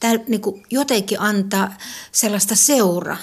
[0.00, 1.74] tää, niin kuin jotenkin antaa
[2.12, 3.16] sellaista seuraa.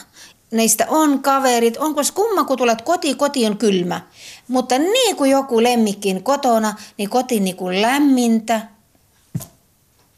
[0.51, 4.01] Neistä on kaverit, onko kumma, kun tulet koti, koti on kylmä.
[4.47, 8.61] Mutta niin kuin joku lemmikkin kotona, niin koti niin kuin lämmintä.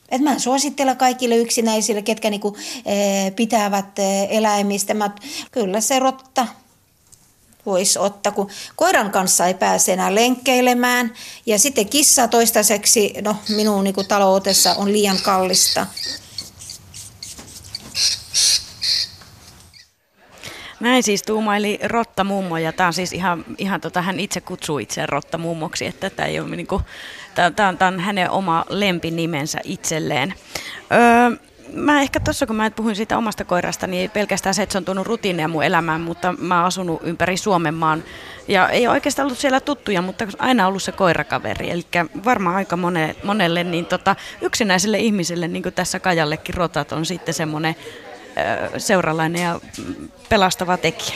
[0.10, 4.93] Et mä suosittelen kaikille yksinäisille, ketkä niinku, e, pitävät e, eläimistä.
[4.93, 5.12] Mä,
[5.52, 6.47] kyllä se rotta,
[7.66, 11.14] voisi ottaa, kun koiran kanssa ei pääse enää lenkkeilemään.
[11.45, 15.88] Ja sitten kissa toistaiseksi, no minun niin taloutessa on liian kallista.
[20.80, 24.80] Näin siis tuumaili Rotta Mummo ja tämä on siis ihan, ihan tota, hän itse kutsuu
[24.80, 26.82] itseään Rotta Mummoksi, että tämä ei ole niinku,
[27.55, 30.34] tämä on, on hänen oma lempinimensä itselleen.
[30.91, 34.78] Öö, mä ehkä tuossa, kun mä puhuin siitä omasta koirasta, niin pelkästään se, että se
[34.78, 38.03] on tuonut rutiineja mun elämään, mutta mä oon asunut ympäri Suomen maan.
[38.48, 41.72] Ja ei ole oikeastaan ollut siellä tuttuja, mutta aina ollut se koirakaveri.
[41.72, 41.85] Eli
[42.26, 47.34] varmaan aika monelle, monelle niin tota, yksinäiselle ihmiselle, niin kuin tässä Kajallekin rotat, on sitten
[47.34, 47.76] semmoinen
[48.77, 49.60] seuralainen ja
[50.30, 51.15] pelastava tekijä.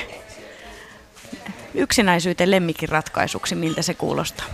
[1.73, 4.45] Yksinäisyyteen lemmikin ratkaisuksi, miltä se kuulostaa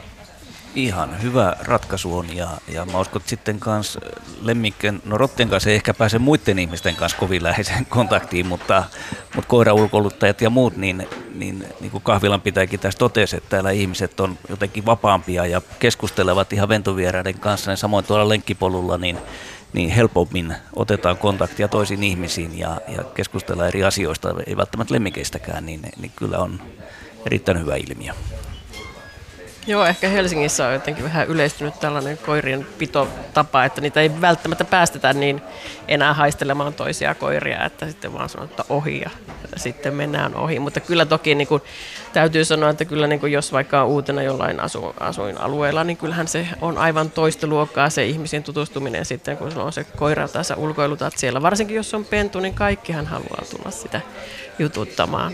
[0.76, 4.00] ihan hyvä ratkaisu on ja, ja mä uskon, että sitten kanssa
[4.42, 8.84] lemmikken, no rottien kanssa ei ehkä pääse muiden ihmisten kanssa kovin läheiseen kontaktiin, mutta,
[9.36, 14.20] mutta koiraulkoiluttajat ja muut, niin, niin, niin kuin kahvilan pitääkin tässä totesi, että täällä ihmiset
[14.20, 19.18] on jotenkin vapaampia ja keskustelevat ihan ventovieraiden kanssa, niin samoin tuolla lenkkipolulla, niin,
[19.74, 25.82] niin helpommin otetaan kontaktia toisiin ihmisiin ja, ja keskustellaan eri asioista, ei välttämättä lemmikeistäkään, niin,
[26.02, 26.62] niin kyllä on
[27.26, 28.14] erittäin hyvä ilmiö.
[29.68, 35.14] Joo, ehkä Helsingissä on jotenkin vähän yleistynyt tällainen koirien pitotapa, että niitä ei välttämättä päästetä
[35.14, 35.42] niin
[35.88, 39.10] enää haistelemaan toisia koiria, että sitten vaan sanotaan, ohi ja
[39.56, 40.60] sitten mennään ohi.
[40.60, 41.62] Mutta kyllä toki niin kuin,
[42.14, 46.28] täytyy sanoa, että kyllä niin kuin, jos vaikka on uutena jollain asu, asuinalueella, niin kyllähän
[46.28, 50.46] se on aivan toista luokkaa se ihmisiin tutustuminen sitten, kun sulla on se koira tai
[50.46, 51.42] sä ulkoilutat siellä.
[51.42, 54.02] Varsinkin jos on pentu, niin kaikkihan haluaa tulla sitä
[54.60, 55.34] jututtamaan.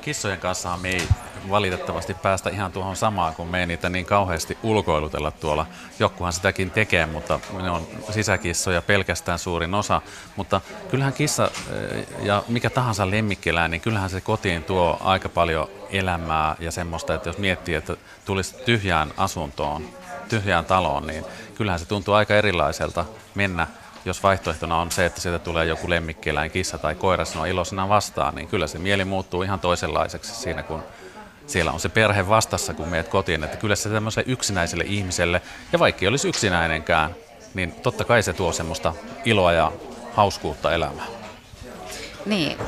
[0.00, 1.08] Kissojen kanssa me ei
[1.50, 5.66] valitettavasti päästä ihan tuohon samaan, kun me ei niitä niin kauheasti ulkoilutella tuolla.
[5.98, 10.02] Jokkuhan sitäkin tekee, mutta ne on sisäkissoja pelkästään suurin osa.
[10.36, 10.60] Mutta
[10.90, 16.56] kyllähän kissa eh, ja mikä tahansa lemmikkieläin, niin kyllähän se kotiin tuo aika paljon elämää
[16.58, 19.84] ja semmoista, että jos miettii, että tulisi tyhjään asuntoon,
[20.28, 21.24] tyhjään taloon, niin
[21.54, 23.04] kyllähän se tuntuu aika erilaiselta
[23.34, 23.66] mennä
[24.06, 28.34] jos vaihtoehtona on se, että sieltä tulee joku lemmikkieläin, kissa tai koira sinua iloisena vastaan,
[28.34, 30.82] niin kyllä se mieli muuttuu ihan toisenlaiseksi siinä, kun
[31.46, 33.44] siellä on se perhe vastassa, kun meet kotiin.
[33.44, 35.42] Että kyllä se tämmöiselle yksinäiselle ihmiselle,
[35.72, 37.14] ja vaikka ei olisi yksinäinenkään,
[37.54, 38.94] niin totta kai se tuo semmoista
[39.24, 39.72] iloa ja
[40.12, 41.08] hauskuutta elämään.
[42.26, 42.58] Niin,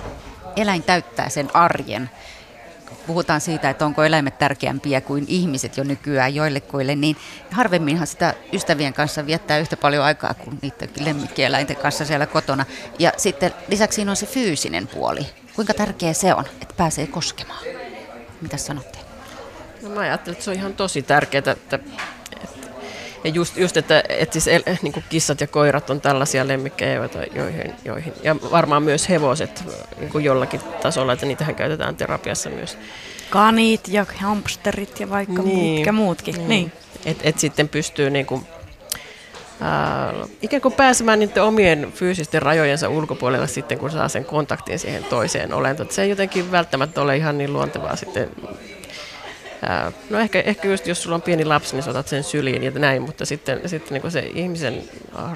[0.56, 2.10] eläin täyttää sen arjen.
[3.06, 7.16] Puhutaan siitä, että onko eläimet tärkeämpiä kuin ihmiset jo nykyään joillekuille, niin
[7.52, 12.64] harvemminhan sitä ystävien kanssa viettää yhtä paljon aikaa kuin niiden lemmikkieläinten kanssa siellä kotona.
[12.98, 15.26] Ja sitten lisäksi siinä on se fyysinen puoli.
[15.56, 17.64] Kuinka tärkeä se on, että pääsee koskemaan?
[18.40, 18.98] Mitä sanotte?
[19.82, 21.78] No mä ajattelen, että se on ihan tosi tärkeää, että, että
[23.24, 27.08] ja just, just että, että siis el, niin kuin kissat ja koirat on tällaisia lemmikkejä,
[27.34, 29.64] joihin, joihin, ja varmaan myös hevoset
[29.98, 32.78] niin kuin jollakin tasolla, että niitähän käytetään terapiassa myös.
[33.30, 36.34] Kanit ja hamsterit ja vaikka niin, mitkä muutkin.
[36.34, 36.48] Niin.
[36.48, 36.72] niin.
[37.04, 38.46] Että et sitten pystyy niin kuin,
[39.60, 45.04] ää, ikään kuin pääsemään niiden omien fyysisten rajojensa ulkopuolella sitten, kun saa sen kontaktin siihen
[45.04, 45.90] toiseen olentoon.
[45.90, 48.30] Se ei jotenkin välttämättä ole ihan niin luontevaa sitten
[50.10, 53.02] No ehkä, ehkä just jos sulla on pieni lapsi, niin otat sen syliin ja näin,
[53.02, 54.82] mutta sitten, sitten niin se ihmisen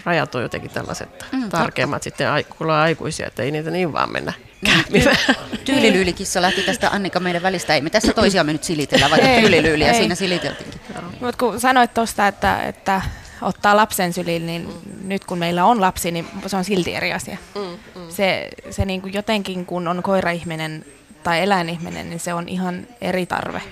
[0.04, 4.12] rajat on jotenkin tällaiset mm, tarkemmat sitten, kun ollaan aikuisia, että ei niitä niin vaan
[4.12, 4.32] mennä
[4.64, 5.16] käymään.
[5.64, 7.74] Tyylilyylikissa lähti tästä Annika meidän välistä.
[7.74, 10.80] Ei me tässä toisiamme nyt silitellä, vaikka tyylilyyliä siinä siliteltiinkin.
[11.20, 13.02] Mutta kun sanoit tuosta, että, että
[13.42, 15.08] ottaa lapsen syliin, niin mm.
[15.08, 17.36] nyt kun meillä on lapsi, niin se on silti eri asia.
[17.54, 18.08] Mm, mm.
[18.08, 20.84] Se, se niin kuin jotenkin, kun on koiraihminen
[21.22, 23.62] tai eläinihminen, niin se on ihan eri tarve.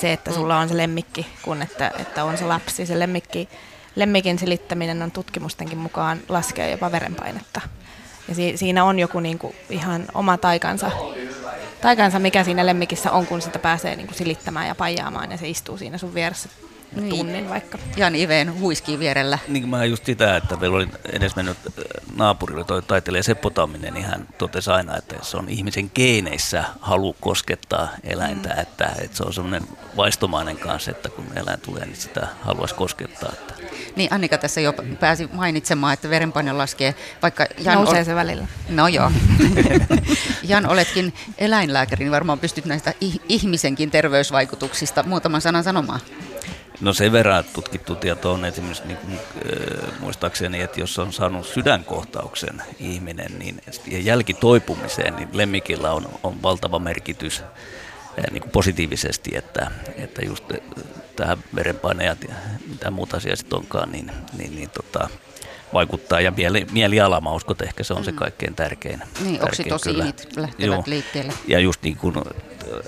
[0.00, 0.34] Se, että mm.
[0.34, 2.86] sulla on se lemmikki, kun että, että on se lapsi.
[2.86, 3.48] Se lemmikki,
[3.96, 7.60] lemmikin silittäminen on tutkimustenkin mukaan laskee jopa verenpainetta.
[8.28, 10.90] Ja si, siinä on joku niin kuin ihan oma taikansa,
[11.80, 15.48] taikansa, mikä siinä lemmikissä on, kun sitä pääsee niin kuin silittämään ja pajaamaan ja se
[15.48, 16.48] istuu siinä sun vieressä
[16.96, 17.08] niin.
[17.08, 17.78] tunnin vaikka.
[17.96, 19.38] Jan Iveen huiski vierellä.
[19.48, 21.84] Niin mä just sitä, että meillä oli edes mennyt äh,
[22.16, 27.16] naapurilla toi taiteilija Seppo Tamminen, niin hän totesi aina, että se on ihmisen geeneissä halu
[27.20, 28.60] koskettaa eläintä, mm.
[28.60, 29.62] että, että se on semmoinen
[29.96, 33.32] vaistomainen kanssa, että kun eläin tulee, niin sitä haluaisi koskettaa.
[33.32, 33.54] Että.
[33.96, 38.04] Niin Annika tässä jo pääsi mainitsemaan, että verenpaine laskee, vaikka Jan Nousee ol...
[38.04, 38.46] se välillä.
[38.68, 39.12] No joo.
[40.42, 42.94] Jan, oletkin eläinlääkäri, niin varmaan pystyt näistä
[43.28, 46.00] ihmisenkin terveysvaikutuksista muutaman sanan sanomaan.
[46.80, 51.46] No sen verran tutkittu tieto on esimerkiksi niin kuin, äh, muistaakseni, että jos on saanut
[51.46, 59.36] sydänkohtauksen ihminen niin, ja jälkitoipumiseen, niin lemmikillä on, on valtava merkitys äh, niin kuin positiivisesti,
[59.36, 60.44] että, että just
[61.16, 62.34] tähän verenpaineen ja
[62.68, 65.08] mitä muuta asiaa sitten onkaan, niin, niin, niin tota,
[65.74, 66.20] vaikuttaa.
[66.20, 68.04] Ja mieli, mieliala, mä uskon, että ehkä se on mm.
[68.04, 69.02] se kaikkein tärkein.
[69.24, 70.82] Niin, oksitosiinit lähtevät Joo.
[70.86, 71.32] liikkeelle.
[71.46, 72.14] Ja just niin kuin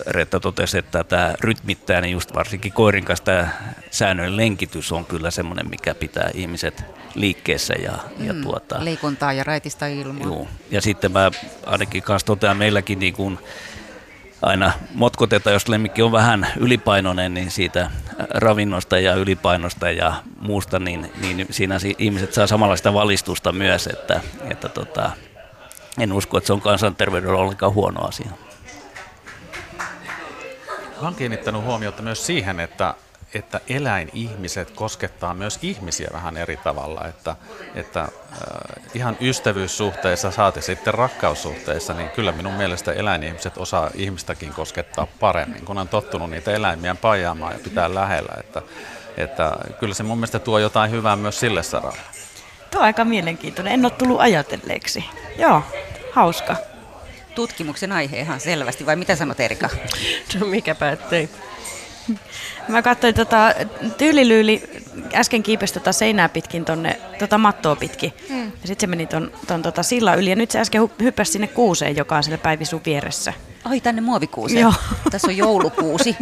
[0.06, 3.48] Reetta totesi, että tämä rytmittää, niin just varsinkin koirin kanssa tämä
[3.90, 6.84] säännöllinen lenkitys on kyllä semmoinen, mikä pitää ihmiset
[7.14, 7.74] liikkeessä.
[7.74, 10.26] Ja, mm, ja tuota, liikuntaa ja raitista ilmaa.
[10.26, 10.48] Joo.
[10.70, 11.30] Ja sitten mä
[11.66, 13.38] ainakin kanssa totean meilläkin niin kuin,
[14.42, 17.90] aina motkoteta, jos lemmikki on vähän ylipainoinen, niin siitä
[18.30, 24.68] ravinnosta ja ylipainosta ja muusta, niin, niin siinä ihmiset saa samanlaista valistusta myös, että, että
[24.68, 25.10] tota,
[26.00, 28.30] en usko, että se on kansanterveydellä ollenkaan huono asia.
[31.00, 32.94] Olen kiinnittänyt huomiota myös siihen, että
[33.36, 37.36] että eläinihmiset koskettaa myös ihmisiä vähän eri tavalla, että,
[37.74, 38.08] että äh,
[38.94, 45.78] ihan ystävyyssuhteissa saati sitten rakkaussuhteissa, niin kyllä minun mielestä eläinihmiset osaa ihmistäkin koskettaa paremmin, kun
[45.78, 48.62] on tottunut niitä eläimiä pajaamaan ja pitää lähellä, että,
[49.16, 51.98] että kyllä se mun mielestä tuo jotain hyvää myös sille saralla.
[52.70, 55.04] Tuo on aika mielenkiintoinen, en ole tullut ajatelleeksi.
[55.38, 55.62] Joo,
[56.12, 56.56] hauska.
[57.34, 59.68] Tutkimuksen aihe ihan selvästi, vai mitä sanot Erika?
[60.40, 61.28] No mikäpä ettei.
[62.68, 63.54] Mä katsoin tota,
[63.98, 64.62] tyylilyyli
[65.14, 68.12] äsken kiipesi tota seinää pitkin tonne, tota mattoa pitkin.
[68.30, 68.44] Mm.
[68.44, 71.46] Ja sitten se meni ton, ton tota sillan yli ja nyt se äsken hyppäsi sinne
[71.46, 73.32] kuuseen, joka on siellä Päivi sun vieressä.
[73.64, 74.60] Ai tänne muovikuuseen.
[74.60, 74.74] Joo.
[75.10, 76.16] Tässä on joulukuusi.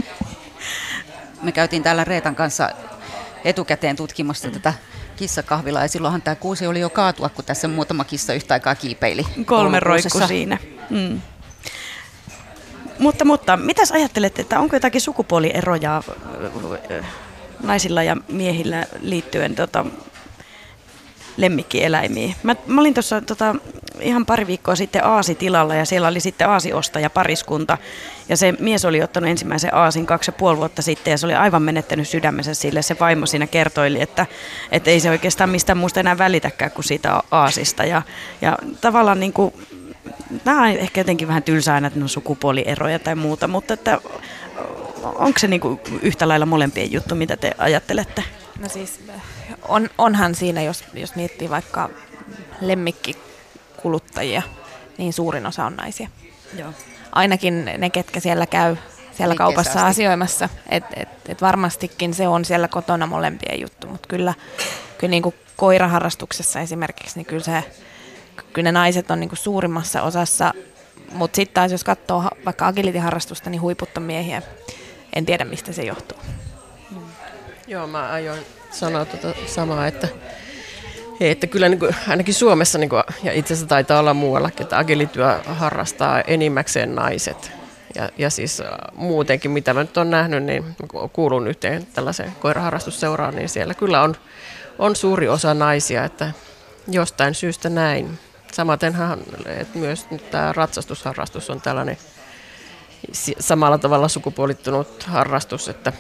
[1.42, 2.70] me käytiin täällä Reetan kanssa
[3.44, 4.74] etukäteen tutkimassa tätä
[5.16, 9.26] kissakahvilaa ja silloinhan tämä kuusi oli jo kaatua, kun tässä muutama kissa yhtä aikaa kiipeili.
[9.46, 10.58] Kolme roikku siinä.
[10.90, 11.20] Mm.
[12.98, 16.02] Mutta, mutta mitäs ajattelette, että onko jotakin sukupuolieroja
[17.62, 19.86] naisilla ja miehillä liittyen tota,
[21.36, 22.34] lemmikkieläimiin.
[22.42, 23.54] Mä, mä olin tuossa tota,
[24.00, 27.78] ihan pari viikkoa sitten Aasitilalla ja siellä oli sitten Aasiostaja pariskunta.
[28.28, 31.34] Ja se mies oli ottanut ensimmäisen Aasin kaksi ja puoli vuotta sitten ja se oli
[31.34, 32.82] aivan menettänyt sydämensä sille.
[32.82, 34.26] Se vaimo siinä kertoili, että,
[34.72, 37.84] että ei se oikeastaan mistään muusta enää välitäkään kuin siitä Aasista.
[37.84, 38.02] Ja,
[38.42, 39.54] ja tavallaan niin kuin,
[40.44, 44.00] nämä on ehkä jotenkin vähän tylsää aina, että on sukupuolieroja tai muuta, mutta että
[45.02, 48.24] onko se niin kuin yhtä lailla molempien juttu, mitä te ajattelette?
[48.60, 49.00] No siis
[49.68, 51.90] on, onhan siinä, jos, jos miettii vaikka
[52.60, 54.42] lemmikkikuluttajia,
[54.98, 56.08] niin suurin osa on naisia.
[56.58, 56.72] Joo.
[57.12, 58.76] Ainakin ne, ketkä siellä käy
[59.16, 60.48] siellä kaupassa asioimassa.
[60.68, 64.34] Et, et, et varmastikin se on siellä kotona molempien juttu, mutta kyllä,
[64.98, 67.64] kyllä niin kuin koiraharrastuksessa esimerkiksi, niin kyllä, se,
[68.52, 70.54] kyllä ne naiset on niin kuin suurimmassa osassa,
[71.12, 74.42] mutta sitten taas jos katsoo vaikka agility-harrastusta, niin huiput on miehiä.
[75.12, 76.18] En tiedä, mistä se johtuu.
[76.90, 77.02] Mm.
[77.66, 78.40] Joo, mä ajoin
[78.70, 80.08] sanoa tuota samaa, että,
[81.20, 84.78] että kyllä niin kuin, ainakin Suomessa, niin kuin, ja itse asiassa taitaa olla muuallakin, että
[84.78, 87.52] agilityö harrastaa enimmäkseen naiset.
[87.94, 90.64] Ja, ja siis äh, muutenkin, mitä mä nyt olen nähnyt, niin
[91.12, 94.14] kuulun yhteen tällaiseen koiraharrastusseuraan, niin siellä kyllä on,
[94.78, 96.32] on suuri osa naisia, että
[96.88, 98.18] jostain syystä näin.
[98.52, 101.98] Samatenhan että myös nyt tämä ratsastusharrastus on tällainen
[103.40, 105.92] samalla tavalla sukupuolittunut harrastus, että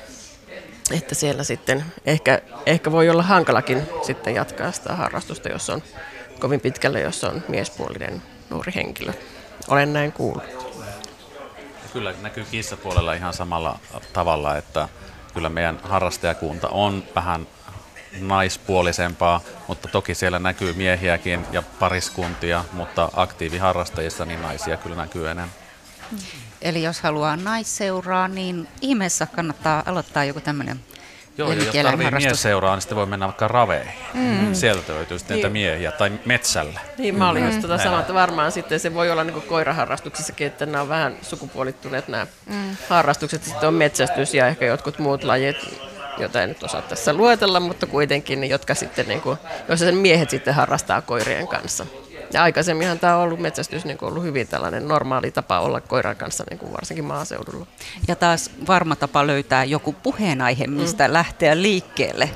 [0.90, 5.82] että siellä sitten ehkä, ehkä voi olla hankalakin sitten jatkaa sitä harrastusta, jos on
[6.40, 9.12] kovin pitkälle, jos on miespuolinen nuori henkilö.
[9.68, 10.44] Olen näin kuullut.
[11.92, 13.78] Kyllä näkyy kissapuolella ihan samalla
[14.12, 14.88] tavalla, että
[15.34, 17.46] kyllä meidän harrastajakunta on vähän
[18.20, 25.54] naispuolisempaa, mutta toki siellä näkyy miehiäkin ja pariskuntia, mutta aktiiviharrastajissa niin naisia kyllä näkyy enemmän.
[26.62, 30.80] Eli jos haluaa naisseuraa, niin ihmeessä kannattaa aloittaa joku tämmöinen
[31.38, 33.94] Joo, ja jos tarvii mies seuraa, niin sitten voi mennä vaikka raveihin.
[34.14, 34.54] Mm.
[34.54, 35.52] Sieltä löytyy sitten niin.
[35.52, 36.80] miehiä, tai metsällä.
[36.98, 37.48] Niin, mä olin mm.
[37.48, 40.88] just tuota samaa, että varmaan sitten se voi olla niin kuin koiraharrastuksissakin, että nämä on
[40.88, 42.76] vähän sukupuolittuneet nämä mm.
[42.88, 43.44] harrastukset.
[43.44, 45.56] Sitten on metsästys ja ehkä jotkut muut lajit,
[46.18, 49.38] joita en nyt osaa tässä luetella, mutta kuitenkin, niin jotka sitten, niin kuin,
[49.68, 51.86] joissa sen miehet sitten harrastaa koirien kanssa.
[52.32, 56.44] Ja aikaisemminhan tämä on ollut metsästys niin ollut hyvin tällainen normaali tapa olla koiran kanssa,
[56.50, 57.66] niin kuin varsinkin maaseudulla.
[58.08, 61.12] Ja taas varma tapa löytää joku puheenaihe, mistä mm.
[61.12, 62.30] lähteä liikkeelle,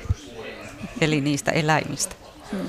[1.01, 2.15] eli niistä eläimistä.
[2.53, 2.69] Hmm.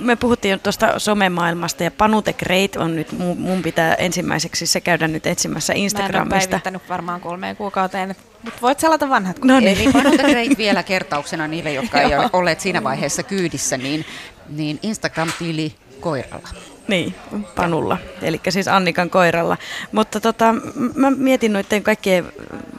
[0.00, 3.08] Me puhuttiin tuosta somemaailmasta ja Panute Great on nyt,
[3.38, 6.60] mun pitää ensimmäiseksi se käydä nyt etsimässä Instagramista.
[6.64, 9.44] Mä en varmaan kolmeen kuukauteen, mutta voit selata vanhat.
[9.44, 9.80] No niin.
[9.80, 14.04] Eli Panute Great vielä kertauksena niille, jotka ei ole olleet siinä vaiheessa kyydissä, niin
[14.48, 16.48] niin Instagram-tili koiralla.
[16.88, 17.14] Niin,
[17.54, 19.56] Panulla, eli siis Annikan koiralla.
[19.92, 20.54] Mutta tota,
[20.94, 22.32] mä mietin noiden kaikkien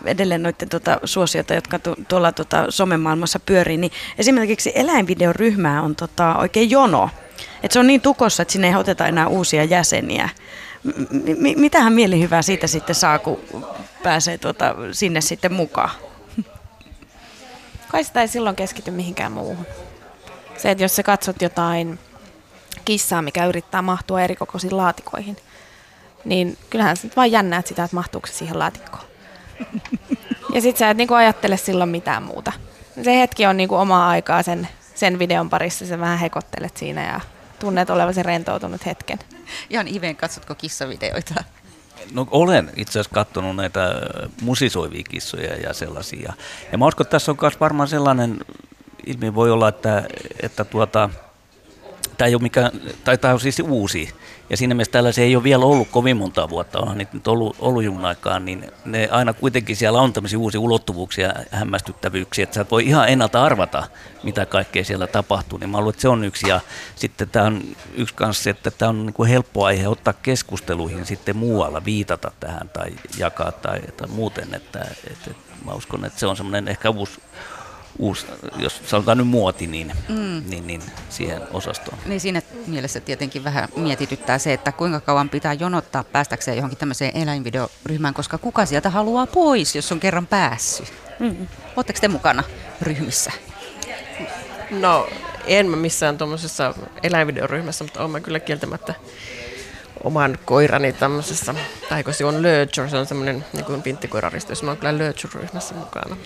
[0.05, 6.35] edelleen noiden tota, suosioita, jotka tu, tuolla tota, somemaailmassa pyörii, niin esimerkiksi eläinvideoryhmää on tota,
[6.37, 7.09] oikein jono.
[7.63, 10.29] Et se on niin tukossa, että sinne ei oteta enää uusia jäseniä.
[10.83, 13.39] M- mitähän mielihyvää siitä sitten saa, kun
[14.03, 15.91] pääsee tuota, sinne sitten mukaan?
[17.87, 19.65] Kai sitä ei silloin keskity mihinkään muuhun.
[20.57, 21.99] Se, että jos sä katsot jotain
[22.85, 25.37] kissaa, mikä yrittää mahtua eri kokoisiin laatikoihin,
[26.25, 29.05] niin kyllähän nyt vaan jännäät sitä, että mahtuuko se siihen laatikkoon.
[30.53, 32.51] Ja sit sä et niinku ajattele silloin mitään muuta.
[33.03, 37.19] Se hetki on niinku omaa aikaa sen, sen videon parissa, sä vähän hekottelet siinä ja
[37.59, 39.19] tunnet olevasi rentoutunut hetken.
[39.69, 41.43] Ihan Iven, katsotko kissavideoita?
[42.13, 43.93] No olen itse asiassa katsonut näitä
[44.41, 46.33] musisoivia kissoja ja sellaisia.
[46.71, 48.37] Ja mä uskon, että tässä on myös varmaan sellainen
[49.05, 50.03] ilmiö voi olla, että,
[50.41, 51.09] että tuota,
[52.17, 52.71] tämä ei ole mikään,
[53.03, 54.13] tai tämä on siis uusi.
[54.49, 57.55] Ja siinä mielessä tällaisia ei ole vielä ollut kovin monta vuotta, onhan niitä nyt ollut,
[57.59, 62.61] ollut junkin aikaan, niin ne aina kuitenkin siellä on tämmöisiä uusia ulottuvuuksia hämmästyttävyyksiä, että sä
[62.61, 63.83] et voi ihan ennalta arvata,
[64.23, 65.57] mitä kaikkea siellä tapahtuu.
[65.57, 66.49] Niin mä luulen, että se on yksi.
[66.49, 66.59] Ja
[66.95, 67.61] sitten tämä on
[67.93, 72.69] yksi kanssa, että tämä on niin kuin helppo aihe ottaa keskusteluihin sitten muualla, viitata tähän
[72.69, 74.53] tai jakaa tai, tai muuten.
[74.53, 75.31] Että, että
[75.65, 77.21] mä uskon, että se on semmoinen ehkä uusi
[77.99, 78.25] uusi,
[78.57, 80.43] jos sanotaan nyt muoti, niin, mm.
[80.49, 81.97] niin, niin siihen osastoon.
[82.05, 87.17] Niin siinä mielessä tietenkin vähän mietityttää se, että kuinka kauan pitää jonottaa päästäkseen johonkin tämmöiseen
[87.17, 90.93] eläinvideoryhmään, koska kuka sieltä haluaa pois, jos on kerran päässyt.
[91.19, 91.47] Mm.
[91.75, 92.43] Oletteko te mukana
[92.81, 93.31] ryhmissä?
[94.71, 95.07] No
[95.47, 96.73] en mä missään tuommoisessa
[97.03, 98.93] eläinvideoryhmässä, mutta olen kyllä kieltämättä
[100.03, 101.55] oman koirani tämmöisessä,
[101.89, 105.75] tai se on Lurcher, se on semmoinen niin kuin pinttikoiraristo, jossa mä oon kyllä Lurcher-ryhmässä
[105.75, 106.17] mukana.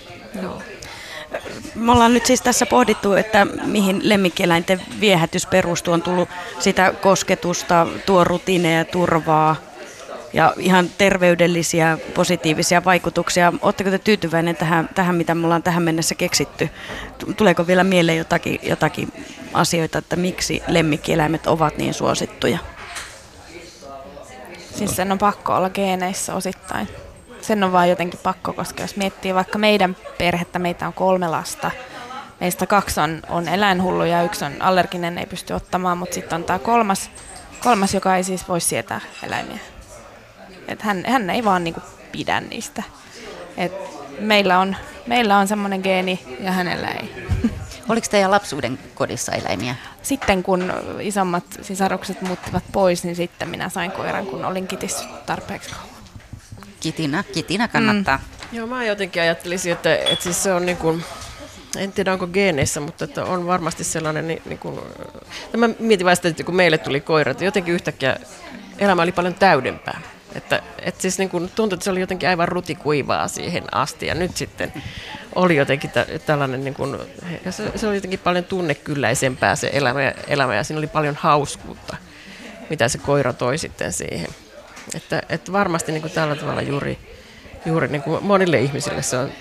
[0.42, 0.62] Joo.
[1.74, 5.94] Me ollaan nyt siis tässä pohdittu, että mihin lemmikkieläinten viehätys perustuu.
[5.94, 6.28] On tullut
[6.58, 9.56] sitä kosketusta, tuo rutiineja, turvaa
[10.32, 13.52] ja ihan terveydellisiä, positiivisia vaikutuksia.
[13.62, 16.68] Oletteko te tyytyväinen tähän, tähän, mitä me ollaan tähän mennessä keksitty?
[17.36, 19.12] Tuleeko vielä mieleen jotakin, jotakin
[19.54, 22.58] asioita, että miksi lemmikkieläimet ovat niin suosittuja?
[24.74, 26.88] Siis sen on pakko olla geeneissä osittain.
[27.50, 31.70] Sen on vaan jotenkin pakko, koska jos miettii vaikka meidän perhettä, meitä on kolme lasta.
[32.40, 36.44] Meistä kaksi on, on eläinhullu ja yksi on allerginen, ei pysty ottamaan, mutta sitten on
[36.44, 37.10] tämä kolmas,
[37.62, 39.58] kolmas, joka ei siis voi sietää eläimiä.
[40.68, 41.80] Et hän, hän ei vaan niinku
[42.12, 42.82] pidä niistä.
[43.56, 43.72] Et
[44.18, 47.26] meillä on, meillä on semmoinen geeni ja hänellä ei.
[47.88, 49.74] Oliko teidän lapsuuden kodissa eläimiä?
[50.02, 55.70] Sitten kun isommat sisarukset muuttivat pois, niin sitten minä sain koiran, kun olin kitis tarpeeksi
[55.70, 55.89] kauan.
[56.80, 58.16] Kitinä, kitinä kannattaa.
[58.16, 58.56] Mm.
[58.56, 61.04] Joo, mä jotenkin ajattelisin, että, että siis se on niin kuin,
[61.78, 64.80] en tiedä onko geeneissä, mutta että on varmasti sellainen, niin, niin kuin,
[65.56, 68.16] mä mietin vasta, että kun meille tuli koira, että jotenkin yhtäkkiä
[68.78, 70.00] elämä oli paljon täydempää.
[70.34, 74.14] Että, että siis niin kuin tuntui, että se oli jotenkin aivan rutikuivaa siihen asti ja
[74.14, 74.72] nyt sitten
[75.34, 76.98] oli jotenkin t- tällainen, niin kuin,
[77.50, 81.96] se, se oli jotenkin paljon tunnekylläisempää se elämä, elämä ja siinä oli paljon hauskuutta,
[82.70, 84.28] mitä se koira toi sitten siihen.
[84.94, 86.98] Että, että varmasti niin kuin tällä tavalla juuri,
[87.66, 89.32] juuri niin kuin monille ihmisille se on,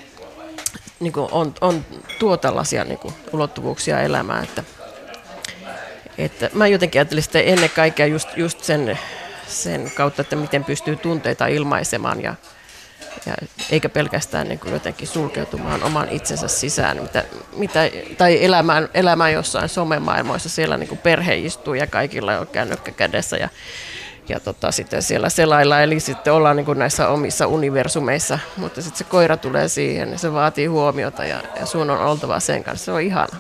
[1.00, 1.86] niin kuin on, on
[2.20, 4.64] tuo tällaisia niin kuin ulottuvuuksia elämään, että,
[6.18, 9.00] että mä jotenkin ajattelin sitä ennen kaikkea just, just sen,
[9.48, 12.36] sen kautta, että miten pystyy tunteita ilmaisemaan ja,
[13.26, 13.36] ja
[13.72, 17.24] eikä pelkästään niin kuin jotenkin sulkeutumaan oman itsensä sisään, mitä,
[17.56, 17.80] mitä,
[18.18, 23.38] tai elämään, elämään jossain somemaailmoissa, siellä niin kuin perhe istuu ja kaikilla on kännykkä kädessä
[23.38, 23.50] ja,
[24.30, 28.98] ja tota, sitten siellä selailla, eli sitten ollaan niin kuin näissä omissa universumeissa, mutta sitten
[28.98, 32.86] se koira tulee siihen, ja se vaatii huomiota ja, ja sun on oltava sen kanssa,
[32.86, 33.38] se on ihana.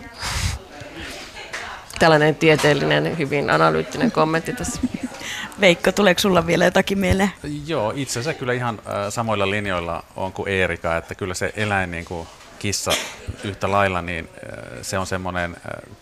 [1.99, 4.81] Tällainen tieteellinen, hyvin analyyttinen kommentti tässä.
[5.61, 7.31] Veikko, tuleeko sulla vielä jotakin mieleen?
[7.67, 11.91] Joo, itse asiassa kyllä ihan äh, samoilla linjoilla on kuin Eerika, että kyllä se eläin
[11.91, 12.27] niin kuin
[12.59, 12.91] kissa
[13.43, 14.29] yhtä lailla, niin
[14.81, 15.57] se on semmoinen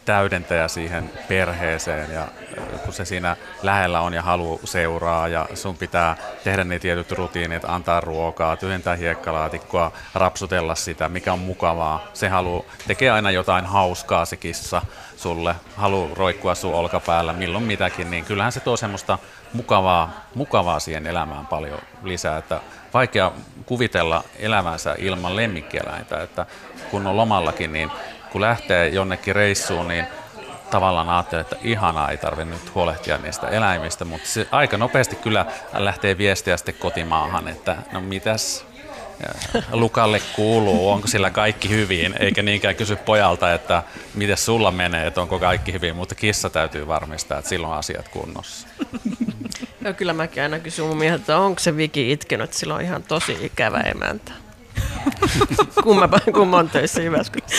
[0.06, 2.28] täydentäjä siihen perheeseen ja
[2.86, 7.66] kun se siinä lähellä on ja halu seuraa ja sun pitää tehdä ne tietyt rutiinit,
[7.66, 12.08] antaa ruokaa, tyhjentää hiekkalaatikkoa, rapsutella sitä, mikä on mukavaa.
[12.14, 14.82] Se haluaa, tekee aina jotain hauskaa se kissa
[15.18, 19.20] sulle, haluaa roikkua sun olkapäällä, milloin mitäkin, niin kyllähän se tuo semmoista
[19.54, 22.62] mukavaa, mukavaa siihen elämään paljon lisää, että
[22.94, 23.32] vaikea
[23.66, 26.46] kuvitella elämänsä ilman lemmikkieläintä, että
[26.92, 27.92] kun on lomallakin, niin
[28.32, 30.08] kun lähtee jonnekin reissuun, niin
[30.72, 35.46] tavallaan ajattelee, että ihanaa, ei tarvitse nyt huolehtia niistä eläimistä, mutta se aika nopeasti kyllä
[35.74, 38.66] lähtee viestiä sitten kotimaahan, että no mitäs
[39.72, 43.84] Lukalle kuuluu, onko sillä kaikki hyvin, eikä niinkään kysy pojalta, että
[44.16, 48.68] miten sulla menee, että onko kaikki hyvin, mutta kissa täytyy varmistaa, että silloin asiat kunnossa.
[49.88, 52.82] Joo, kyllä mäkin aina kysyn mun mieheltä, että onko se Viki itkenyt, että sillä on
[52.82, 54.32] ihan tosi ikävä emäntä.
[55.84, 57.58] kun, mä, kun mä oon töissä Jyväskylässä.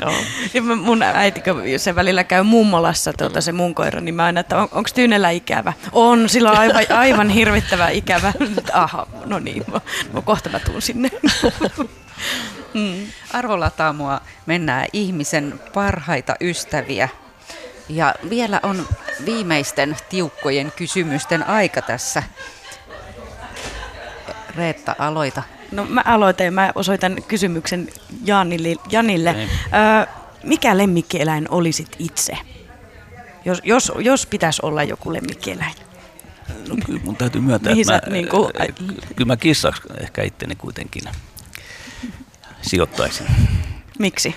[0.00, 0.76] Joo.
[0.76, 4.56] mun äiti, kun se välillä käy mummolassa tuota, se mun koira, niin mä aina, että
[4.58, 5.72] on, onko Tyynellä ikävä?
[5.92, 8.32] On, sillä on aivan, aivan hirvittävä ikävä.
[8.72, 9.80] Aha, no niin, mä,
[10.12, 11.10] mä kohta mä tuun sinne.
[12.74, 13.06] mm.
[13.32, 17.08] Arvolataamua mennään ihmisen parhaita ystäviä.
[17.88, 18.88] Ja vielä on
[19.26, 22.22] viimeisten tiukkojen kysymysten aika tässä.
[24.56, 25.42] Reetta, aloita.
[25.72, 27.88] No mä aloitan mä osoitan kysymyksen
[28.24, 28.76] Janille.
[28.90, 29.30] Janille.
[29.30, 32.38] Öö, mikä lemmikkieläin olisit itse?
[33.44, 35.74] Jos, jos, jos pitäisi olla joku lemmikkieläin.
[36.68, 38.52] No kyllä mun täytyy myöntää, että mä, niin kuin...
[39.16, 41.02] kyllä mä kissaksi ehkä itteni kuitenkin
[42.62, 43.26] sijoittaisin.
[43.98, 44.34] Miksi?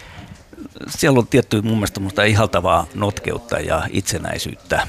[0.87, 4.87] Siellä on tietty mun mielestä ihaltavaa notkeutta ja itsenäisyyttä,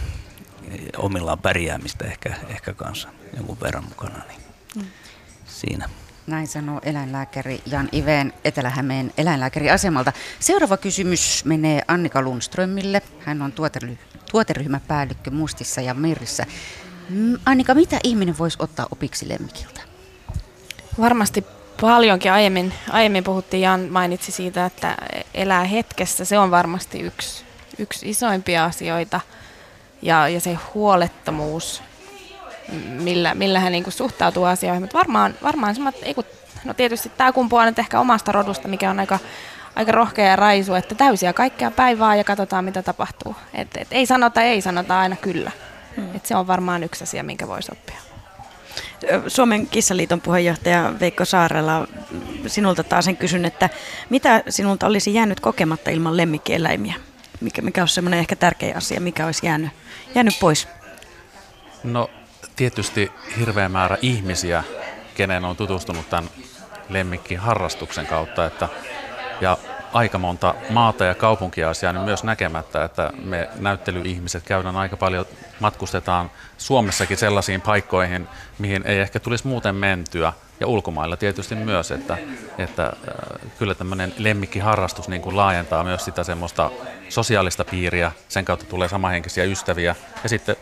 [0.96, 4.22] omillaan pärjäämistä ehkä, ehkä kanssa jonkun verran mukana.
[4.28, 4.40] Niin
[4.76, 4.84] mm.
[5.46, 5.88] Siinä.
[6.26, 10.12] Näin sanoo eläinlääkäri Jan Iveen Etelä-Hämeen eläinlääkäriasemalta.
[10.40, 13.02] Seuraava kysymys menee Annika Lundströmille.
[13.18, 13.52] Hän on
[14.32, 16.46] tuoteryhmäpäällikkö Mustissa ja Merissä.
[17.08, 19.80] Mm, Annika, mitä ihminen voisi ottaa opiksi lemmikiltä?
[21.00, 21.44] Varmasti
[21.80, 22.32] paljonkin.
[22.32, 24.96] Aiemmin, aiemmin puhuttiin, Jan mainitsi siitä, että
[25.34, 26.24] elää hetkessä.
[26.24, 27.44] Se on varmasti yksi,
[27.78, 29.20] yksi isoimpia asioita.
[30.02, 31.82] Ja, ja se huolettomuus
[32.88, 34.82] millä, millä hän niin kuin suhtautuu asioihin.
[34.82, 36.24] Mutta varmaan, varmaan semmoinen, ei kun,
[36.64, 39.18] no tietysti tämä kumpuaa nyt ehkä omasta rodusta, mikä on aika,
[39.76, 43.36] aika rohkea ja raisu, että täysiä kaikkea päivää ja katsotaan mitä tapahtuu.
[43.54, 45.50] Et, et ei sanota, ei sanota aina kyllä.
[45.96, 46.16] Hmm.
[46.16, 48.07] Et se on varmaan yksi asia, minkä voisi oppia.
[49.28, 51.88] Suomen kissaliiton puheenjohtaja Veikko Saarela,
[52.46, 53.70] sinulta taas sen kysyn, että
[54.10, 56.94] mitä sinulta olisi jäänyt kokematta ilman lemmikkieläimiä?
[57.40, 59.70] Mikä, mikä on semmoinen ehkä tärkeä asia, mikä olisi jäänyt,
[60.14, 60.68] jäänyt pois?
[61.84, 62.10] No
[62.56, 64.64] tietysti hirveä määrä ihmisiä,
[65.14, 66.30] kenen on tutustunut tämän
[66.88, 68.68] lemmikkiharrastuksen kautta, että,
[69.40, 69.58] ja
[69.92, 75.26] aika monta maata ja kaupunkia olisi jäänyt myös näkemättä, että me näyttelyihmiset käydään aika paljon,
[75.60, 78.28] matkustetaan Suomessakin sellaisiin paikkoihin,
[78.58, 82.18] mihin ei ehkä tulisi muuten mentyä, ja ulkomailla tietysti myös, että,
[82.58, 86.70] että äh, kyllä tämmöinen lemmikkiharrastus niin kuin laajentaa myös sitä semmoista
[87.08, 90.56] sosiaalista piiriä, sen kautta tulee samahenkisiä ystäviä, ja sitten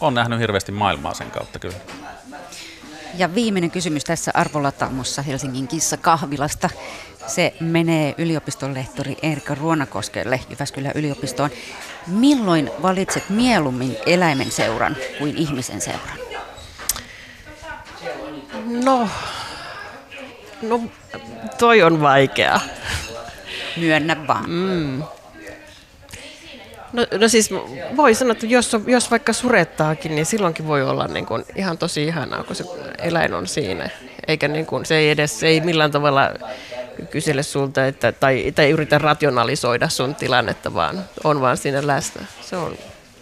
[0.00, 1.76] on nähnyt hirveästi maailmaa sen kautta kyllä.
[3.14, 6.70] Ja viimeinen kysymys tässä arvolataamossa Helsingin kissa kahvilasta.
[7.26, 11.50] Se menee yliopiston lehtori Erika Ruonakoskelle Jyväskylän yliopistoon.
[12.06, 16.18] Milloin valitset mieluummin eläimen seuran kuin ihmisen seuran?
[18.64, 19.08] No,
[20.62, 20.80] no
[21.58, 22.60] toi on vaikea.
[23.76, 24.50] Myönnä vaan.
[24.50, 25.02] Mm.
[26.92, 27.50] No, no siis
[27.96, 32.04] voi sanoa, että jos, jos vaikka surettaakin, niin silloinkin voi olla niin kuin ihan tosi
[32.04, 32.64] ihanaa, kun se
[32.98, 33.90] eläin on siinä.
[34.28, 36.30] Eikä niin kuin, se ei edes se ei millään tavalla
[37.10, 42.26] kysele sulta että, tai, tai yritä rationalisoida sun tilannetta, vaan on vaan siinä läsnä.
[42.40, 42.76] Se on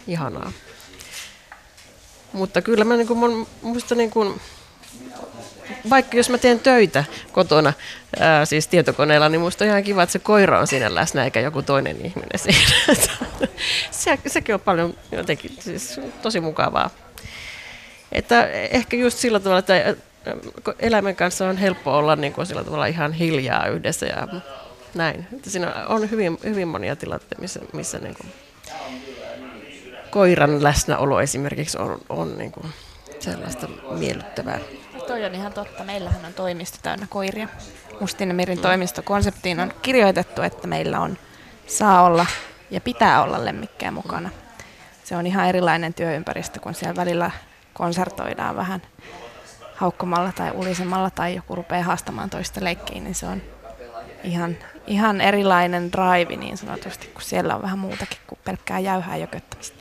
[0.07, 0.51] ihanaa.
[2.33, 4.41] Mutta kyllä mä niin mun, musta niin kuin,
[5.89, 7.73] vaikka jos mä teen töitä kotona,
[8.19, 11.39] ää, siis tietokoneella, niin musta on ihan kiva, että se koira on siinä läsnä eikä
[11.39, 12.95] joku toinen ihminen siinä.
[13.91, 16.89] se, sekin on paljon jotenkin siis tosi mukavaa.
[18.11, 19.95] Että ehkä just sillä tavalla, että
[20.79, 24.27] eläimen kanssa on helppo olla niin kuin sillä tavalla ihan hiljaa yhdessä ja
[24.95, 25.27] näin.
[25.35, 28.33] Että siinä on hyvin, hyvin monia tilanteita, missä, missä niin kuin
[30.11, 32.65] koiran läsnäolo esimerkiksi on, on niin kuin
[33.19, 34.59] sellaista miellyttävää.
[35.07, 35.83] Toi on ihan totta.
[35.83, 37.47] Meillähän on toimisto täynnä koiria.
[37.99, 38.61] Mustinemirin mm.
[38.61, 41.17] toimistokonseptiin on kirjoitettu, että meillä on
[41.67, 42.25] saa olla
[42.71, 44.29] ja pitää olla lemmikkejä mukana.
[45.03, 47.31] Se on ihan erilainen työympäristö, kun siellä välillä
[47.73, 48.81] konsertoidaan vähän
[49.81, 53.41] haukkomalla tai ulisemalla tai joku rupeaa haastamaan toista leikkiin, niin se on
[54.23, 59.80] ihan, ihan erilainen drive niin sanotusti, kun siellä on vähän muutakin kuin pelkkää jäyhää jököttämistä.